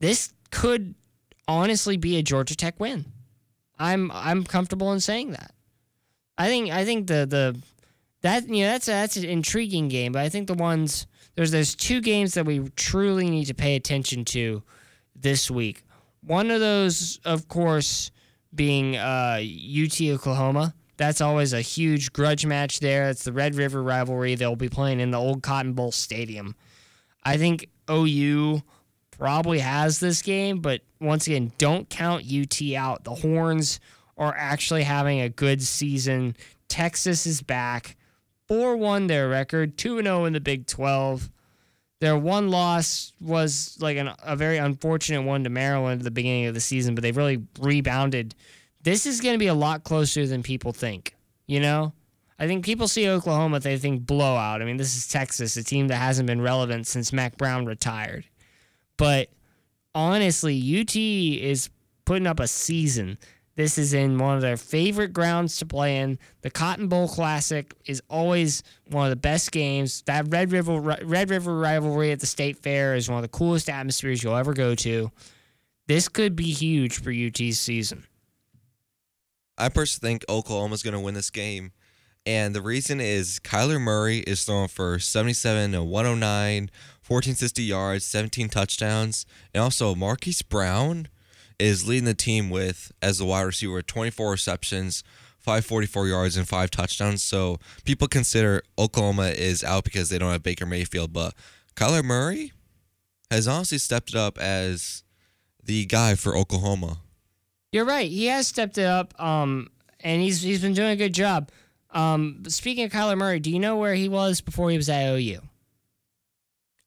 this 0.00 0.34
could 0.50 0.94
honestly 1.48 1.96
be 1.96 2.18
a 2.18 2.22
Georgia 2.22 2.54
Tech 2.54 2.78
win. 2.78 3.06
I'm 3.78 4.10
I'm 4.12 4.44
comfortable 4.44 4.92
in 4.92 5.00
saying 5.00 5.30
that. 5.30 5.52
I 6.36 6.48
think 6.48 6.70
I 6.70 6.84
think 6.84 7.06
the 7.06 7.26
the 7.26 7.58
that 8.20 8.46
you 8.48 8.64
know 8.64 8.72
that's 8.72 8.86
a, 8.88 8.90
that's 8.90 9.16
an 9.16 9.24
intriguing 9.24 9.88
game, 9.88 10.12
but 10.12 10.22
I 10.22 10.28
think 10.28 10.46
the 10.46 10.54
ones 10.54 11.06
there's 11.36 11.52
there's 11.52 11.74
two 11.74 12.02
games 12.02 12.34
that 12.34 12.44
we 12.44 12.68
truly 12.76 13.30
need 13.30 13.46
to 13.46 13.54
pay 13.54 13.76
attention 13.76 14.26
to 14.26 14.62
this 15.16 15.50
week. 15.50 15.84
One 16.22 16.50
of 16.50 16.60
those, 16.60 17.20
of 17.24 17.48
course, 17.48 18.10
being 18.54 18.96
uh, 18.96 19.40
UT 19.40 20.00
Oklahoma. 20.02 20.74
That's 20.96 21.20
always 21.20 21.52
a 21.52 21.60
huge 21.60 22.12
grudge 22.12 22.44
match 22.44 22.80
there. 22.80 23.08
It's 23.08 23.24
the 23.24 23.32
Red 23.32 23.54
River 23.54 23.82
rivalry. 23.82 24.34
They'll 24.34 24.56
be 24.56 24.68
playing 24.68 24.98
in 25.00 25.12
the 25.12 25.18
old 25.18 25.42
Cotton 25.42 25.72
Bowl 25.72 25.92
Stadium. 25.92 26.56
I 27.22 27.36
think 27.36 27.68
OU 27.88 28.62
probably 29.10 29.60
has 29.60 30.00
this 30.00 30.22
game, 30.22 30.60
but 30.60 30.80
once 31.00 31.26
again, 31.26 31.52
don't 31.58 31.88
count 31.88 32.24
UT 32.24 32.60
out. 32.74 33.04
The 33.04 33.14
Horns 33.14 33.78
are 34.16 34.34
actually 34.36 34.82
having 34.82 35.20
a 35.20 35.28
good 35.28 35.62
season. 35.62 36.36
Texas 36.68 37.26
is 37.26 37.42
back. 37.42 37.96
4 38.48 38.76
1 38.76 39.06
their 39.06 39.28
record, 39.28 39.76
2 39.76 40.02
0 40.02 40.24
in 40.24 40.32
the 40.32 40.40
Big 40.40 40.66
12. 40.66 41.30
Their 42.00 42.16
one 42.16 42.48
loss 42.48 43.12
was 43.20 43.76
like 43.80 43.96
an, 43.96 44.10
a 44.22 44.36
very 44.36 44.58
unfortunate 44.58 45.22
one 45.22 45.44
to 45.44 45.50
Maryland 45.50 46.00
at 46.00 46.04
the 46.04 46.10
beginning 46.10 46.46
of 46.46 46.54
the 46.54 46.60
season, 46.60 46.94
but 46.94 47.02
they've 47.02 47.16
really 47.16 47.42
rebounded. 47.58 48.34
This 48.82 49.04
is 49.04 49.20
going 49.20 49.34
to 49.34 49.38
be 49.38 49.48
a 49.48 49.54
lot 49.54 49.82
closer 49.82 50.26
than 50.26 50.42
people 50.42 50.72
think. 50.72 51.16
You 51.46 51.60
know, 51.60 51.92
I 52.38 52.46
think 52.46 52.64
people 52.64 52.86
see 52.86 53.08
Oklahoma, 53.08 53.58
they 53.58 53.78
think 53.78 54.06
blowout. 54.06 54.62
I 54.62 54.64
mean, 54.64 54.76
this 54.76 54.96
is 54.96 55.08
Texas, 55.08 55.56
a 55.56 55.64
team 55.64 55.88
that 55.88 55.96
hasn't 55.96 56.28
been 56.28 56.40
relevant 56.40 56.86
since 56.86 57.12
Mack 57.12 57.36
Brown 57.36 57.66
retired. 57.66 58.26
But 58.96 59.30
honestly, 59.94 60.80
UT 60.80 60.94
is 60.94 61.70
putting 62.04 62.26
up 62.26 62.38
a 62.38 62.46
season. 62.46 63.18
This 63.58 63.76
is 63.76 63.92
in 63.92 64.18
one 64.18 64.36
of 64.36 64.40
their 64.40 64.56
favorite 64.56 65.12
grounds 65.12 65.56
to 65.56 65.66
play 65.66 65.98
in. 65.98 66.20
The 66.42 66.50
Cotton 66.50 66.86
Bowl 66.86 67.08
Classic 67.08 67.74
is 67.86 68.00
always 68.08 68.62
one 68.86 69.06
of 69.06 69.10
the 69.10 69.16
best 69.16 69.50
games. 69.50 70.04
That 70.06 70.26
Red 70.28 70.52
River 70.52 70.78
Red 70.78 71.28
River 71.28 71.58
rivalry 71.58 72.12
at 72.12 72.20
the 72.20 72.26
State 72.26 72.58
Fair 72.58 72.94
is 72.94 73.08
one 73.08 73.18
of 73.18 73.22
the 73.22 73.36
coolest 73.36 73.68
atmospheres 73.68 74.22
you'll 74.22 74.36
ever 74.36 74.54
go 74.54 74.76
to. 74.76 75.10
This 75.88 76.08
could 76.08 76.36
be 76.36 76.52
huge 76.52 77.00
for 77.00 77.10
UT's 77.10 77.58
season. 77.58 78.06
I 79.58 79.70
personally 79.70 80.12
think 80.12 80.24
Oklahoma's 80.28 80.84
going 80.84 80.94
to 80.94 81.00
win 81.00 81.14
this 81.14 81.30
game. 81.30 81.72
And 82.24 82.54
the 82.54 82.62
reason 82.62 83.00
is 83.00 83.40
Kyler 83.40 83.80
Murray 83.80 84.18
is 84.18 84.44
throwing 84.44 84.68
for 84.68 85.00
77 85.00 85.74
and 85.74 85.90
109, 85.90 86.70
1460 87.04 87.62
yards, 87.64 88.04
17 88.04 88.50
touchdowns. 88.50 89.26
And 89.52 89.60
also 89.60 89.96
Marquise 89.96 90.42
Brown 90.42 91.08
is 91.58 91.86
leading 91.86 92.04
the 92.04 92.14
team 92.14 92.50
with 92.50 92.92
as 93.02 93.18
the 93.18 93.24
wide 93.24 93.42
receiver 93.42 93.82
24 93.82 94.30
receptions, 94.30 95.02
544 95.38 96.08
yards 96.08 96.36
and 96.36 96.48
five 96.48 96.70
touchdowns. 96.70 97.22
So 97.22 97.58
people 97.84 98.08
consider 98.08 98.62
Oklahoma 98.78 99.28
is 99.28 99.64
out 99.64 99.84
because 99.84 100.08
they 100.08 100.18
don't 100.18 100.32
have 100.32 100.42
Baker 100.42 100.66
Mayfield, 100.66 101.12
but 101.12 101.34
Kyler 101.74 102.04
Murray 102.04 102.52
has 103.30 103.46
honestly 103.48 103.78
stepped 103.78 104.14
up 104.14 104.38
as 104.38 105.02
the 105.62 105.84
guy 105.86 106.14
for 106.14 106.36
Oklahoma. 106.36 106.98
You're 107.72 107.84
right. 107.84 108.10
He 108.10 108.26
has 108.26 108.46
stepped 108.46 108.78
it 108.78 108.86
up, 108.86 109.20
um, 109.20 109.68
and 110.00 110.22
he's 110.22 110.40
he's 110.40 110.62
been 110.62 110.72
doing 110.72 110.90
a 110.90 110.96
good 110.96 111.12
job. 111.12 111.50
Um, 111.90 112.42
speaking 112.48 112.84
of 112.84 112.92
Kyler 112.92 113.16
Murray, 113.16 113.40
do 113.40 113.50
you 113.50 113.58
know 113.58 113.76
where 113.76 113.94
he 113.94 114.08
was 114.08 114.40
before 114.40 114.70
he 114.70 114.76
was 114.76 114.88
at 114.88 115.06
OU? 115.10 115.40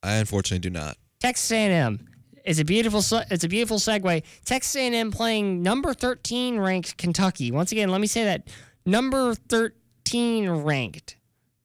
I 0.03 0.15
unfortunately 0.15 0.59
do 0.59 0.71
not. 0.71 0.97
Texas 1.19 1.51
A&M. 1.51 2.07
It's 2.45 2.59
a 2.59 2.65
beautiful 2.65 2.99
it's 3.29 3.43
a 3.43 3.47
beautiful 3.47 3.77
segue. 3.77 4.23
Texas 4.45 4.75
A&M 4.75 5.11
playing 5.11 5.61
number 5.63 5.93
13 5.93 6.59
ranked 6.59 6.97
Kentucky. 6.97 7.51
Once 7.51 7.71
again, 7.71 7.89
let 7.89 8.01
me 8.01 8.07
say 8.07 8.23
that 8.23 8.47
number 8.85 9.35
13 9.35 10.49
ranked 10.49 11.17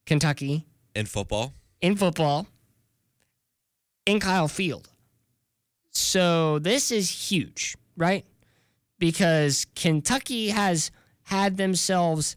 Kentucky 0.04 0.66
in 0.94 1.06
football. 1.06 1.52
In 1.80 1.96
football. 1.96 2.46
In 4.06 4.20
Kyle 4.20 4.48
Field. 4.48 4.88
So 5.90 6.58
this 6.58 6.90
is 6.90 7.30
huge, 7.30 7.76
right? 7.96 8.24
Because 8.98 9.66
Kentucky 9.74 10.48
has 10.48 10.90
had 11.22 11.56
themselves 11.56 12.36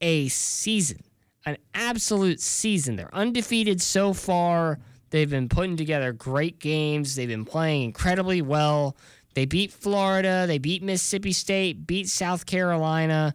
a 0.00 0.28
season, 0.28 1.00
an 1.44 1.56
absolute 1.74 2.40
season. 2.40 2.96
They're 2.96 3.14
undefeated 3.14 3.80
so 3.80 4.12
far. 4.12 4.78
They've 5.10 5.28
been 5.28 5.48
putting 5.48 5.76
together 5.76 6.12
great 6.12 6.58
games. 6.58 7.14
They've 7.14 7.28
been 7.28 7.44
playing 7.44 7.84
incredibly 7.84 8.42
well. 8.42 8.96
They 9.34 9.46
beat 9.46 9.72
Florida. 9.72 10.44
They 10.46 10.58
beat 10.58 10.82
Mississippi 10.82 11.32
State. 11.32 11.86
Beat 11.86 12.08
South 12.08 12.46
Carolina. 12.46 13.34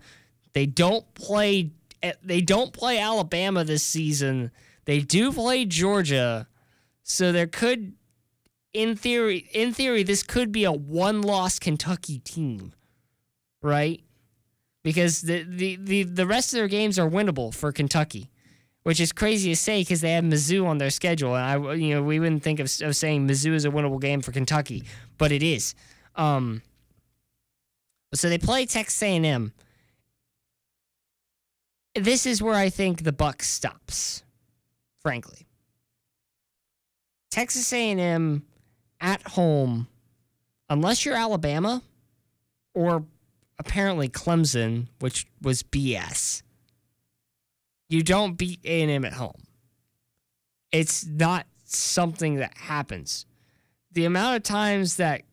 They 0.54 0.66
don't 0.66 1.12
play. 1.16 1.72
Eh, 2.02 2.14
they 2.24 2.42
don't 2.42 2.74
play 2.74 3.00
Alabama 3.00 3.64
this 3.64 3.84
season. 3.84 4.52
They 4.86 5.00
do 5.00 5.32
play 5.32 5.66
Georgia, 5.66 6.48
so 7.04 7.32
there 7.32 7.48
could, 7.48 7.94
in 8.74 8.98
theory, 8.98 9.50
in 9.54 9.74
theory, 9.74 10.04
this 10.04 10.24
could 10.24 10.52
be 10.52 10.66
a 10.66 10.74
one-loss 10.74 11.58
Kentucky 11.58 12.20
team, 12.20 12.74
right? 13.62 14.04
Because 14.84 15.22
the 15.22 15.44
the 15.44 15.78
the, 15.78 16.04
the 16.04 16.28
rest 16.28 16.54
of 16.54 16.58
their 16.58 16.68
games 16.68 17.00
are 17.00 17.10
winnable 17.10 17.54
for 17.54 17.72
Kentucky 17.72 18.30
which 18.84 19.00
is 19.00 19.12
crazy 19.12 19.50
to 19.50 19.56
say 19.56 19.82
because 19.82 20.02
they 20.02 20.12
have 20.12 20.24
Mizzou 20.24 20.66
on 20.66 20.78
their 20.78 20.90
schedule, 20.90 21.36
and 21.36 21.68
I, 21.68 21.74
you 21.74 21.96
know, 21.96 22.04
we 22.04 22.20
wouldn't 22.20 22.44
think 22.44 22.60
of, 22.60 22.70
of 22.82 22.96
saying 22.96 23.28
Mizzou 23.28 23.54
is 23.54 23.66
a 23.66 23.70
winnable 23.70 24.00
game 24.00 24.22
for 24.22 24.32
Kentucky, 24.32 24.84
but 25.18 25.32
it 25.32 25.42
is. 25.42 25.74
Um, 26.16 26.62
so 28.14 28.30
they 28.30 28.38
play 28.38 28.66
Texas 28.66 29.02
A&M. 29.02 29.54
this 31.96 32.26
is 32.26 32.42
where 32.42 32.56
I 32.56 32.70
think 32.70 33.04
the 33.04 33.14
buck 33.14 33.42
stops. 33.42 34.24
Frankly, 35.02 35.48
Texas 37.32 37.74
A&M 37.74 38.44
at 39.02 39.22
home, 39.30 39.88
unless 40.70 41.04
you're 41.04 41.16
Alabama 41.16 41.82
or 42.74 43.06
apparently 43.60 44.08
Clemson, 44.08 44.88
which 45.00 45.28
was 45.42 45.64
BS. 45.64 46.42
You 47.90 48.04
don't 48.04 48.38
beat 48.38 48.60
A&M 48.64 49.06
at 49.06 49.14
home. 49.14 49.44
It's 50.72 51.06
not 51.06 51.46
something 51.66 52.36
that 52.36 52.58
happens. 52.58 53.26
The 53.92 54.06
amount 54.06 54.38
of 54.38 54.44
times 54.44 54.98
that 54.98 55.24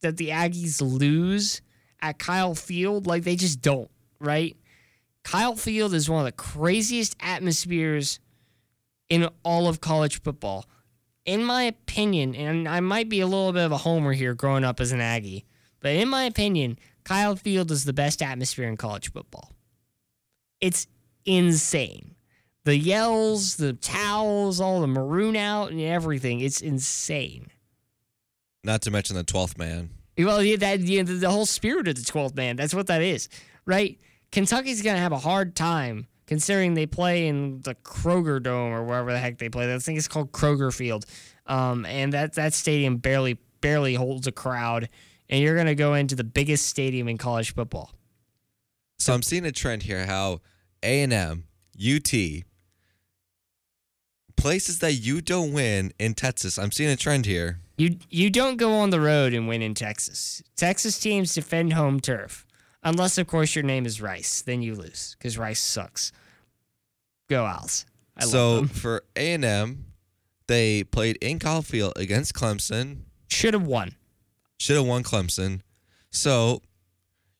that 0.00 0.16
the 0.18 0.28
Aggies 0.28 0.80
lose 0.80 1.62
at 2.00 2.18
Kyle 2.18 2.54
Field, 2.54 3.06
like 3.06 3.24
they 3.24 3.36
just 3.36 3.62
don't, 3.62 3.90
right? 4.20 4.56
Kyle 5.24 5.56
Field 5.56 5.94
is 5.94 6.10
one 6.10 6.20
of 6.20 6.26
the 6.26 6.32
craziest 6.32 7.16
atmospheres 7.20 8.20
in 9.08 9.28
all 9.42 9.66
of 9.66 9.80
college 9.80 10.20
football. 10.20 10.66
In 11.24 11.42
my 11.42 11.62
opinion, 11.62 12.34
and 12.34 12.68
I 12.68 12.80
might 12.80 13.08
be 13.08 13.20
a 13.20 13.26
little 13.26 13.52
bit 13.52 13.64
of 13.64 13.72
a 13.72 13.78
homer 13.78 14.12
here 14.12 14.34
growing 14.34 14.64
up 14.64 14.78
as 14.78 14.92
an 14.92 15.00
Aggie, 15.00 15.46
but 15.80 15.92
in 15.92 16.08
my 16.10 16.24
opinion, 16.24 16.78
Kyle 17.04 17.36
Field 17.36 17.70
is 17.70 17.84
the 17.84 17.94
best 17.94 18.22
atmosphere 18.22 18.68
in 18.68 18.76
college 18.76 19.10
football. 19.10 19.52
It's 20.60 20.86
insane. 21.24 22.14
The 22.64 22.76
yells, 22.76 23.56
the 23.56 23.74
towels, 23.74 24.60
all 24.60 24.80
the 24.80 24.86
maroon 24.86 25.36
out 25.36 25.70
and 25.70 25.80
everything. 25.80 26.40
It's 26.40 26.60
insane. 26.60 27.48
Not 28.62 28.80
to 28.82 28.90
mention 28.90 29.16
the 29.16 29.24
12th 29.24 29.58
man. 29.58 29.90
Well, 30.16 30.42
yeah, 30.42 30.56
that 30.56 30.80
yeah, 30.80 31.02
the, 31.02 31.14
the 31.14 31.30
whole 31.30 31.46
spirit 31.46 31.88
of 31.88 31.96
the 31.96 32.00
12th 32.00 32.36
man. 32.36 32.56
That's 32.56 32.74
what 32.74 32.86
that 32.86 33.02
is, 33.02 33.28
right? 33.66 33.98
Kentucky's 34.32 34.82
going 34.82 34.96
to 34.96 35.02
have 35.02 35.12
a 35.12 35.18
hard 35.18 35.54
time 35.54 36.06
considering 36.26 36.74
they 36.74 36.86
play 36.86 37.26
in 37.28 37.60
the 37.60 37.74
Kroger 37.74 38.42
Dome 38.42 38.72
or 38.72 38.82
wherever 38.84 39.12
the 39.12 39.18
heck 39.18 39.38
they 39.38 39.48
play. 39.48 39.72
I 39.72 39.78
think 39.78 39.98
it's 39.98 40.08
called 40.08 40.32
Kroger 40.32 40.74
Field. 40.74 41.04
Um, 41.46 41.84
and 41.84 42.12
that, 42.14 42.34
that 42.34 42.54
stadium 42.54 42.96
barely 42.96 43.38
barely 43.60 43.94
holds 43.94 44.26
a 44.26 44.32
crowd. 44.32 44.88
And 45.28 45.42
you're 45.42 45.54
going 45.54 45.66
to 45.66 45.74
go 45.74 45.94
into 45.94 46.14
the 46.14 46.24
biggest 46.24 46.66
stadium 46.66 47.08
in 47.08 47.18
college 47.18 47.54
football. 47.54 47.90
So 48.98 49.12
I'm 49.12 49.22
seeing 49.22 49.44
a 49.44 49.52
trend 49.52 49.82
here 49.82 50.06
how 50.06 50.40
A&M, 50.84 51.44
UT, 51.76 52.12
places 54.36 54.78
that 54.80 54.92
you 54.94 55.20
don't 55.20 55.52
win 55.52 55.92
in 55.98 56.14
Texas. 56.14 56.58
I'm 56.58 56.70
seeing 56.70 56.90
a 56.90 56.96
trend 56.96 57.26
here. 57.26 57.60
You 57.76 57.98
you 58.08 58.30
don't 58.30 58.56
go 58.56 58.74
on 58.74 58.90
the 58.90 59.00
road 59.00 59.34
and 59.34 59.48
win 59.48 59.62
in 59.62 59.74
Texas. 59.74 60.42
Texas 60.56 60.98
teams 60.98 61.34
defend 61.34 61.72
home 61.72 61.98
turf. 61.98 62.46
Unless 62.84 63.18
of 63.18 63.26
course 63.26 63.54
your 63.54 63.64
name 63.64 63.86
is 63.86 64.00
Rice, 64.00 64.42
then 64.42 64.62
you 64.62 64.74
lose 64.74 65.16
because 65.18 65.36
Rice 65.36 65.60
sucks. 65.60 66.12
Go 67.28 67.44
Owls. 67.44 67.86
I 68.16 68.26
so 68.26 68.66
for 68.66 69.02
A&M, 69.16 69.86
they 70.46 70.84
played 70.84 71.16
in 71.20 71.38
Kyle 71.38 71.62
Field 71.62 71.94
against 71.96 72.34
Clemson. 72.34 72.98
Should 73.28 73.54
have 73.54 73.66
won. 73.66 73.96
Should 74.58 74.76
have 74.76 74.86
won 74.86 75.02
Clemson. 75.02 75.62
So 76.10 76.62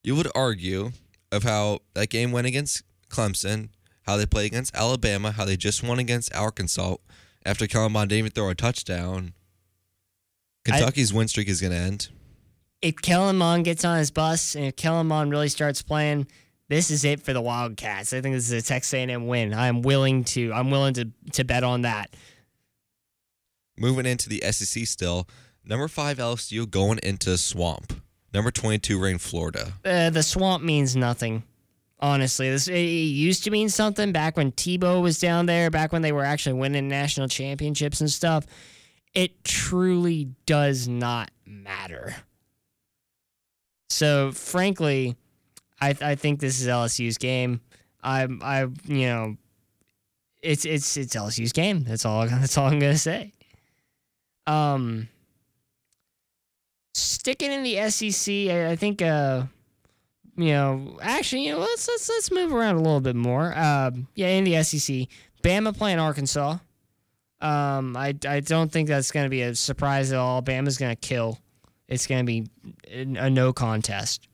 you 0.02 0.16
would 0.16 0.28
argue 0.34 0.90
of 1.30 1.44
how 1.44 1.80
that 1.94 2.08
game 2.08 2.32
went 2.32 2.46
against 2.46 2.82
Clemson, 3.08 3.68
how 4.02 4.16
they 4.16 4.26
play 4.26 4.46
against 4.46 4.74
Alabama, 4.74 5.32
how 5.32 5.44
they 5.44 5.56
just 5.56 5.82
won 5.82 5.98
against 5.98 6.34
Arkansas 6.34 6.96
after 7.44 7.66
Mond 7.88 8.10
didn't 8.10 8.18
even 8.18 8.30
throw 8.30 8.48
a 8.48 8.54
touchdown. 8.54 9.34
Kentucky's 10.64 11.12
win 11.12 11.28
streak 11.28 11.48
is 11.48 11.60
going 11.60 11.72
to 11.72 11.78
end. 11.78 12.08
If 12.80 12.96
Kellen 12.96 13.36
Mond 13.36 13.64
gets 13.64 13.84
on 13.84 13.98
his 13.98 14.10
bus 14.10 14.54
and 14.54 14.64
if 14.66 14.76
Kellen 14.76 15.06
Mond 15.06 15.30
really 15.30 15.48
starts 15.48 15.82
playing, 15.82 16.26
this 16.68 16.90
is 16.90 17.04
it 17.04 17.20
for 17.20 17.32
the 17.32 17.40
Wildcats. 17.40 18.12
I 18.12 18.20
think 18.20 18.34
this 18.34 18.50
is 18.50 18.52
a 18.52 18.66
Texas 18.66 18.94
A&M 18.94 19.26
win. 19.26 19.52
I'm 19.52 19.82
willing 19.82 20.24
to 20.24 20.52
I'm 20.52 20.70
willing 20.70 20.94
to 20.94 21.10
to 21.32 21.44
bet 21.44 21.64
on 21.64 21.82
that. 21.82 22.14
Moving 23.76 24.06
into 24.06 24.28
the 24.28 24.42
SEC 24.50 24.86
still, 24.86 25.28
number 25.64 25.88
five 25.88 26.18
LSU 26.18 26.68
going 26.70 26.98
into 27.02 27.36
Swamp. 27.36 27.92
Number 28.32 28.50
22 28.50 29.00
ranked 29.00 29.22
Florida. 29.22 29.74
Uh, 29.84 30.10
the 30.10 30.22
swamp 30.22 30.64
means 30.64 30.96
nothing. 30.96 31.44
Honestly, 32.00 32.50
this 32.50 32.68
it 32.68 32.80
used 32.80 33.44
to 33.44 33.50
mean 33.50 33.68
something 33.68 34.12
back 34.12 34.36
when 34.36 34.52
Tebow 34.52 35.00
was 35.00 35.18
down 35.18 35.46
there, 35.46 35.70
back 35.70 35.92
when 35.92 36.02
they 36.02 36.12
were 36.12 36.24
actually 36.24 36.54
winning 36.54 36.88
national 36.88 37.28
championships 37.28 38.00
and 38.00 38.10
stuff. 38.10 38.46
It 39.14 39.44
truly 39.44 40.30
does 40.44 40.88
not 40.88 41.30
matter. 41.46 42.16
So, 43.88 44.32
frankly, 44.32 45.16
I 45.80 45.96
I 46.00 46.14
think 46.16 46.40
this 46.40 46.60
is 46.60 46.66
LSU's 46.66 47.16
game. 47.16 47.60
I 48.02 48.26
I 48.42 48.62
you 48.86 49.06
know, 49.06 49.36
it's 50.42 50.64
it's 50.64 50.96
it's 50.96 51.14
LSU's 51.14 51.52
game. 51.52 51.84
That's 51.84 52.04
all. 52.04 52.26
That's 52.28 52.58
all 52.58 52.66
I'm 52.66 52.80
gonna 52.80 52.98
say. 52.98 53.32
Um, 54.46 55.08
sticking 56.92 57.52
in 57.52 57.62
the 57.62 57.88
SEC, 57.90 58.34
I, 58.50 58.72
I 58.72 58.76
think. 58.76 59.00
Uh, 59.00 59.44
you 60.36 60.46
know, 60.46 60.98
actually, 61.00 61.46
you 61.46 61.52
know, 61.52 61.60
let's 61.60 61.86
let's 61.88 62.08
let's 62.08 62.30
move 62.30 62.52
around 62.52 62.76
a 62.76 62.82
little 62.82 63.00
bit 63.00 63.16
more. 63.16 63.56
Um, 63.56 64.08
yeah, 64.14 64.28
in 64.28 64.44
the 64.44 64.62
SEC, 64.62 65.08
Bama 65.42 65.76
playing 65.76 65.98
Arkansas. 65.98 66.58
Um, 67.40 67.96
I 67.96 68.14
I 68.26 68.40
don't 68.40 68.72
think 68.72 68.88
that's 68.88 69.10
going 69.10 69.24
to 69.24 69.30
be 69.30 69.42
a 69.42 69.54
surprise 69.54 70.12
at 70.12 70.18
all. 70.18 70.42
Bama's 70.42 70.78
going 70.78 70.94
to 70.94 71.00
kill. 71.00 71.38
It's 71.88 72.06
going 72.06 72.24
to 72.24 72.26
be 72.26 72.46
a 72.90 73.30
no 73.30 73.52
contest. 73.52 74.28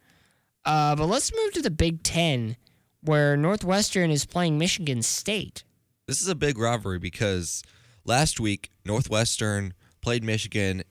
Uh, 0.64 0.94
but 0.94 1.06
let's 1.06 1.32
move 1.34 1.52
to 1.54 1.62
the 1.62 1.70
Big 1.70 2.02
Ten, 2.02 2.56
where 3.02 3.36
Northwestern 3.36 4.10
is 4.10 4.24
playing 4.24 4.58
Michigan 4.58 5.02
State. 5.02 5.64
This 6.06 6.20
is 6.20 6.28
a 6.28 6.34
big 6.34 6.58
rivalry 6.58 6.98
because 6.98 7.62
last 8.04 8.40
week 8.40 8.70
Northwestern 8.84 9.74
played 10.00 10.22
Michigan 10.22 10.82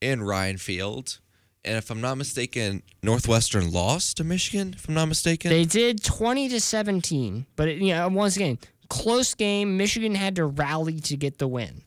in 0.00 0.22
Ryan 0.22 0.58
Field. 0.58 1.20
And 1.64 1.76
if 1.76 1.90
I'm 1.90 2.00
not 2.00 2.16
mistaken, 2.18 2.82
Northwestern 3.02 3.70
lost 3.70 4.16
to 4.16 4.24
Michigan, 4.24 4.74
if 4.76 4.88
I'm 4.88 4.94
not 4.94 5.06
mistaken. 5.06 5.50
They 5.50 5.64
did 5.64 6.02
20 6.02 6.48
to 6.48 6.60
17, 6.60 7.46
but 7.54 7.68
it, 7.68 7.78
you 7.78 7.94
know, 7.94 8.08
once 8.08 8.34
again, 8.36 8.58
close 8.88 9.34
game. 9.34 9.76
Michigan 9.76 10.14
had 10.14 10.36
to 10.36 10.44
rally 10.44 10.98
to 11.00 11.16
get 11.16 11.38
the 11.38 11.46
win. 11.46 11.82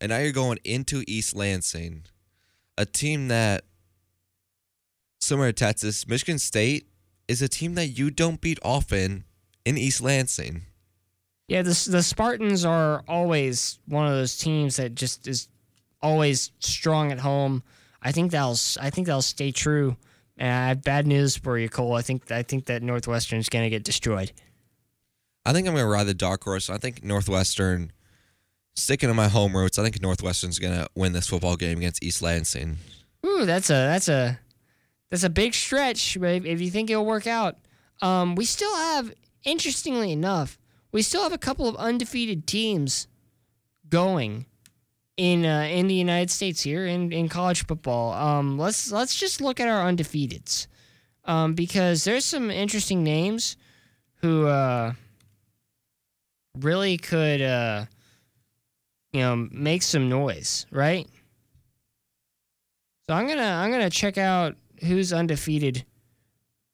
And 0.00 0.10
now 0.10 0.18
you're 0.18 0.32
going 0.32 0.58
into 0.64 1.04
East 1.06 1.36
Lansing, 1.36 2.04
a 2.78 2.86
team 2.86 3.28
that, 3.28 3.64
similar 5.20 5.48
to 5.48 5.52
Texas, 5.52 6.08
Michigan 6.08 6.38
State 6.38 6.86
is 7.28 7.42
a 7.42 7.48
team 7.48 7.74
that 7.74 7.88
you 7.88 8.10
don't 8.10 8.40
beat 8.40 8.58
often 8.62 9.24
in 9.66 9.76
East 9.76 10.00
Lansing. 10.00 10.62
Yeah, 11.46 11.62
the 11.62 11.88
the 11.90 12.02
Spartans 12.02 12.64
are 12.64 13.02
always 13.08 13.80
one 13.86 14.06
of 14.06 14.12
those 14.12 14.36
teams 14.38 14.76
that 14.76 14.94
just 14.94 15.26
is 15.26 15.48
always 16.00 16.52
strong 16.60 17.12
at 17.12 17.18
home. 17.18 17.62
I 18.02 18.12
think 18.12 18.32
that'll 18.32 18.56
I 18.80 18.90
think 18.90 19.06
that'll 19.06 19.22
stay 19.22 19.52
true. 19.52 19.96
And 20.36 20.50
I 20.50 20.68
have 20.68 20.82
bad 20.82 21.06
news 21.06 21.36
for 21.36 21.58
you, 21.58 21.68
Cole. 21.68 21.94
I 21.94 22.02
think 22.02 22.30
I 22.30 22.42
think 22.42 22.66
that 22.66 22.82
Northwestern 22.82 23.38
is 23.38 23.48
going 23.48 23.64
to 23.64 23.70
get 23.70 23.84
destroyed. 23.84 24.32
I 25.44 25.52
think 25.52 25.66
I'm 25.66 25.74
going 25.74 25.84
to 25.84 25.90
ride 25.90 26.06
the 26.06 26.14
dark 26.14 26.44
horse. 26.44 26.68
I 26.68 26.78
think 26.78 27.02
Northwestern, 27.02 27.92
sticking 28.74 29.08
to 29.08 29.14
my 29.14 29.28
home 29.28 29.56
roots, 29.56 29.78
I 29.78 29.82
think 29.82 30.00
Northwestern's 30.00 30.58
going 30.58 30.74
to 30.74 30.88
win 30.94 31.12
this 31.12 31.28
football 31.28 31.56
game 31.56 31.78
against 31.78 32.02
East 32.02 32.22
Lansing. 32.22 32.76
Ooh, 33.24 33.44
that's 33.44 33.70
a 33.70 33.74
that's 33.74 34.08
a 34.08 34.38
that's 35.10 35.24
a 35.24 35.30
big 35.30 35.54
stretch. 35.54 36.18
But 36.20 36.46
if 36.46 36.60
you 36.60 36.70
think 36.70 36.90
it'll 36.90 37.06
work 37.06 37.26
out, 37.26 37.56
um, 38.02 38.34
we 38.34 38.44
still 38.44 38.74
have, 38.76 39.12
interestingly 39.44 40.12
enough, 40.12 40.58
we 40.92 41.02
still 41.02 41.22
have 41.22 41.32
a 41.32 41.38
couple 41.38 41.68
of 41.68 41.76
undefeated 41.76 42.46
teams 42.46 43.06
going 43.88 44.46
in 45.20 45.44
uh, 45.44 45.68
in 45.70 45.86
the 45.86 45.94
United 45.94 46.30
States 46.30 46.62
here 46.62 46.86
in, 46.86 47.12
in 47.12 47.28
college 47.28 47.66
football. 47.66 48.14
Um, 48.14 48.58
let's 48.58 48.90
let's 48.90 49.14
just 49.14 49.42
look 49.42 49.60
at 49.60 49.68
our 49.68 49.86
undefeateds, 49.86 50.66
um, 51.26 51.52
because 51.52 52.04
there's 52.04 52.24
some 52.24 52.50
interesting 52.50 53.04
names 53.04 53.58
who 54.22 54.46
uh, 54.46 54.94
really 56.58 56.96
could 56.96 57.42
uh, 57.42 57.84
you 59.12 59.20
know 59.20 59.46
make 59.52 59.82
some 59.82 60.08
noise, 60.08 60.64
right? 60.70 61.06
So 63.06 63.14
I'm 63.14 63.28
gonna 63.28 63.42
I'm 63.42 63.70
gonna 63.70 63.90
check 63.90 64.16
out 64.16 64.56
who's 64.80 65.12
undefeated 65.12 65.84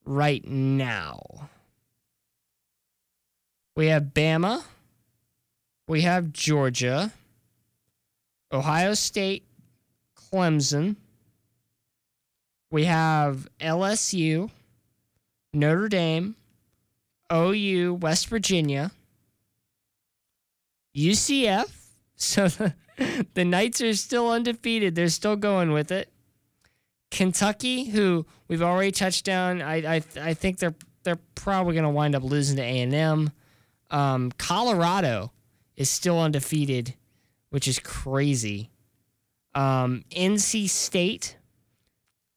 right 0.05 0.47
now. 0.47 1.21
We 3.75 3.89
have 3.89 4.15
Bama. 4.15 4.63
We 5.89 6.03
have 6.03 6.33
Georgia. 6.33 7.13
Ohio 8.53 8.95
State, 8.95 9.45
Clemson. 10.17 10.97
We 12.71 12.85
have 12.85 13.49
LSU, 13.61 14.51
Notre 15.53 15.89
Dame, 15.89 16.37
OU, 17.33 17.95
West 17.95 18.29
Virginia, 18.29 18.91
UCF. 20.97 21.73
So 22.19 22.49
the, 22.49 22.73
the 23.35 23.45
Knights 23.45 23.83
are 23.83 23.93
still 23.93 24.31
undefeated. 24.31 24.95
They're 24.95 25.11
still 25.11 25.37
going 25.37 25.73
with 25.73 25.93
it. 25.93 26.09
Kentucky, 27.11 27.85
who 27.85 28.25
we've 28.49 28.63
already 28.63 28.91
touched 28.91 29.27
down. 29.27 29.61
I 29.61 29.97
I, 29.97 30.03
I 30.19 30.33
think 30.33 30.59
they're 30.59 30.75
they're 31.03 31.19
probably 31.35 31.75
going 31.75 31.85
to 31.85 31.91
wind 31.91 32.15
up 32.15 32.23
losing 32.23 32.57
to 32.57 32.63
A 32.63 32.81
and 32.81 32.95
M. 32.95 33.33
Um, 33.91 34.33
Colorado 34.39 35.31
is 35.77 35.91
still 35.91 36.19
undefeated, 36.19 36.95
which 37.51 37.69
is 37.69 37.79
crazy. 37.79 38.71
Um, 39.55 40.05
NC 40.11 40.69
State, 40.69 41.37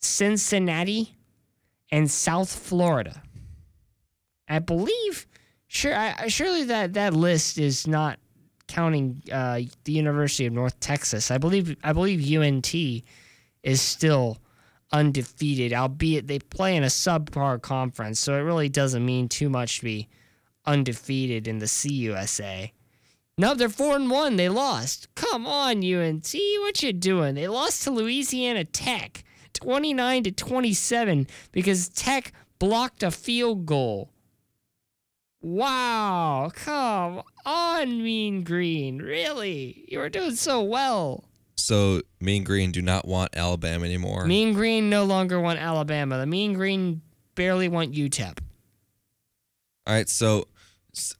Cincinnati, 0.01 1.17
and 1.91 2.09
South 2.09 2.53
Florida. 2.53 3.21
I 4.47 4.59
believe, 4.59 5.27
sure, 5.67 5.95
I, 5.95 6.27
surely 6.27 6.63
that 6.65 6.93
that 6.93 7.13
list 7.13 7.57
is 7.57 7.87
not 7.87 8.19
counting 8.67 9.21
uh, 9.31 9.61
the 9.83 9.91
University 9.91 10.45
of 10.45 10.53
North 10.53 10.79
Texas. 10.79 11.31
I 11.31 11.37
believe 11.37 11.75
I 11.83 11.93
believe 11.93 12.37
UNT 12.37 12.73
is 13.63 13.81
still 13.81 14.37
undefeated, 14.91 15.73
albeit 15.73 16.27
they 16.27 16.39
play 16.39 16.75
in 16.75 16.83
a 16.83 16.87
subpar 16.87 17.61
conference, 17.61 18.19
so 18.19 18.35
it 18.35 18.41
really 18.41 18.69
doesn't 18.69 19.05
mean 19.05 19.27
too 19.27 19.49
much 19.49 19.79
to 19.79 19.85
be 19.85 20.07
undefeated 20.65 21.47
in 21.47 21.59
the 21.59 21.65
CUSA. 21.65 22.71
No, 23.39 23.53
they're 23.53 23.69
four 23.69 23.95
and 23.95 24.11
one. 24.11 24.35
They 24.35 24.49
lost. 24.49 25.07
Come 25.15 25.47
on, 25.47 25.77
UNT, 25.81 26.35
what 26.59 26.83
you 26.83 26.91
doing? 26.91 27.35
They 27.35 27.47
lost 27.47 27.83
to 27.83 27.91
Louisiana 27.91 28.65
Tech, 28.65 29.23
twenty 29.53 29.93
nine 29.93 30.23
to 30.23 30.31
twenty 30.31 30.73
seven, 30.73 31.25
because 31.53 31.87
Tech 31.87 32.33
blocked 32.59 33.01
a 33.01 33.11
field 33.11 33.65
goal. 33.65 34.11
Wow, 35.39 36.51
come 36.53 37.21
on, 37.45 38.03
Mean 38.03 38.43
Green. 38.43 38.97
Really? 38.97 39.85
You 39.87 39.99
were 39.99 40.09
doing 40.09 40.35
so 40.35 40.61
well. 40.61 41.23
So 41.55 42.01
Mean 42.19 42.43
Green 42.43 42.73
do 42.73 42.81
not 42.81 43.07
want 43.07 43.37
Alabama 43.37 43.85
anymore. 43.85 44.25
Mean 44.25 44.53
Green 44.53 44.89
no 44.89 45.05
longer 45.05 45.39
want 45.39 45.59
Alabama. 45.59 46.17
The 46.17 46.25
Mean 46.25 46.55
Green 46.55 47.03
barely 47.35 47.69
want 47.69 47.93
UTEP. 47.93 48.37
All 49.87 49.93
right, 49.93 50.09
so 50.09 50.49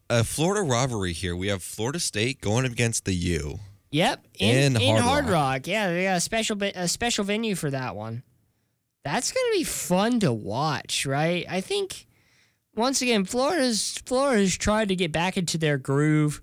a 0.09 0.23
Florida 0.23 0.61
rivalry 0.61 1.13
here. 1.13 1.35
We 1.35 1.47
have 1.47 1.63
Florida 1.63 1.99
State 1.99 2.41
going 2.41 2.65
against 2.65 3.05
the 3.05 3.13
U. 3.13 3.59
Yep, 3.91 4.27
in, 4.39 4.75
in, 4.75 4.81
in 4.81 4.95
Hard, 4.97 5.03
Hard 5.03 5.25
Rock. 5.25 5.33
Rock. 5.33 5.67
Yeah, 5.67 5.91
they 5.91 6.03
got 6.03 6.17
a 6.17 6.21
special 6.21 6.61
a 6.63 6.87
special 6.87 7.23
venue 7.23 7.55
for 7.55 7.69
that 7.71 7.95
one. 7.95 8.23
That's 9.03 9.31
gonna 9.31 9.53
be 9.53 9.63
fun 9.63 10.19
to 10.19 10.31
watch, 10.31 11.05
right? 11.05 11.45
I 11.49 11.61
think 11.61 12.05
once 12.75 13.01
again, 13.01 13.25
Florida's 13.25 14.01
Florida's 14.05 14.57
tried 14.57 14.89
to 14.89 14.95
get 14.95 15.11
back 15.11 15.37
into 15.37 15.57
their 15.57 15.77
groove. 15.77 16.41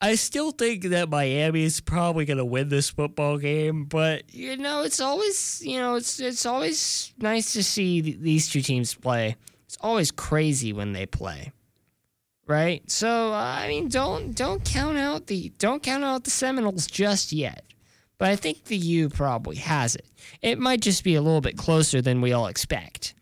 I 0.00 0.14
still 0.16 0.50
think 0.50 0.84
that 0.84 1.08
Miami 1.08 1.62
is 1.62 1.80
probably 1.80 2.26
going 2.26 2.36
to 2.36 2.44
win 2.44 2.68
this 2.68 2.90
football 2.90 3.38
game, 3.38 3.86
but 3.86 4.34
you 4.34 4.56
know, 4.58 4.82
it's 4.82 5.00
always 5.00 5.62
you 5.64 5.78
know 5.78 5.94
it's 5.94 6.20
it's 6.20 6.44
always 6.44 7.14
nice 7.18 7.54
to 7.54 7.62
see 7.62 8.02
th- 8.02 8.18
these 8.18 8.48
two 8.48 8.60
teams 8.60 8.94
play. 8.94 9.36
It's 9.64 9.78
always 9.80 10.10
crazy 10.10 10.72
when 10.72 10.92
they 10.92 11.06
play, 11.06 11.52
right? 12.46 12.88
So 12.90 13.32
I 13.32 13.68
mean, 13.68 13.88
don't 13.88 14.34
don't 14.34 14.64
count 14.64 14.98
out 14.98 15.26
the 15.26 15.52
don't 15.58 15.82
count 15.82 16.04
out 16.04 16.24
the 16.24 16.30
Seminoles 16.30 16.86
just 16.86 17.32
yet. 17.32 17.64
But 18.18 18.30
I 18.30 18.36
think 18.36 18.64
the 18.64 18.76
U 18.76 19.10
probably 19.10 19.56
has 19.56 19.94
it. 19.94 20.06
It 20.40 20.58
might 20.58 20.80
just 20.80 21.04
be 21.04 21.16
a 21.16 21.22
little 21.22 21.42
bit 21.42 21.58
closer 21.58 22.00
than 22.00 22.22
we 22.22 22.32
all 22.32 22.46
expect. 22.46 23.14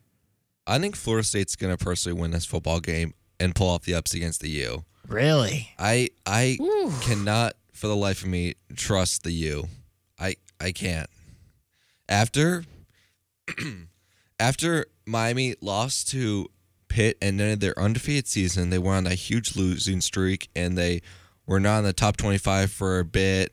I 0.67 0.79
think 0.79 0.95
Florida 0.95 1.27
State's 1.27 1.57
going 1.57 1.77
to 1.77 1.85
personally 1.85 2.21
win 2.21 2.31
this 2.31 2.47
football 2.47 2.79
game 2.81 3.13
and 3.41 3.55
pull 3.55 3.69
off 3.69 3.83
the 3.83 3.95
ups 3.95 4.15
against 4.15 4.41
the 4.41 4.51
U. 4.51 4.85
Really? 5.09 5.71
I 5.79 6.09
I 6.25 6.59
cannot 7.03 7.55
for 7.73 7.89
the 7.89 7.97
life 7.97 8.23
of 8.23 8.29
me 8.29 8.55
trust 8.77 9.25
the 9.25 9.33
U. 9.33 9.69
I 10.19 10.37
I 10.61 10.73
can't. 10.73 11.11
After 12.09 12.65
after 14.41 14.87
Miami 15.07 15.55
lost 15.61 16.09
to 16.11 16.49
Pitt 16.95 17.19
and 17.21 17.41
ended 17.41 17.59
their 17.59 17.77
undefeated 17.77 18.29
season, 18.29 18.71
they 18.71 18.79
went 18.79 19.07
on 19.09 19.13
a 19.13 19.17
huge 19.17 19.57
losing 19.57 20.01
streak 20.01 20.49
and 20.55 20.79
they 20.79 21.03
were 21.45 21.59
not 21.59 21.79
in 21.79 21.85
the 21.85 21.93
top 21.93 22.17
25 22.17 22.71
for 22.71 23.01
a 23.01 23.05
bit. 23.05 23.53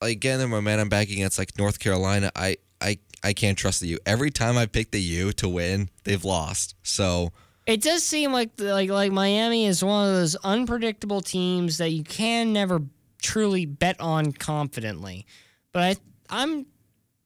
Getting 0.00 0.38
their 0.38 0.48
momentum 0.48 0.88
back 0.88 1.10
against 1.10 1.38
like 1.38 1.58
North 1.58 1.78
Carolina, 1.78 2.32
I 2.34 2.56
I 2.80 2.96
I 3.22 3.34
can't 3.34 3.58
trust 3.58 3.82
the 3.82 3.88
U. 3.88 3.98
Every 4.06 4.30
time 4.30 4.56
I 4.56 4.64
pick 4.64 4.90
the 4.90 5.02
U 5.02 5.32
to 5.34 5.50
win, 5.50 5.90
they've 6.04 6.24
lost. 6.24 6.76
So 6.82 7.32
It 7.66 7.82
does 7.82 8.04
seem 8.04 8.32
like 8.32 8.52
like 8.56 8.88
like 8.88 9.12
Miami 9.12 9.66
is 9.66 9.84
one 9.84 10.08
of 10.08 10.14
those 10.14 10.34
unpredictable 10.36 11.20
teams 11.20 11.76
that 11.76 11.90
you 11.90 12.04
can 12.04 12.54
never 12.54 12.80
truly 13.20 13.66
bet 13.66 14.00
on 14.00 14.32
confidently. 14.32 15.26
But 15.72 15.82
I 15.82 15.96
I'm 16.30 16.64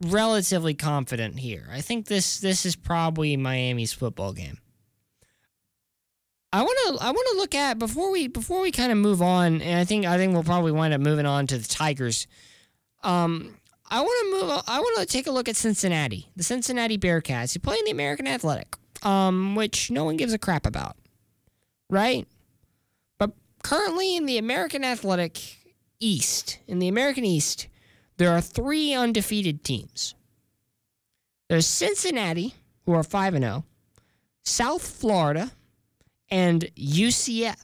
relatively 0.01 0.75
confident 0.75 1.39
here. 1.39 1.69
I 1.71 1.83
think 1.83 2.07
this 2.07 2.41
this 2.41 2.67
is 2.67 2.75
probably 2.75 3.37
Miami's 3.37 3.93
football 3.93 4.33
game. 4.33 4.59
I 6.53 6.63
want 6.63 6.79
to 6.99 7.05
I 7.05 7.11
want 7.11 7.29
to 7.33 7.39
look 7.39 7.55
at 7.55 7.79
before 7.79 8.11
we 8.11 8.29
before 8.29 8.61
we 8.61 8.71
kind 8.71 8.93
of 8.93 8.99
move 8.99 9.23
on, 9.23 9.63
and 9.63 9.79
I 9.79 9.85
think 9.85 10.05
I 10.05 10.19
think 10.19 10.35
we'll 10.35 10.45
probably 10.45 10.73
wind 10.73 10.93
up 10.93 11.01
moving 11.01 11.25
on 11.25 11.47
to 11.47 11.59
the 11.59 11.67
Tigers. 11.67 12.27
Um, 13.03 13.57
I 13.91 14.01
want 14.01 14.19
to 14.21 14.31
move. 14.31 14.63
I 14.69 14.81
want 14.81 14.99
to 15.01 15.07
take 15.07 15.27
a 15.27 15.31
look 15.31 15.49
at 15.49 15.57
Cincinnati, 15.57 16.29
the 16.37 16.43
Cincinnati 16.43 16.99
Bearcats, 16.99 17.55
who 17.55 17.61
play 17.61 17.79
in 17.79 17.85
the 17.87 17.91
American 17.91 18.27
Athletic, 18.27 18.77
um, 19.03 19.55
which 19.55 19.91
no 19.91 20.05
one 20.05 20.17
gives 20.17 20.35
a 20.35 20.39
crap 20.39 20.67
about, 20.67 20.97
right? 21.89 22.29
But 23.19 23.33
currently 23.63 24.17
in 24.17 24.27
the 24.27 24.37
American 24.37 24.85
Athletic 24.85 25.41
East, 26.01 26.59
in 26.67 26.81
the 26.81 26.89
American 26.89 27.25
East, 27.25 27.69
there 28.19 28.31
are 28.31 28.43
three 28.43 28.93
undefeated 28.93 29.65
teams. 29.65 30.15
There's 31.49 31.67
Cincinnati, 31.67 32.55
who 32.85 32.93
are 32.93 33.03
five 33.03 33.35
and 33.35 33.45
zero, 33.45 33.65
South 34.43 34.87
Florida, 34.87 35.51
and 36.33 36.71
UCF. 36.77 37.63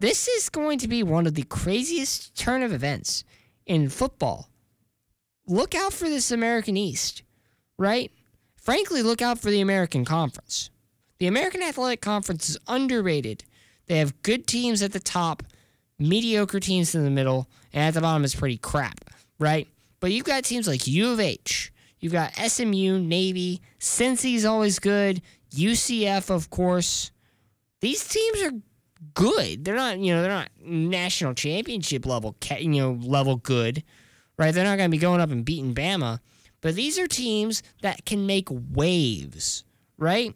This 0.00 0.26
is 0.26 0.48
going 0.48 0.78
to 0.78 0.88
be 0.88 1.02
one 1.02 1.26
of 1.26 1.34
the 1.34 1.42
craziest 1.42 2.34
turn 2.34 2.62
of 2.62 2.72
events 2.72 3.24
in 3.66 3.90
football. 3.90 4.48
Look 5.46 5.74
out 5.74 5.92
for 5.92 6.08
this 6.08 6.32
American 6.32 6.78
East, 6.78 7.22
right? 7.78 8.10
Frankly, 8.56 9.02
look 9.02 9.20
out 9.20 9.38
for 9.38 9.50
the 9.50 9.60
American 9.60 10.06
Conference. 10.06 10.70
The 11.18 11.26
American 11.26 11.62
Athletic 11.62 12.00
Conference 12.00 12.48
is 12.48 12.58
underrated. 12.66 13.44
They 13.86 13.98
have 13.98 14.22
good 14.22 14.46
teams 14.46 14.82
at 14.82 14.92
the 14.92 15.00
top, 15.00 15.42
mediocre 15.98 16.58
teams 16.58 16.94
in 16.94 17.04
the 17.04 17.10
middle, 17.10 17.50
and 17.74 17.84
at 17.84 17.92
the 17.92 18.00
bottom 18.00 18.24
is 18.24 18.34
pretty 18.34 18.56
crap, 18.56 19.10
right? 19.38 19.68
But 20.00 20.12
you've 20.12 20.24
got 20.24 20.44
teams 20.44 20.66
like 20.66 20.86
U 20.86 21.12
of 21.12 21.20
H, 21.20 21.70
you've 22.00 22.14
got 22.14 22.34
SMU, 22.34 22.98
Navy, 22.98 23.60
Cincy's 23.78 24.46
always 24.46 24.78
good, 24.78 25.20
UCF, 25.54 26.30
of 26.30 26.50
course. 26.50 27.10
These 27.80 28.06
teams 28.08 28.42
are 28.42 28.52
good. 29.14 29.64
They're 29.64 29.74
not, 29.74 29.98
you 29.98 30.14
know, 30.14 30.22
they're 30.22 30.30
not 30.30 30.50
national 30.64 31.34
championship 31.34 32.06
level, 32.06 32.36
you 32.58 32.68
know, 32.68 32.98
level 33.02 33.36
good, 33.36 33.82
right? 34.38 34.54
They're 34.54 34.64
not 34.64 34.78
going 34.78 34.90
to 34.90 34.96
be 34.96 35.00
going 35.00 35.20
up 35.20 35.30
and 35.30 35.44
beating 35.44 35.74
Bama, 35.74 36.20
but 36.60 36.74
these 36.74 36.98
are 36.98 37.06
teams 37.06 37.62
that 37.82 38.04
can 38.06 38.26
make 38.26 38.48
waves, 38.50 39.64
right? 39.98 40.34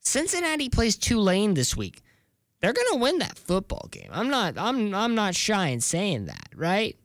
Cincinnati 0.00 0.68
plays 0.68 0.96
Tulane 0.96 1.54
this 1.54 1.76
week. 1.76 2.00
They're 2.60 2.72
going 2.72 2.92
to 2.92 2.98
win 2.98 3.18
that 3.18 3.36
football 3.36 3.88
game. 3.90 4.08
I'm 4.10 4.30
not 4.30 4.56
I'm 4.56 4.94
I'm 4.94 5.14
not 5.14 5.34
shy 5.34 5.68
in 5.68 5.80
saying 5.80 6.26
that, 6.26 6.48
right? 6.54 6.96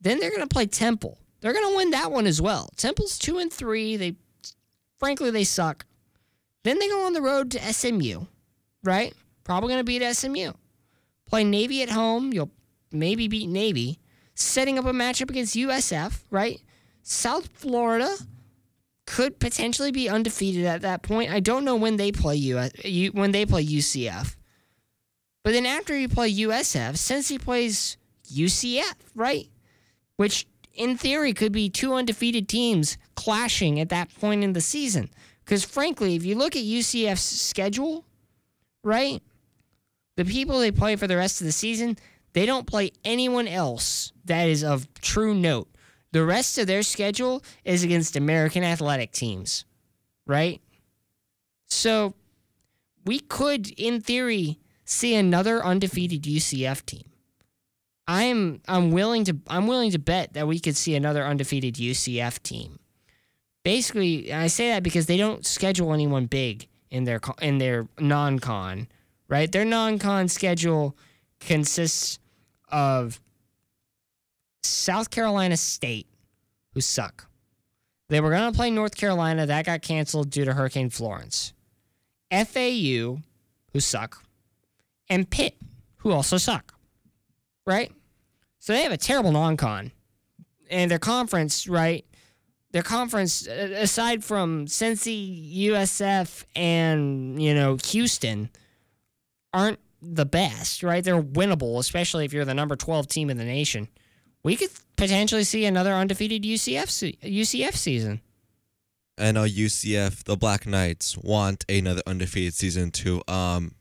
Then 0.00 0.18
they're 0.18 0.30
going 0.30 0.42
to 0.42 0.48
play 0.48 0.66
Temple. 0.66 1.18
They're 1.40 1.52
going 1.52 1.70
to 1.70 1.76
win 1.76 1.90
that 1.90 2.10
one 2.10 2.26
as 2.26 2.40
well. 2.42 2.70
Temple's 2.76 3.18
2 3.18 3.38
and 3.38 3.52
3. 3.52 3.96
They 3.96 4.16
frankly 4.98 5.30
they 5.30 5.44
suck. 5.44 5.86
Then 6.64 6.78
they 6.78 6.88
go 6.88 7.06
on 7.06 7.12
the 7.12 7.22
road 7.22 7.50
to 7.52 7.72
SMU, 7.72 8.26
right? 8.84 9.14
Probably 9.44 9.68
going 9.68 9.80
to 9.80 9.84
beat 9.84 10.14
SMU. 10.14 10.52
Play 11.26 11.44
Navy 11.44 11.82
at 11.82 11.90
home. 11.90 12.32
You'll 12.32 12.50
maybe 12.92 13.28
beat 13.28 13.48
Navy. 13.48 13.98
Setting 14.34 14.78
up 14.78 14.84
a 14.84 14.92
matchup 14.92 15.30
against 15.30 15.56
USF, 15.56 16.22
right? 16.30 16.62
South 17.02 17.48
Florida 17.48 18.16
could 19.06 19.38
potentially 19.38 19.90
be 19.90 20.08
undefeated 20.08 20.64
at 20.64 20.82
that 20.82 21.02
point. 21.02 21.32
I 21.32 21.40
don't 21.40 21.64
know 21.64 21.76
when 21.76 21.96
they 21.96 22.12
play 22.12 22.36
US, 22.36 22.70
when 23.12 23.32
they 23.32 23.44
play 23.44 23.64
UCF. 23.64 24.36
But 25.42 25.52
then 25.52 25.66
after 25.66 25.98
you 25.98 26.08
play 26.08 26.32
USF, 26.32 26.92
Cincy 26.92 27.40
plays 27.40 27.96
UCF, 28.32 28.94
right? 29.14 29.48
Which 30.16 30.46
in 30.74 30.96
theory 30.96 31.32
could 31.32 31.52
be 31.52 31.68
two 31.68 31.94
undefeated 31.94 32.48
teams 32.48 32.98
clashing 33.14 33.80
at 33.80 33.88
that 33.88 34.14
point 34.20 34.44
in 34.44 34.52
the 34.52 34.60
season. 34.60 35.10
Because 35.50 35.64
frankly, 35.64 36.14
if 36.14 36.24
you 36.24 36.36
look 36.36 36.54
at 36.54 36.62
UCF's 36.62 37.22
schedule, 37.22 38.04
right? 38.84 39.20
The 40.16 40.24
people 40.24 40.60
they 40.60 40.70
play 40.70 40.94
for 40.94 41.08
the 41.08 41.16
rest 41.16 41.40
of 41.40 41.44
the 41.44 41.52
season, 41.52 41.98
they 42.34 42.46
don't 42.46 42.68
play 42.68 42.92
anyone 43.04 43.48
else 43.48 44.12
that 44.26 44.48
is 44.48 44.62
of 44.62 44.86
true 45.00 45.34
note. 45.34 45.66
The 46.12 46.24
rest 46.24 46.56
of 46.58 46.68
their 46.68 46.84
schedule 46.84 47.42
is 47.64 47.82
against 47.82 48.14
American 48.14 48.62
athletic 48.62 49.10
teams, 49.10 49.64
right? 50.24 50.60
So 51.66 52.14
we 53.04 53.18
could, 53.18 53.70
in 53.70 54.00
theory, 54.00 54.60
see 54.84 55.16
another 55.16 55.64
undefeated 55.64 56.22
UCF 56.22 56.86
team. 56.86 57.10
I'm 58.06 58.60
I'm 58.68 58.92
willing 58.92 59.24
to 59.24 59.36
I'm 59.48 59.66
willing 59.66 59.90
to 59.90 59.98
bet 59.98 60.34
that 60.34 60.46
we 60.46 60.60
could 60.60 60.76
see 60.76 60.94
another 60.94 61.24
undefeated 61.24 61.74
UCF 61.74 62.40
team. 62.40 62.79
Basically, 63.62 64.32
I 64.32 64.46
say 64.46 64.68
that 64.68 64.82
because 64.82 65.06
they 65.06 65.16
don't 65.16 65.44
schedule 65.44 65.92
anyone 65.92 66.26
big 66.26 66.66
in 66.90 67.04
their 67.04 67.20
in 67.42 67.58
their 67.58 67.86
non-con, 67.98 68.88
right? 69.28 69.50
Their 69.50 69.64
non-con 69.64 70.28
schedule 70.28 70.96
consists 71.40 72.18
of 72.68 73.20
South 74.62 75.10
Carolina 75.10 75.56
State, 75.56 76.06
who 76.74 76.80
suck. 76.80 77.26
They 78.08 78.20
were 78.20 78.30
going 78.30 78.50
to 78.50 78.56
play 78.56 78.70
North 78.70 78.96
Carolina. 78.96 79.46
That 79.46 79.66
got 79.66 79.82
canceled 79.82 80.30
due 80.30 80.44
to 80.44 80.52
Hurricane 80.52 80.90
Florence. 80.90 81.52
FAU, 82.30 83.18
who 83.72 83.80
suck. 83.80 84.24
And 85.08 85.28
Pitt, 85.28 85.56
who 85.98 86.12
also 86.12 86.36
suck. 86.36 86.74
Right? 87.66 87.92
So 88.58 88.72
they 88.72 88.82
have 88.82 88.92
a 88.92 88.96
terrible 88.96 89.32
non 89.32 89.56
con. 89.56 89.92
And 90.70 90.90
their 90.90 90.98
conference, 90.98 91.68
right? 91.68 92.04
Their 92.72 92.82
conference, 92.82 93.46
aside 93.46 94.22
from 94.22 94.66
Cincy, 94.66 95.66
USF, 95.66 96.44
and, 96.54 97.42
you 97.42 97.52
know, 97.52 97.76
Houston, 97.86 98.50
aren't 99.52 99.80
the 100.00 100.24
best, 100.24 100.82
right? 100.82 101.02
They're 101.02 101.22
winnable, 101.22 101.78
especially 101.78 102.24
if 102.24 102.32
you're 102.32 102.44
the 102.44 102.54
number 102.54 102.76
12 102.76 103.08
team 103.08 103.28
in 103.30 103.36
the 103.36 103.44
nation. 103.44 103.88
We 104.42 104.56
could 104.56 104.70
potentially 104.96 105.44
see 105.44 105.64
another 105.64 105.92
undefeated 105.92 106.42
UCF 106.42 107.18
UCF 107.22 107.74
season. 107.74 108.20
I 109.18 109.32
know 109.32 109.44
UCF, 109.44 110.24
the 110.24 110.36
Black 110.36 110.66
Knights, 110.66 111.16
want 111.18 111.64
another 111.68 112.02
undefeated 112.06 112.54
season 112.54 112.90
to 112.92 113.22
um 113.28 113.74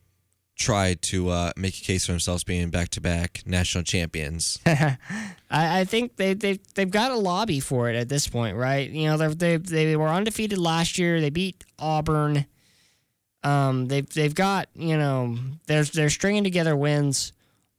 try 0.59 0.93
to 0.93 1.29
uh, 1.29 1.51
make 1.55 1.77
a 1.77 1.81
case 1.81 2.05
for 2.05 2.11
themselves 2.11 2.43
being 2.43 2.69
back 2.69 2.89
to 2.89 3.01
back 3.01 3.41
national 3.45 3.83
champions. 3.83 4.59
I, 4.65 4.97
I 5.49 5.85
think 5.85 6.17
they 6.17 6.33
they 6.33 6.59
they've 6.75 6.91
got 6.91 7.11
a 7.11 7.15
lobby 7.15 7.59
for 7.59 7.89
it 7.89 7.95
at 7.95 8.09
this 8.09 8.27
point, 8.27 8.57
right? 8.57 8.87
You 8.89 9.07
know, 9.07 9.17
they 9.17 9.57
they 9.57 9.85
they 9.85 9.95
were 9.95 10.09
undefeated 10.09 10.59
last 10.59 10.99
year. 10.99 11.21
They 11.21 11.29
beat 11.29 11.63
Auburn. 11.79 12.45
Um, 13.41 13.87
they've 13.87 14.07
they've 14.07 14.35
got 14.35 14.67
you 14.75 14.97
know 14.97 15.37
they're 15.65 15.85
they're 15.85 16.09
stringing 16.09 16.43
together 16.43 16.75
wins. 16.75 17.31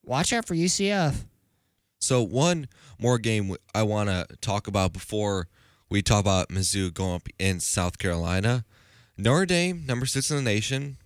Watch 0.02 0.32
out 0.32 0.46
for 0.46 0.54
UCF. 0.54 1.14
So 2.00 2.22
one 2.22 2.66
more 2.98 3.18
game 3.18 3.54
I 3.74 3.82
want 3.82 4.08
to 4.08 4.26
talk 4.40 4.66
about 4.66 4.94
before 4.94 5.48
we 5.90 6.00
talk 6.00 6.20
about 6.20 6.48
Mizzou 6.48 6.92
going 6.94 7.16
up 7.16 7.28
in 7.38 7.60
South 7.60 7.98
Carolina. 7.98 8.64
Notre 9.18 9.44
Dame, 9.44 9.84
number 9.86 10.06
six 10.06 10.30
in 10.30 10.38
the 10.38 10.42
nation, 10.42 10.96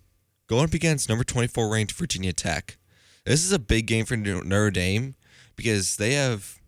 going 0.47 0.65
up 0.65 0.73
against 0.73 1.09
number 1.09 1.23
24 1.23 1.71
ranked 1.71 1.93
Virginia 1.93 2.33
Tech. 2.33 2.77
This 3.25 3.43
is 3.43 3.51
a 3.51 3.59
big 3.59 3.87
game 3.87 4.05
for 4.05 4.15
Notre 4.15 4.71
Dame 4.71 5.15
because 5.55 5.97
they 5.97 6.13
have 6.13 6.59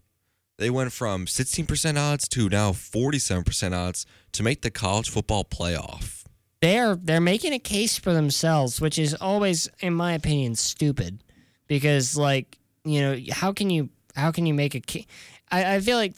they 0.58 0.70
went 0.72 0.92
from 0.92 1.28
16% 1.28 2.00
odds 2.00 2.28
to 2.30 2.50
now 2.50 2.72
47% 2.72 3.76
odds 3.76 4.06
to 4.32 4.42
make 4.42 4.64
the 4.64 4.72
college 4.72 5.10
football 5.10 5.44
playoff. 5.44 6.24
they're 6.62 6.96
they're 6.96 7.22
making 7.22 7.54
a 7.54 7.60
case 7.60 7.98
for 7.98 8.12
themselves, 8.14 8.82
which 8.82 8.98
is 8.98 9.14
always, 9.14 9.70
in 9.80 9.94
my 9.94 10.14
opinion, 10.14 10.56
stupid. 10.56 11.24
Because 11.68 12.18
like 12.18 12.58
you 12.84 13.02
know, 13.02 13.20
how 13.32 13.52
can 13.54 13.70
you 13.70 13.90
how 14.16 14.32
can 14.32 14.46
you 14.46 14.54
make 14.54 14.74
a 14.74 14.80
case? 14.80 15.06
I, 15.52 15.76
I 15.76 15.80
feel 15.80 15.98
like 15.98 16.16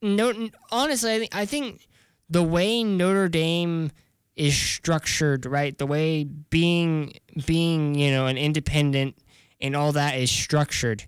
no, 0.00 0.48
honestly, 0.70 1.12
I 1.12 1.18
think 1.18 1.36
I 1.36 1.44
think 1.46 1.88
the 2.30 2.42
way 2.42 2.82
Notre 2.82 3.28
Dame 3.28 3.92
is 4.36 4.56
structured, 4.56 5.46
right? 5.46 5.76
The 5.76 5.86
way 5.86 6.24
being 6.24 7.14
being 7.46 7.94
you 7.94 8.10
know 8.10 8.26
an 8.26 8.38
independent 8.38 9.16
and 9.60 9.76
all 9.76 9.92
that 9.92 10.16
is 10.16 10.30
structured, 10.30 11.06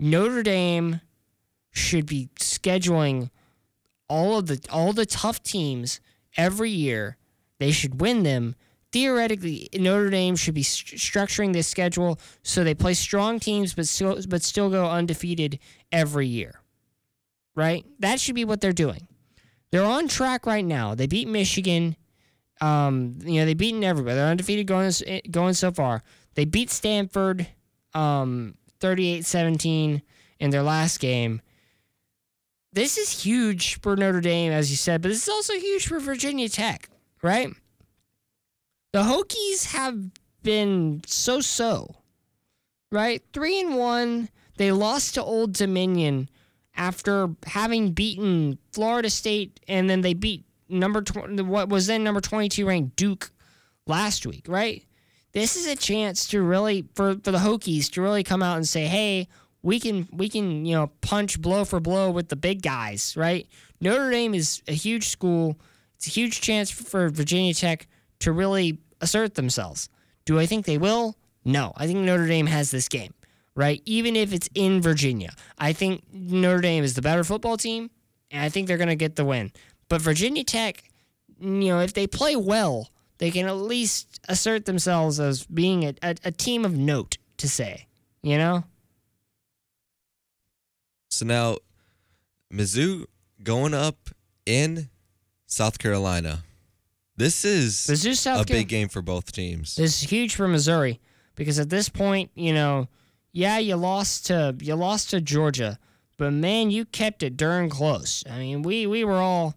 Notre 0.00 0.42
Dame 0.42 1.00
should 1.70 2.06
be 2.06 2.28
scheduling 2.36 3.30
all 4.08 4.38
of 4.38 4.46
the 4.46 4.60
all 4.70 4.92
the 4.92 5.06
tough 5.06 5.42
teams 5.42 6.00
every 6.36 6.70
year. 6.70 7.16
They 7.58 7.70
should 7.70 8.00
win 8.00 8.22
them. 8.22 8.54
Theoretically, 8.90 9.68
Notre 9.74 10.08
Dame 10.08 10.34
should 10.34 10.54
be 10.54 10.62
st- 10.62 10.98
structuring 10.98 11.52
this 11.52 11.68
schedule 11.68 12.18
so 12.42 12.64
they 12.64 12.74
play 12.74 12.94
strong 12.94 13.38
teams, 13.38 13.74
but 13.74 13.86
still 13.86 14.18
but 14.28 14.42
still 14.42 14.70
go 14.70 14.88
undefeated 14.88 15.58
every 15.92 16.26
year. 16.26 16.60
Right? 17.54 17.84
That 17.98 18.20
should 18.20 18.34
be 18.34 18.44
what 18.44 18.60
they're 18.60 18.72
doing. 18.72 19.08
They're 19.70 19.84
on 19.84 20.08
track 20.08 20.46
right 20.46 20.64
now. 20.64 20.94
They 20.94 21.06
beat 21.06 21.28
Michigan. 21.28 21.96
Um, 22.60 23.18
you 23.22 23.40
know, 23.40 23.46
they've 23.46 23.56
beaten 23.56 23.84
everybody. 23.84 24.16
They're 24.16 24.26
undefeated 24.28 24.66
going 24.66 24.92
going 25.30 25.54
so 25.54 25.70
far. 25.70 26.02
They 26.34 26.44
beat 26.44 26.70
Stanford 26.70 27.46
um 27.94 28.54
38-17 28.80 30.02
in 30.40 30.50
their 30.50 30.62
last 30.62 31.00
game. 31.00 31.40
This 32.72 32.98
is 32.98 33.24
huge 33.24 33.80
for 33.80 33.96
Notre 33.96 34.20
Dame, 34.20 34.52
as 34.52 34.70
you 34.70 34.76
said, 34.76 35.02
but 35.02 35.08
this 35.08 35.22
is 35.22 35.28
also 35.28 35.54
huge 35.54 35.88
for 35.88 35.98
Virginia 35.98 36.48
Tech, 36.48 36.88
right? 37.22 37.48
The 38.92 39.02
Hokies 39.02 39.72
have 39.72 40.10
been 40.42 41.02
so 41.06 41.40
so, 41.40 41.96
right? 42.92 43.22
Three 43.32 43.60
and 43.60 43.76
one. 43.76 44.28
They 44.56 44.72
lost 44.72 45.14
to 45.14 45.22
Old 45.22 45.54
Dominion 45.54 46.28
after 46.76 47.30
having 47.46 47.92
beaten 47.92 48.58
Florida 48.72 49.10
State, 49.10 49.60
and 49.66 49.88
then 49.88 50.02
they 50.02 50.14
beat 50.14 50.44
number 50.68 51.02
tw- 51.02 51.42
what 51.42 51.68
was 51.68 51.86
then 51.86 52.04
number 52.04 52.20
twenty 52.20 52.48
two 52.48 52.66
ranked 52.66 52.96
Duke 52.96 53.30
last 53.86 54.26
week, 54.26 54.46
right? 54.48 54.84
This 55.32 55.56
is 55.56 55.66
a 55.66 55.76
chance 55.76 56.26
to 56.28 56.42
really 56.42 56.86
for 56.94 57.16
for 57.22 57.30
the 57.30 57.38
Hokies 57.38 57.90
to 57.92 58.02
really 58.02 58.22
come 58.22 58.42
out 58.42 58.56
and 58.56 58.66
say, 58.66 58.86
hey, 58.86 59.28
we 59.62 59.80
can 59.80 60.08
we 60.12 60.28
can 60.28 60.64
you 60.64 60.74
know 60.74 60.90
punch 61.00 61.40
blow 61.40 61.64
for 61.64 61.80
blow 61.80 62.10
with 62.10 62.28
the 62.28 62.36
big 62.36 62.62
guys, 62.62 63.16
right? 63.16 63.46
Notre 63.80 64.10
Dame 64.10 64.34
is 64.34 64.62
a 64.68 64.72
huge 64.72 65.08
school. 65.08 65.58
It's 65.96 66.06
a 66.06 66.10
huge 66.10 66.40
chance 66.40 66.70
for 66.70 67.08
Virginia 67.08 67.54
Tech 67.54 67.86
to 68.20 68.32
really 68.32 68.78
assert 69.00 69.34
themselves. 69.34 69.88
Do 70.24 70.38
I 70.38 70.46
think 70.46 70.66
they 70.66 70.78
will? 70.78 71.16
No. 71.44 71.72
I 71.76 71.86
think 71.86 72.00
Notre 72.00 72.26
Dame 72.26 72.46
has 72.46 72.70
this 72.70 72.88
game, 72.88 73.14
right? 73.54 73.80
Even 73.84 74.16
if 74.16 74.32
it's 74.32 74.48
in 74.54 74.82
Virginia. 74.82 75.30
I 75.58 75.72
think 75.72 76.02
Notre 76.12 76.60
Dame 76.60 76.84
is 76.84 76.94
the 76.94 77.02
better 77.02 77.24
football 77.24 77.56
team, 77.56 77.90
and 78.30 78.42
I 78.42 78.48
think 78.48 78.68
they're 78.68 78.76
going 78.76 78.88
to 78.88 78.96
get 78.96 79.16
the 79.16 79.24
win. 79.24 79.52
But 79.88 80.00
Virginia 80.00 80.44
Tech, 80.44 80.84
you 81.40 81.48
know, 81.68 81.80
if 81.80 81.94
they 81.94 82.06
play 82.06 82.36
well, 82.36 82.90
they 83.18 83.30
can 83.30 83.46
at 83.46 83.56
least 83.56 84.20
assert 84.28 84.64
themselves 84.66 85.18
as 85.18 85.44
being 85.44 85.84
a, 85.84 85.94
a, 86.02 86.14
a 86.26 86.30
team 86.30 86.64
of 86.64 86.76
note 86.76 87.18
to 87.38 87.48
say, 87.48 87.86
you 88.22 88.38
know? 88.38 88.64
So 91.10 91.24
now, 91.26 91.58
Mizzou 92.52 93.06
going 93.42 93.74
up 93.74 94.10
in 94.46 94.88
South 95.46 95.78
Carolina. 95.78 96.44
This 97.16 97.44
is 97.44 97.74
Mizzou, 97.88 98.14
South 98.14 98.42
a 98.42 98.44
Car- 98.44 98.56
big 98.58 98.68
game 98.68 98.88
for 98.88 99.02
both 99.02 99.32
teams. 99.32 99.74
This 99.74 100.02
is 100.02 100.10
huge 100.10 100.36
for 100.36 100.46
Missouri 100.46 101.00
because 101.34 101.58
at 101.58 101.70
this 101.70 101.88
point, 101.88 102.30
you 102.34 102.52
know, 102.52 102.88
yeah, 103.32 103.58
you 103.58 103.74
lost 103.76 104.26
to 104.26 104.54
you 104.60 104.74
lost 104.76 105.10
to 105.10 105.20
Georgia, 105.20 105.78
but 106.16 106.32
man, 106.32 106.70
you 106.70 106.84
kept 106.84 107.22
it 107.22 107.36
darn 107.36 107.68
close. 107.70 108.22
I 108.30 108.38
mean, 108.38 108.62
we 108.62 108.86
we 108.86 109.02
were 109.04 109.16
all 109.16 109.56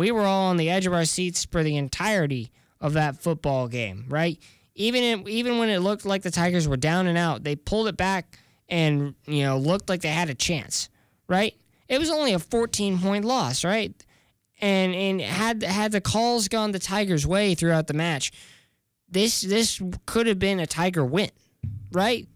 we 0.00 0.10
were 0.10 0.22
all 0.22 0.46
on 0.46 0.56
the 0.56 0.70
edge 0.70 0.86
of 0.86 0.94
our 0.94 1.04
seats 1.04 1.44
for 1.44 1.62
the 1.62 1.76
entirety 1.76 2.50
of 2.80 2.94
that 2.94 3.18
football 3.18 3.68
game, 3.68 4.06
right? 4.08 4.38
Even 4.74 5.02
in, 5.02 5.28
even 5.28 5.58
when 5.58 5.68
it 5.68 5.80
looked 5.80 6.06
like 6.06 6.22
the 6.22 6.30
Tigers 6.30 6.66
were 6.66 6.78
down 6.78 7.06
and 7.06 7.18
out, 7.18 7.44
they 7.44 7.54
pulled 7.54 7.86
it 7.86 7.98
back 7.98 8.38
and 8.66 9.14
you 9.26 9.42
know 9.42 9.58
looked 9.58 9.90
like 9.90 10.00
they 10.00 10.08
had 10.08 10.30
a 10.30 10.34
chance, 10.34 10.88
right? 11.28 11.54
It 11.86 11.98
was 11.98 12.08
only 12.08 12.32
a 12.32 12.38
14 12.38 12.98
point 12.98 13.26
loss, 13.26 13.62
right? 13.62 13.92
And 14.62 14.94
and 14.94 15.20
had 15.20 15.62
had 15.62 15.92
the 15.92 16.00
calls 16.00 16.48
gone 16.48 16.72
the 16.72 16.78
Tigers' 16.78 17.26
way 17.26 17.54
throughout 17.54 17.86
the 17.86 17.92
match, 17.92 18.32
this 19.06 19.42
this 19.42 19.82
could 20.06 20.26
have 20.26 20.38
been 20.38 20.60
a 20.60 20.66
Tiger 20.66 21.04
win, 21.04 21.30
right? 21.92 22.26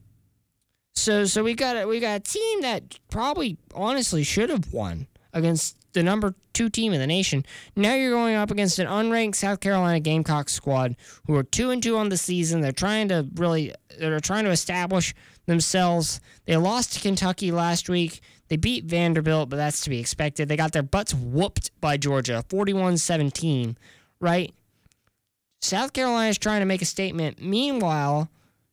So 0.97 1.25
so 1.25 1.43
we 1.43 1.55
got 1.55 1.77
a, 1.77 1.87
we 1.87 1.99
got 1.99 2.17
a 2.17 2.21
team 2.21 2.61
that 2.61 2.99
probably 3.09 3.57
honestly 3.75 4.23
should 4.23 4.51
have 4.51 4.71
won 4.71 5.07
against 5.33 5.79
the 5.95 6.03
number 6.03 6.35
two 6.53 6.69
team 6.69 6.93
in 6.93 7.01
the 7.01 7.07
nation. 7.07 7.45
Now 7.75 7.95
you're 7.95 8.13
going 8.13 8.35
up 8.35 8.51
against 8.51 8.79
an 8.79 8.87
unranked 8.87 9.37
South 9.37 9.61
Carolina 9.61 10.01
Gamecock 10.01 10.49
squad 10.49 10.97
who 11.27 11.35
are 11.35 11.43
two 11.43 11.71
and 11.71 11.83
two 11.83 11.97
on 11.97 12.11
the 12.11 12.19
season. 12.19 12.61
They're 12.61 12.73
trying 12.73 13.09
to 13.09 13.27
really 13.35 13.73
they're 13.99 14.21
trying 14.21 14.45
to 14.45 14.51
establish 14.51 15.15
themselves. 15.47 16.21
They 16.45 16.57
lost 16.57 16.93
to 16.95 17.01
Kentucky 17.01 17.51
last 17.51 17.89
week. 17.89 18.21
They 18.49 18.57
beat 18.57 18.85
Vanderbilt, 18.85 19.49
but 19.49 19.57
that's 19.57 19.81
to 19.83 19.91
be 19.91 19.99
expected. 19.99 20.49
They 20.49 20.57
got 20.57 20.73
their 20.73 20.83
butts 20.83 21.15
whooped 21.15 21.71
by 21.81 21.97
Georgia, 21.97 22.45
41-17, 22.49 23.77
right? 24.21 24.53
South 25.63 25.95
Carolina 25.95 26.29
is 26.29 26.39
trying 26.39 26.61
to 26.61 26.67
make 26.67 26.83
a 26.83 26.87
statement. 26.87 27.41
Meanwhile, 27.41 28.29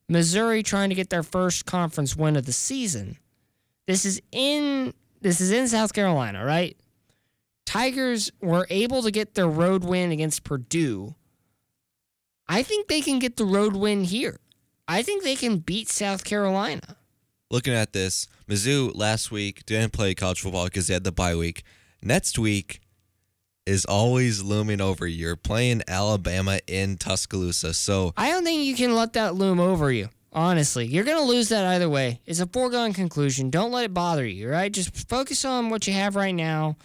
Missouri 0.08 0.62
trying 0.62 0.90
to 0.90 0.94
get 0.94 1.08
their 1.08 1.22
first 1.22 1.64
conference 1.64 2.14
win 2.14 2.36
of 2.36 2.44
the 2.44 2.52
season. 2.52 3.16
This 3.86 4.04
is 4.04 4.20
in 4.30 4.92
this 5.22 5.40
is 5.40 5.52
in 5.52 5.68
South 5.68 5.92
Carolina, 5.94 6.44
right? 6.44 6.76
Tigers 7.72 8.30
were 8.42 8.66
able 8.68 9.02
to 9.02 9.10
get 9.10 9.34
their 9.34 9.48
road 9.48 9.82
win 9.82 10.12
against 10.12 10.44
Purdue. 10.44 11.14
I 12.46 12.62
think 12.62 12.88
they 12.88 13.00
can 13.00 13.18
get 13.18 13.38
the 13.38 13.46
road 13.46 13.74
win 13.74 14.04
here. 14.04 14.40
I 14.86 15.00
think 15.00 15.24
they 15.24 15.36
can 15.36 15.56
beat 15.56 15.88
South 15.88 16.22
Carolina. 16.22 16.98
Looking 17.50 17.72
at 17.72 17.94
this, 17.94 18.28
Mizzou 18.46 18.94
last 18.94 19.30
week 19.30 19.64
didn't 19.64 19.94
play 19.94 20.14
college 20.14 20.42
football 20.42 20.66
because 20.66 20.86
they 20.86 20.92
had 20.92 21.04
the 21.04 21.12
bye 21.12 21.34
week. 21.34 21.62
Next 22.02 22.38
week, 22.38 22.82
is 23.64 23.86
always 23.86 24.42
looming 24.42 24.82
over 24.82 25.06
you. 25.06 25.28
You're 25.28 25.36
playing 25.36 25.80
Alabama 25.88 26.58
in 26.66 26.98
Tuscaloosa. 26.98 27.72
So 27.72 28.12
I 28.18 28.28
don't 28.28 28.44
think 28.44 28.64
you 28.64 28.74
can 28.74 28.94
let 28.94 29.14
that 29.14 29.34
loom 29.34 29.60
over 29.60 29.90
you. 29.90 30.10
Honestly, 30.30 30.84
you're 30.84 31.04
going 31.04 31.16
to 31.16 31.24
lose 31.24 31.48
that 31.48 31.64
either 31.64 31.88
way. 31.88 32.20
It's 32.26 32.40
a 32.40 32.46
foregone 32.46 32.92
conclusion. 32.92 33.48
Don't 33.48 33.70
let 33.70 33.86
it 33.86 33.94
bother 33.94 34.26
you, 34.26 34.50
right? 34.50 34.70
Just 34.70 35.08
focus 35.08 35.46
on 35.46 35.70
what 35.70 35.86
you 35.86 35.94
have 35.94 36.16
right 36.16 36.34
now. 36.34 36.76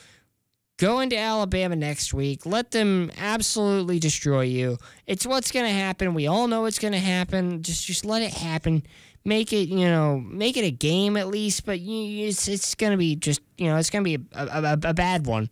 Go 0.78 1.00
into 1.00 1.18
Alabama 1.18 1.76
next 1.76 2.14
week. 2.14 2.46
Let 2.46 2.70
them 2.70 3.12
absolutely 3.18 3.98
destroy 3.98 4.42
you. 4.42 4.78
It's 5.08 5.26
what's 5.26 5.52
going 5.52 5.66
to 5.66 5.72
happen. 5.72 6.14
We 6.14 6.28
all 6.28 6.48
know 6.48 6.66
it's 6.66 6.78
going 6.78 6.94
to 6.94 7.00
happen. 7.00 7.64
Just 7.64 7.86
just 7.86 8.06
let 8.06 8.22
it 8.22 8.32
happen. 8.32 8.84
Make 9.26 9.52
it, 9.52 9.70
you 9.70 9.88
know, 9.88 10.20
make 10.20 10.56
it 10.56 10.64
a 10.64 10.72
game 10.72 11.18
at 11.18 11.28
least, 11.28 11.66
but 11.66 11.80
you, 11.80 12.28
it's 12.28 12.48
it's 12.48 12.76
going 12.76 12.92
to 12.92 12.98
be 12.98 13.16
just, 13.16 13.42
you 13.58 13.68
know, 13.68 13.78
it's 13.78 13.90
going 13.90 14.04
to 14.06 14.18
be 14.18 14.24
a, 14.34 14.46
a, 14.46 14.74
a 14.90 14.94
bad 14.94 15.26
one. 15.26 15.50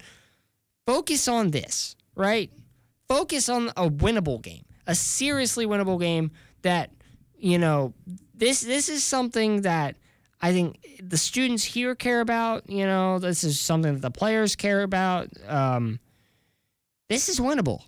Focus 0.86 1.28
on 1.28 1.50
this, 1.50 1.96
right? 2.16 2.52
Focus 3.08 3.50
on 3.50 3.70
a 3.70 3.90
winnable 3.90 4.42
game. 4.42 4.64
A 4.86 4.94
seriously 4.94 5.66
winnable 5.66 6.00
game 6.00 6.30
that, 6.62 6.92
you 7.36 7.58
know, 7.58 7.96
this 8.36 8.62
this 8.62 8.90
is 8.90 9.04
something 9.04 9.62
that 9.64 9.96
I 10.46 10.54
think 10.54 11.00
the 11.02 11.18
students 11.18 11.64
here 11.64 11.96
care 11.96 12.22
about. 12.22 12.70
You 12.70 12.86
know, 12.86 13.18
this 13.18 13.44
is 13.44 13.60
something 13.60 13.96
that 13.96 14.02
the 14.04 14.12
players 14.12 14.56
care 14.56 14.84
about. 14.84 15.30
Um, 15.48 16.00
this 17.10 17.30
is 17.30 17.40
winnable. 17.40 17.82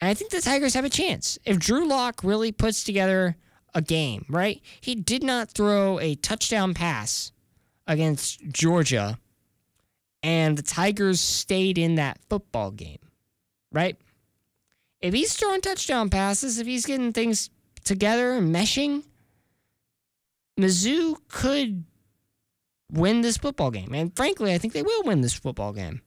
And 0.00 0.08
I 0.08 0.14
think 0.14 0.30
the 0.30 0.40
Tigers 0.40 0.72
have 0.72 0.86
a 0.86 0.88
chance. 0.88 1.38
If 1.44 1.58
Drew 1.58 1.86
Lock 1.86 2.24
really 2.24 2.52
puts 2.52 2.84
together 2.84 3.36
a 3.74 3.82
game, 3.82 4.24
right? 4.30 4.62
He 4.80 4.94
did 4.94 5.22
not 5.22 5.50
throw 5.50 5.98
a 5.98 6.14
touchdown 6.14 6.72
pass 6.72 7.32
against 7.86 8.40
Georgia, 8.48 9.18
and 10.22 10.56
the 10.56 10.62
Tigers 10.62 11.20
stayed 11.20 11.76
in 11.76 11.96
that 11.96 12.18
football 12.30 12.70
game, 12.70 13.10
right? 13.70 13.98
If 15.02 15.12
he's 15.12 15.34
throwing 15.36 15.60
touchdown 15.60 16.08
passes, 16.08 16.58
if 16.58 16.66
he's 16.66 16.86
getting 16.86 17.12
things 17.12 17.50
together 17.84 18.32
and 18.32 18.54
meshing, 18.54 19.02
Mizzou 20.58 21.16
could 21.28 21.84
win 22.90 23.22
this 23.22 23.36
football 23.36 23.70
game. 23.70 23.94
And 23.94 24.14
frankly, 24.14 24.52
I 24.54 24.58
think 24.58 24.74
they 24.74 24.82
will 24.82 25.02
win 25.04 25.20
this 25.22 25.34
football 25.34 25.72
game. 25.72 26.02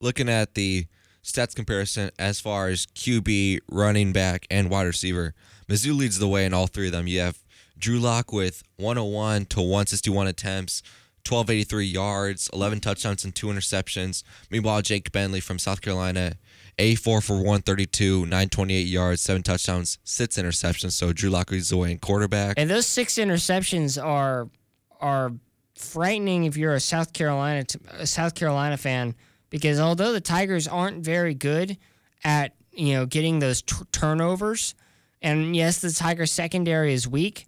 looking 0.00 0.28
at 0.28 0.54
the 0.54 0.86
stats 1.24 1.54
comparison 1.54 2.10
as 2.18 2.38
far 2.40 2.68
as 2.68 2.86
QB, 2.86 3.58
running 3.70 4.12
back, 4.12 4.46
and 4.50 4.70
wide 4.70 4.86
receiver, 4.86 5.34
Mizzou 5.68 5.96
leads 5.96 6.18
the 6.18 6.28
way 6.28 6.44
in 6.46 6.54
all 6.54 6.68
three 6.68 6.86
of 6.86 6.92
them. 6.92 7.08
You 7.08 7.20
have 7.20 7.38
Drew 7.76 7.98
Lock 7.98 8.32
with 8.32 8.62
101 8.76 9.46
to 9.46 9.60
161 9.60 10.28
attempts, 10.28 10.82
1283 11.28 11.84
yards, 11.86 12.48
11 12.52 12.80
touchdowns, 12.80 13.24
and 13.24 13.34
two 13.34 13.48
interceptions. 13.48 14.22
Meanwhile, 14.50 14.82
Jake 14.82 15.10
Bentley 15.12 15.40
from 15.40 15.58
South 15.58 15.80
Carolina, 15.80 16.36
A4 16.78 17.22
for 17.22 17.34
132, 17.34 18.20
928 18.20 18.86
yards, 18.86 19.20
seven 19.20 19.42
touchdowns, 19.42 19.98
six 20.04 20.36
interceptions. 20.36 20.92
So 20.92 21.12
Drew 21.12 21.30
Lock 21.30 21.50
leads 21.50 21.70
the 21.70 21.98
quarterback. 22.00 22.54
And 22.56 22.70
those 22.70 22.86
six 22.86 23.14
interceptions 23.14 24.02
are 24.02 24.48
are 25.00 25.32
frightening 25.76 26.44
if 26.44 26.56
you're 26.56 26.74
a 26.74 26.80
South 26.80 27.12
Carolina 27.12 27.64
a 27.92 28.06
South 28.06 28.34
Carolina 28.34 28.76
fan 28.76 29.14
because 29.50 29.80
although 29.80 30.12
the 30.12 30.20
Tigers 30.20 30.68
aren't 30.68 31.04
very 31.04 31.34
good 31.34 31.78
at 32.24 32.54
you 32.72 32.94
know 32.94 33.06
getting 33.06 33.38
those 33.40 33.62
t- 33.62 33.76
turnovers, 33.92 34.74
and 35.20 35.56
yes, 35.56 35.80
the 35.80 35.90
Tigers 35.90 36.32
secondary 36.32 36.92
is 36.92 37.08
weak. 37.08 37.46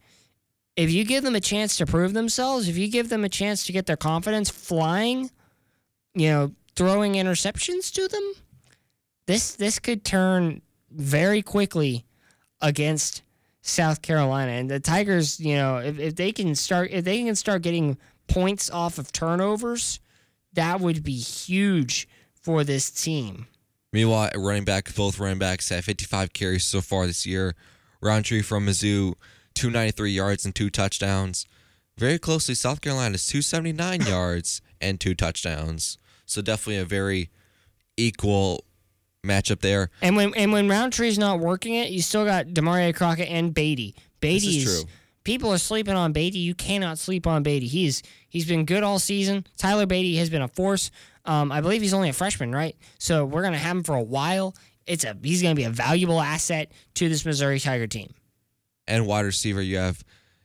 If 0.76 0.90
you 0.90 1.04
give 1.04 1.24
them 1.24 1.34
a 1.34 1.40
chance 1.40 1.76
to 1.76 1.86
prove 1.86 2.14
themselves, 2.14 2.68
if 2.68 2.76
you 2.76 2.88
give 2.88 3.08
them 3.10 3.24
a 3.24 3.28
chance 3.28 3.66
to 3.66 3.72
get 3.72 3.86
their 3.86 3.96
confidence 3.96 4.48
flying, 4.48 5.30
you 6.14 6.28
know, 6.28 6.52
throwing 6.74 7.14
interceptions 7.14 7.92
to 7.92 8.08
them, 8.08 8.32
this 9.26 9.54
this 9.54 9.78
could 9.78 10.04
turn 10.04 10.62
very 10.90 11.42
quickly 11.42 12.04
against 12.60 13.22
South 13.62 14.02
Carolina. 14.02 14.52
And 14.52 14.70
the 14.70 14.80
Tigers, 14.80 15.40
you 15.40 15.56
know, 15.56 15.78
if, 15.78 15.98
if 15.98 16.16
they 16.16 16.32
can 16.32 16.54
start 16.54 16.90
if 16.90 17.04
they 17.04 17.22
can 17.22 17.34
start 17.34 17.62
getting 17.62 17.98
points 18.26 18.70
off 18.70 18.98
of 18.98 19.12
turnovers, 19.12 20.00
that 20.52 20.80
would 20.80 21.02
be 21.02 21.16
huge 21.16 22.08
for 22.42 22.64
this 22.64 22.90
team. 22.90 23.46
Meanwhile, 23.92 24.30
running 24.36 24.64
back, 24.64 24.94
both 24.94 25.18
running 25.18 25.38
backs 25.38 25.68
have 25.70 25.84
55 25.84 26.32
carries 26.32 26.64
so 26.64 26.80
far 26.80 27.06
this 27.06 27.26
year. 27.26 27.54
Rountree 28.00 28.42
from 28.42 28.66
Mizzou, 28.66 29.14
293 29.54 30.12
yards 30.12 30.44
and 30.44 30.54
two 30.54 30.70
touchdowns. 30.70 31.46
Very 31.98 32.18
closely, 32.18 32.54
South 32.54 32.80
Carolina's 32.80 33.26
279 33.26 34.00
yards 34.06 34.62
and 34.80 35.00
two 35.00 35.14
touchdowns. 35.14 35.98
So 36.24 36.40
definitely 36.40 36.80
a 36.80 36.84
very 36.84 37.30
equal 37.96 38.64
matchup 39.22 39.60
there. 39.60 39.90
And 40.02 40.16
when 40.16 40.34
and 40.34 40.52
when 40.52 40.68
Rountree's 40.68 41.18
not 41.18 41.40
working 41.40 41.74
it, 41.74 41.90
you 41.90 42.02
still 42.02 42.24
got 42.24 42.46
Damarea 42.46 42.94
Crockett 42.94 43.28
and 43.28 43.54
Badie. 43.54 43.94
Badie 44.20 44.40
This 44.40 44.44
is 44.46 44.64
true. 44.64 44.90
People 45.24 45.52
are 45.52 45.58
sleeping 45.58 45.94
on 45.94 46.14
Badie. 46.14 46.42
You 46.42 46.54
cannot 46.54 46.98
sleep 46.98 47.26
on 47.26 47.44
Badie. 47.44 47.68
He's 47.68 48.02
he's 48.28 48.46
been 48.46 48.64
good 48.64 48.82
all 48.82 48.98
season. 48.98 49.46
Tyler 49.56 49.86
Badie 49.86 50.16
has 50.16 50.30
been 50.30 50.42
a 50.42 50.48
force. 50.48 50.90
Um, 51.24 51.52
I 51.52 51.60
believe 51.60 51.82
he's 51.82 51.94
only 51.94 52.08
a 52.08 52.14
freshman, 52.14 52.52
right? 52.52 52.74
So 52.98 53.24
we're 53.24 53.42
gonna 53.42 53.58
have 53.58 53.76
him 53.76 53.82
for 53.82 53.94
a 53.94 54.02
while. 54.02 54.54
It's 54.86 55.04
a 55.04 55.16
he's 55.22 55.42
gonna 55.42 55.54
be 55.54 55.64
a 55.64 55.70
valuable 55.70 56.20
asset 56.20 56.72
to 56.94 57.08
this 57.08 57.24
Missouri 57.24 57.60
Tiger 57.60 57.86
team. 57.86 58.14
And 58.88 59.06
wide 59.06 59.24
receiver, 59.24 59.62
you 59.62 59.76
have 59.76 60.02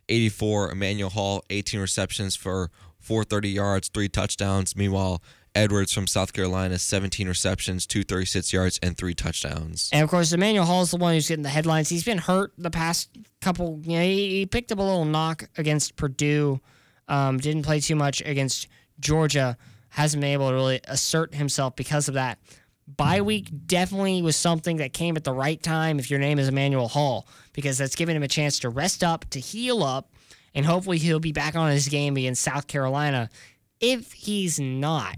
84 0.09 0.71
Emmanuel 0.71 1.09
Hall, 1.09 1.43
18 1.49 1.79
receptions 1.79 2.35
for 2.35 2.69
430 2.99 3.49
yards, 3.49 3.87
three 3.87 4.09
touchdowns. 4.09 4.75
Meanwhile, 4.75 5.21
Edwards 5.55 5.93
from 5.93 6.05
South 6.05 6.33
Carolina, 6.33 6.77
17 6.77 7.27
receptions, 7.27 7.87
236 7.87 8.51
yards, 8.51 8.79
and 8.83 8.97
three 8.97 9.13
touchdowns. 9.13 9.89
And 9.93 10.03
of 10.03 10.09
course, 10.09 10.33
Emmanuel 10.33 10.65
Hall 10.65 10.81
is 10.81 10.91
the 10.91 10.97
one 10.97 11.13
who's 11.13 11.27
getting 11.27 11.43
the 11.43 11.49
headlines. 11.49 11.89
He's 11.89 12.03
been 12.03 12.17
hurt 12.17 12.53
the 12.57 12.69
past 12.69 13.09
couple. 13.41 13.79
You 13.83 13.97
know, 13.97 14.03
he, 14.03 14.45
picked 14.45 14.71
up 14.71 14.79
a 14.79 14.83
little 14.83 15.05
knock 15.05 15.47
against 15.57 15.95
Purdue. 15.95 16.59
Um, 17.07 17.37
didn't 17.37 17.63
play 17.63 17.79
too 17.79 17.95
much 17.95 18.21
against 18.21 18.67
Georgia. 18.99 19.57
Hasn't 19.89 20.21
been 20.21 20.31
able 20.31 20.49
to 20.49 20.55
really 20.55 20.81
assert 20.87 21.33
himself 21.33 21.75
because 21.75 22.07
of 22.07 22.15
that. 22.15 22.39
Bye 22.87 23.21
week 23.21 23.49
definitely 23.65 24.21
was 24.21 24.35
something 24.35 24.77
that 24.77 24.93
came 24.93 25.17
at 25.17 25.23
the 25.23 25.33
right 25.33 25.61
time 25.61 25.97
if 25.97 26.11
your 26.11 26.19
name 26.19 26.37
is 26.37 26.49
Emmanuel 26.49 26.87
Hall 26.87 27.27
because 27.53 27.79
that's 27.79 27.95
giving 27.95 28.15
him 28.15 28.21
a 28.21 28.27
chance 28.27 28.59
to 28.59 28.69
rest 28.69 29.03
up, 29.03 29.25
to 29.31 29.39
heal 29.39 29.81
up, 29.81 30.11
and 30.53 30.65
hopefully 30.65 30.99
he'll 30.99 31.19
be 31.19 31.31
back 31.31 31.55
on 31.55 31.71
his 31.71 31.87
game 31.87 32.15
against 32.15 32.43
South 32.43 32.67
Carolina. 32.67 33.29
If 33.79 34.13
he's 34.13 34.59
not, 34.59 35.17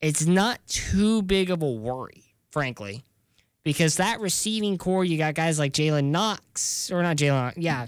it's 0.00 0.26
not 0.26 0.60
too 0.66 1.22
big 1.22 1.50
of 1.50 1.62
a 1.62 1.70
worry, 1.70 2.34
frankly, 2.50 3.04
because 3.62 3.96
that 3.96 4.20
receiving 4.20 4.78
core, 4.78 5.04
you 5.04 5.18
got 5.18 5.34
guys 5.34 5.58
like 5.58 5.72
Jalen 5.72 6.04
Knox, 6.04 6.90
or 6.90 7.02
not 7.02 7.16
Jalen, 7.16 7.54
yeah, 7.56 7.86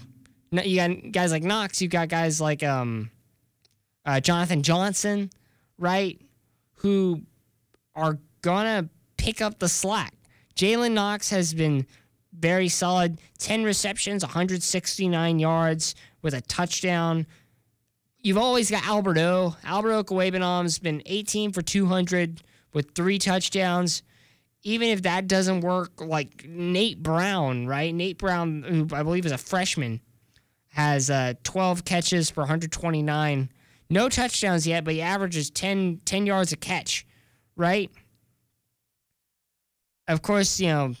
you 0.51 0.75
got 0.75 1.11
guys 1.11 1.31
like 1.31 1.43
Knox, 1.43 1.81
you 1.81 1.87
got 1.87 2.09
guys 2.09 2.41
like 2.41 2.63
um, 2.63 3.11
uh, 4.05 4.13
Johnathon 4.13 4.61
Johnson, 4.61 5.29
right, 5.77 6.19
who 6.75 7.21
are 7.95 8.17
gonna 8.41 8.89
pick 9.17 9.41
up 9.41 9.59
the 9.59 9.69
slack. 9.69 10.13
Jalen 10.55 10.91
Knox 10.91 11.29
has 11.29 11.53
been 11.53 11.85
very 12.33 12.69
solid, 12.69 13.19
ten 13.37 13.63
receptions, 13.63 14.23
169 14.23 15.39
yards 15.39 15.95
with 16.21 16.33
a 16.33 16.41
touchdown 16.41 17.27
you've 18.21 18.37
always 18.37 18.69
got 18.69 18.87
Alberto. 18.87 19.55
Albert 19.63 20.05
Okwuegbunam's 20.05 20.79
been 20.79 21.01
18 21.05 21.51
for 21.51 21.61
200 21.61 22.41
with 22.73 22.91
three 22.93 23.19
touchdowns. 23.19 24.03
Even 24.63 24.89
if 24.89 25.03
that 25.03 25.27
doesn't 25.27 25.61
work, 25.61 26.01
like 26.01 26.45
Nate 26.47 27.01
Brown, 27.01 27.65
right? 27.65 27.93
Nate 27.95 28.17
Brown, 28.17 28.63
who 28.63 28.87
I 28.93 29.03
believe 29.03 29.25
is 29.25 29.31
a 29.31 29.37
freshman, 29.37 30.01
has 30.69 31.09
uh, 31.09 31.33
12 31.43 31.85
catches 31.85 32.29
for 32.29 32.41
129. 32.41 33.49
No 33.89 34.09
touchdowns 34.09 34.67
yet, 34.67 34.83
but 34.83 34.93
he 34.93 35.01
averages 35.01 35.49
10, 35.49 36.01
10 36.03 36.25
yards 36.25 36.51
a 36.51 36.57
catch, 36.57 37.07
right? 37.55 37.89
Of 40.09 40.21
course, 40.21 40.59
you 40.59 40.67
know, 40.67 40.95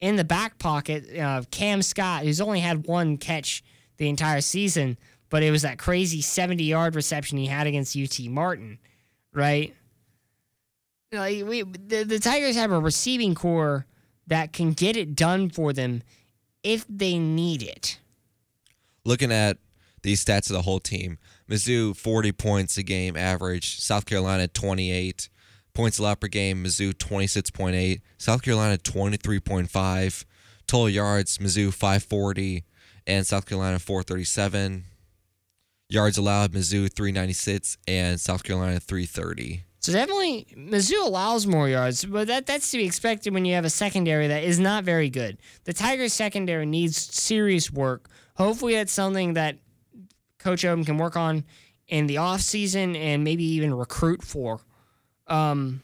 in 0.00 0.16
the 0.16 0.24
back 0.24 0.58
pocket, 0.58 1.18
uh, 1.18 1.42
Kam 1.50 1.82
Scott, 1.82 2.22
who's 2.22 2.40
only 2.40 2.60
had 2.60 2.86
one 2.86 3.16
catch 3.16 3.64
the 3.96 4.08
entire 4.08 4.40
season, 4.40 4.96
but 5.30 5.42
it 5.42 5.50
was 5.50 5.62
that 5.62 5.78
crazy 5.78 6.20
70 6.20 6.62
yard 6.64 6.94
reception 6.94 7.38
he 7.38 7.46
had 7.46 7.66
against 7.66 7.96
UT 7.96 8.18
Martin, 8.28 8.78
right? 9.32 9.74
Like 11.12 11.44
we, 11.44 11.62
the, 11.62 12.04
the 12.04 12.18
Tigers 12.18 12.56
have 12.56 12.72
a 12.72 12.80
receiving 12.80 13.34
core 13.34 13.86
that 14.26 14.52
can 14.52 14.72
get 14.72 14.96
it 14.96 15.14
done 15.14 15.50
for 15.50 15.72
them 15.72 16.02
if 16.62 16.84
they 16.88 17.18
need 17.18 17.62
it. 17.62 17.98
Looking 19.04 19.30
at 19.30 19.58
these 20.02 20.24
stats 20.24 20.50
of 20.50 20.54
the 20.54 20.62
whole 20.62 20.80
team, 20.80 21.18
Mizzou 21.48 21.96
40 21.96 22.32
points 22.32 22.76
a 22.76 22.82
game 22.82 23.16
average, 23.16 23.78
South 23.80 24.04
Carolina 24.04 24.48
28 24.48 25.28
points 25.76 25.98
allowed 25.98 26.20
per 26.20 26.26
game, 26.26 26.64
Mizzou 26.64 26.92
26.8, 26.92 28.00
South 28.18 28.42
Carolina 28.42 28.78
23.5, 28.78 30.24
total 30.66 30.88
yards, 30.88 31.38
Mizzou 31.38 31.72
540, 31.72 32.64
and 33.06 33.26
South 33.26 33.46
Carolina 33.46 33.78
437. 33.78 34.84
Yards 35.88 36.18
allowed, 36.18 36.52
Mizzou 36.52 36.92
396 36.92 37.78
and 37.86 38.20
South 38.20 38.42
Carolina 38.42 38.80
330. 38.80 39.62
So 39.80 39.92
definitely, 39.92 40.48
Mizzou 40.56 41.06
allows 41.06 41.46
more 41.46 41.68
yards, 41.68 42.04
but 42.04 42.26
that 42.26 42.46
that's 42.46 42.72
to 42.72 42.78
be 42.78 42.84
expected 42.84 43.32
when 43.32 43.44
you 43.44 43.54
have 43.54 43.64
a 43.64 43.70
secondary 43.70 44.26
that 44.26 44.42
is 44.42 44.58
not 44.58 44.82
very 44.82 45.08
good. 45.08 45.38
The 45.62 45.72
Tigers 45.72 46.12
secondary 46.12 46.66
needs 46.66 46.96
serious 46.96 47.70
work. 47.70 48.08
Hopefully, 48.34 48.74
that's 48.74 48.92
something 48.92 49.34
that 49.34 49.58
Coach 50.40 50.64
Odom 50.64 50.84
can 50.84 50.98
work 50.98 51.16
on 51.16 51.44
in 51.86 52.08
the 52.08 52.16
off 52.16 52.40
season 52.40 52.96
and 52.96 53.22
maybe 53.22 53.44
even 53.44 53.72
recruit 53.72 54.24
for. 54.24 54.60
Um, 55.28 55.82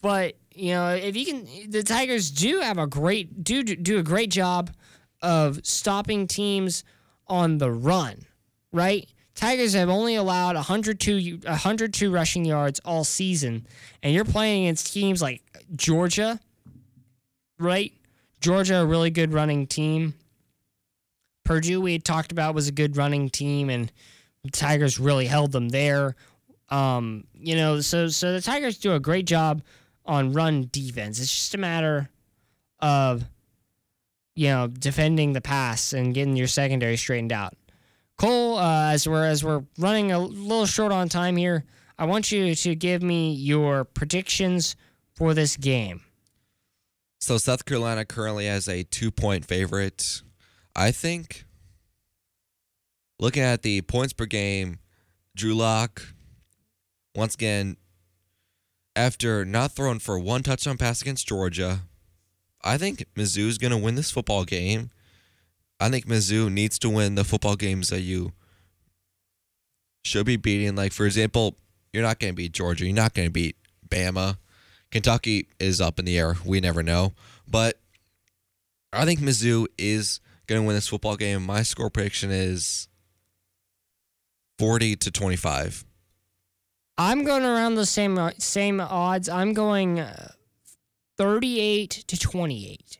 but 0.00 0.36
you 0.54 0.72
know, 0.72 0.94
if 0.94 1.14
you 1.14 1.26
can, 1.26 1.70
the 1.70 1.82
Tigers 1.82 2.30
do 2.30 2.60
have 2.60 2.78
a 2.78 2.86
great 2.86 3.44
do 3.44 3.62
do 3.62 3.98
a 3.98 4.02
great 4.02 4.30
job 4.30 4.70
of 5.20 5.64
stopping 5.66 6.26
teams 6.26 6.84
on 7.26 7.58
the 7.58 7.70
run, 7.70 8.26
right? 8.72 9.08
Tigers 9.34 9.74
have 9.74 9.88
only 9.88 10.14
allowed 10.14 10.56
102, 10.56 11.40
102 11.44 12.10
rushing 12.10 12.44
yards 12.44 12.80
all 12.84 13.04
season, 13.04 13.66
and 14.02 14.14
you're 14.14 14.24
playing 14.24 14.64
against 14.64 14.92
teams 14.92 15.22
like 15.22 15.42
Georgia, 15.74 16.38
right? 17.58 17.92
Georgia, 18.40 18.80
a 18.80 18.86
really 18.86 19.10
good 19.10 19.32
running 19.32 19.66
team. 19.66 20.14
Purdue, 21.44 21.80
we 21.80 21.92
had 21.92 22.04
talked 22.04 22.30
about, 22.30 22.54
was 22.54 22.68
a 22.68 22.72
good 22.72 22.96
running 22.96 23.30
team, 23.30 23.70
and 23.70 23.90
the 24.44 24.50
Tigers 24.50 24.98
really 24.98 25.26
held 25.26 25.52
them 25.52 25.70
there. 25.70 26.14
Um, 26.68 27.24
you 27.34 27.56
know, 27.56 27.80
so 27.80 28.08
so 28.08 28.32
the 28.32 28.40
Tigers 28.40 28.78
do 28.78 28.94
a 28.94 29.00
great 29.00 29.26
job 29.26 29.62
on 30.04 30.32
run 30.32 30.68
defense. 30.72 31.20
It's 31.20 31.34
just 31.34 31.54
a 31.54 31.58
matter 31.58 32.08
of 32.80 33.24
you 34.34 34.48
know 34.48 34.66
defending 34.68 35.32
the 35.32 35.40
pass 35.40 35.92
and 35.92 36.14
getting 36.14 36.36
your 36.36 36.46
secondary 36.46 36.96
straightened 36.96 37.32
out. 37.32 37.54
Cole, 38.18 38.58
uh, 38.58 38.92
as 38.92 39.08
we're 39.08 39.26
as 39.26 39.42
we're 39.44 39.64
running 39.78 40.12
a 40.12 40.18
little 40.18 40.66
short 40.66 40.92
on 40.92 41.08
time 41.08 41.36
here, 41.36 41.64
I 41.98 42.04
want 42.04 42.30
you 42.30 42.54
to 42.54 42.74
give 42.74 43.02
me 43.02 43.32
your 43.32 43.84
predictions 43.84 44.76
for 45.14 45.34
this 45.34 45.56
game. 45.56 46.02
So 47.20 47.38
South 47.38 47.64
Carolina 47.64 48.04
currently 48.04 48.46
has 48.46 48.68
a 48.68 48.82
two 48.82 49.10
point 49.10 49.44
favorite. 49.44 50.22
I 50.74 50.90
think 50.90 51.44
looking 53.18 53.42
at 53.42 53.62
the 53.62 53.82
points 53.82 54.12
per 54.12 54.26
game, 54.26 54.78
Drew 55.36 55.54
Lock, 55.54 56.14
once 57.14 57.34
again, 57.34 57.76
after 58.96 59.44
not 59.44 59.72
throwing 59.72 59.98
for 59.98 60.18
one 60.18 60.42
touchdown 60.42 60.78
pass 60.78 61.00
against 61.02 61.28
Georgia, 61.28 61.82
I 62.64 62.78
think 62.78 63.04
Mizzou's 63.16 63.58
going 63.58 63.70
to 63.70 63.78
win 63.78 63.94
this 63.94 64.10
football 64.10 64.44
game. 64.44 64.90
I 65.82 65.90
think 65.90 66.06
Mizzou 66.06 66.50
needs 66.50 66.78
to 66.78 66.88
win 66.88 67.16
the 67.16 67.24
football 67.24 67.56
games 67.56 67.88
that 67.88 68.02
you 68.02 68.32
should 70.04 70.24
be 70.24 70.36
beating. 70.36 70.76
Like, 70.76 70.92
for 70.92 71.06
example, 71.06 71.56
you're 71.92 72.04
not 72.04 72.20
going 72.20 72.32
to 72.32 72.36
beat 72.36 72.52
Georgia. 72.52 72.84
You're 72.84 72.94
not 72.94 73.14
going 73.14 73.26
to 73.26 73.32
beat 73.32 73.56
Bama. 73.88 74.36
Kentucky 74.92 75.48
is 75.58 75.80
up 75.80 75.98
in 75.98 76.04
the 76.04 76.16
air. 76.16 76.36
We 76.44 76.60
never 76.60 76.84
know. 76.84 77.14
But 77.48 77.80
I 78.92 79.04
think 79.04 79.18
Mizzou 79.18 79.66
is 79.76 80.20
going 80.46 80.62
to 80.62 80.66
win 80.66 80.76
this 80.76 80.86
football 80.86 81.16
game. 81.16 81.44
My 81.44 81.64
score 81.64 81.90
prediction 81.90 82.30
is 82.30 82.86
40 84.60 84.94
to 84.96 85.10
25. 85.10 85.84
I'm 86.96 87.24
going 87.24 87.44
around 87.44 87.74
the 87.74 87.86
same 87.86 88.30
same 88.38 88.80
odds. 88.80 89.28
I'm 89.28 89.52
going 89.52 89.98
uh, 89.98 90.28
38 91.18 91.90
to 91.90 92.16
28. 92.16 92.98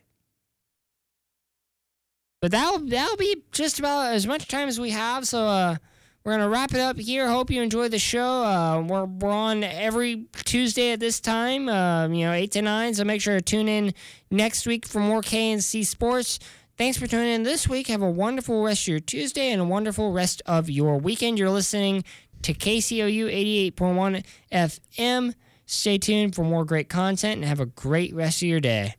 But 2.43 2.51
that'll 2.51 2.81
that'll 2.81 3.17
be 3.17 3.45
just 3.53 3.79
about 3.79 4.13
as 4.13 4.27
much 4.27 4.49
time 4.49 4.67
as 4.67 4.79
we 4.79 4.91
have. 4.91 5.29
So 5.29 5.47
uh, 5.47 5.77
we're 6.25 6.33
gonna 6.33 6.49
wrap 6.49 6.75
it 6.75 6.81
up 6.81 6.99
here. 6.99 7.29
Hope 7.29 7.53
you 7.53 7.63
enjoyed 7.63 7.93
the 7.93 8.01
show. 8.01 8.43
Uh, 8.43 8.83
we're 8.83 9.05
we're 9.05 9.31
on 9.31 9.63
every 9.63 10.27
Tuesday 10.45 10.91
at 10.91 10.99
this 10.99 11.21
time. 11.21 11.69
Uh, 11.69 12.09
you 12.09 12.25
know, 12.27 12.33
eight 12.33 12.51
to 12.53 12.61
nine. 12.61 12.95
So 12.95 13.05
make 13.05 13.21
sure 13.21 13.37
to 13.37 13.41
tune 13.41 13.69
in 13.69 13.95
next 14.33 14.67
week 14.67 14.87
for 14.87 14.99
more 14.99 15.23
KNC 15.23 15.87
sports. 15.87 16.41
Thanks 16.77 16.99
for 16.99 17.07
tuning 17.07 17.33
in 17.33 17.43
this 17.45 17.69
week. 17.69 17.87
Have 17.87 18.03
a 18.03 18.11
wonderful 18.11 18.65
rest 18.65 18.83
of 18.83 18.89
your 18.89 19.01
Tuesday 19.01 19.53
and 19.53 19.63
a 19.63 19.65
wonderful 19.65 20.11
rest 20.11 20.43
of 20.45 20.69
your 20.69 20.99
weekend. 20.99 21.39
You're 21.39 21.49
listening 21.49 22.03
to 22.43 22.55
KCOU 22.55 23.73
88.1 23.73 24.25
FM. 24.51 25.35
Stay 25.67 25.97
tuned 25.97 26.35
for 26.35 26.43
more 26.43 26.65
great 26.65 26.89
content 26.89 27.37
and 27.37 27.45
have 27.45 27.61
a 27.61 27.67
great 27.67 28.13
rest 28.13 28.43
of 28.43 28.49
your 28.49 28.59
day. 28.59 28.97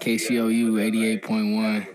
KCOU 0.00 0.72
88.1. 0.80 1.86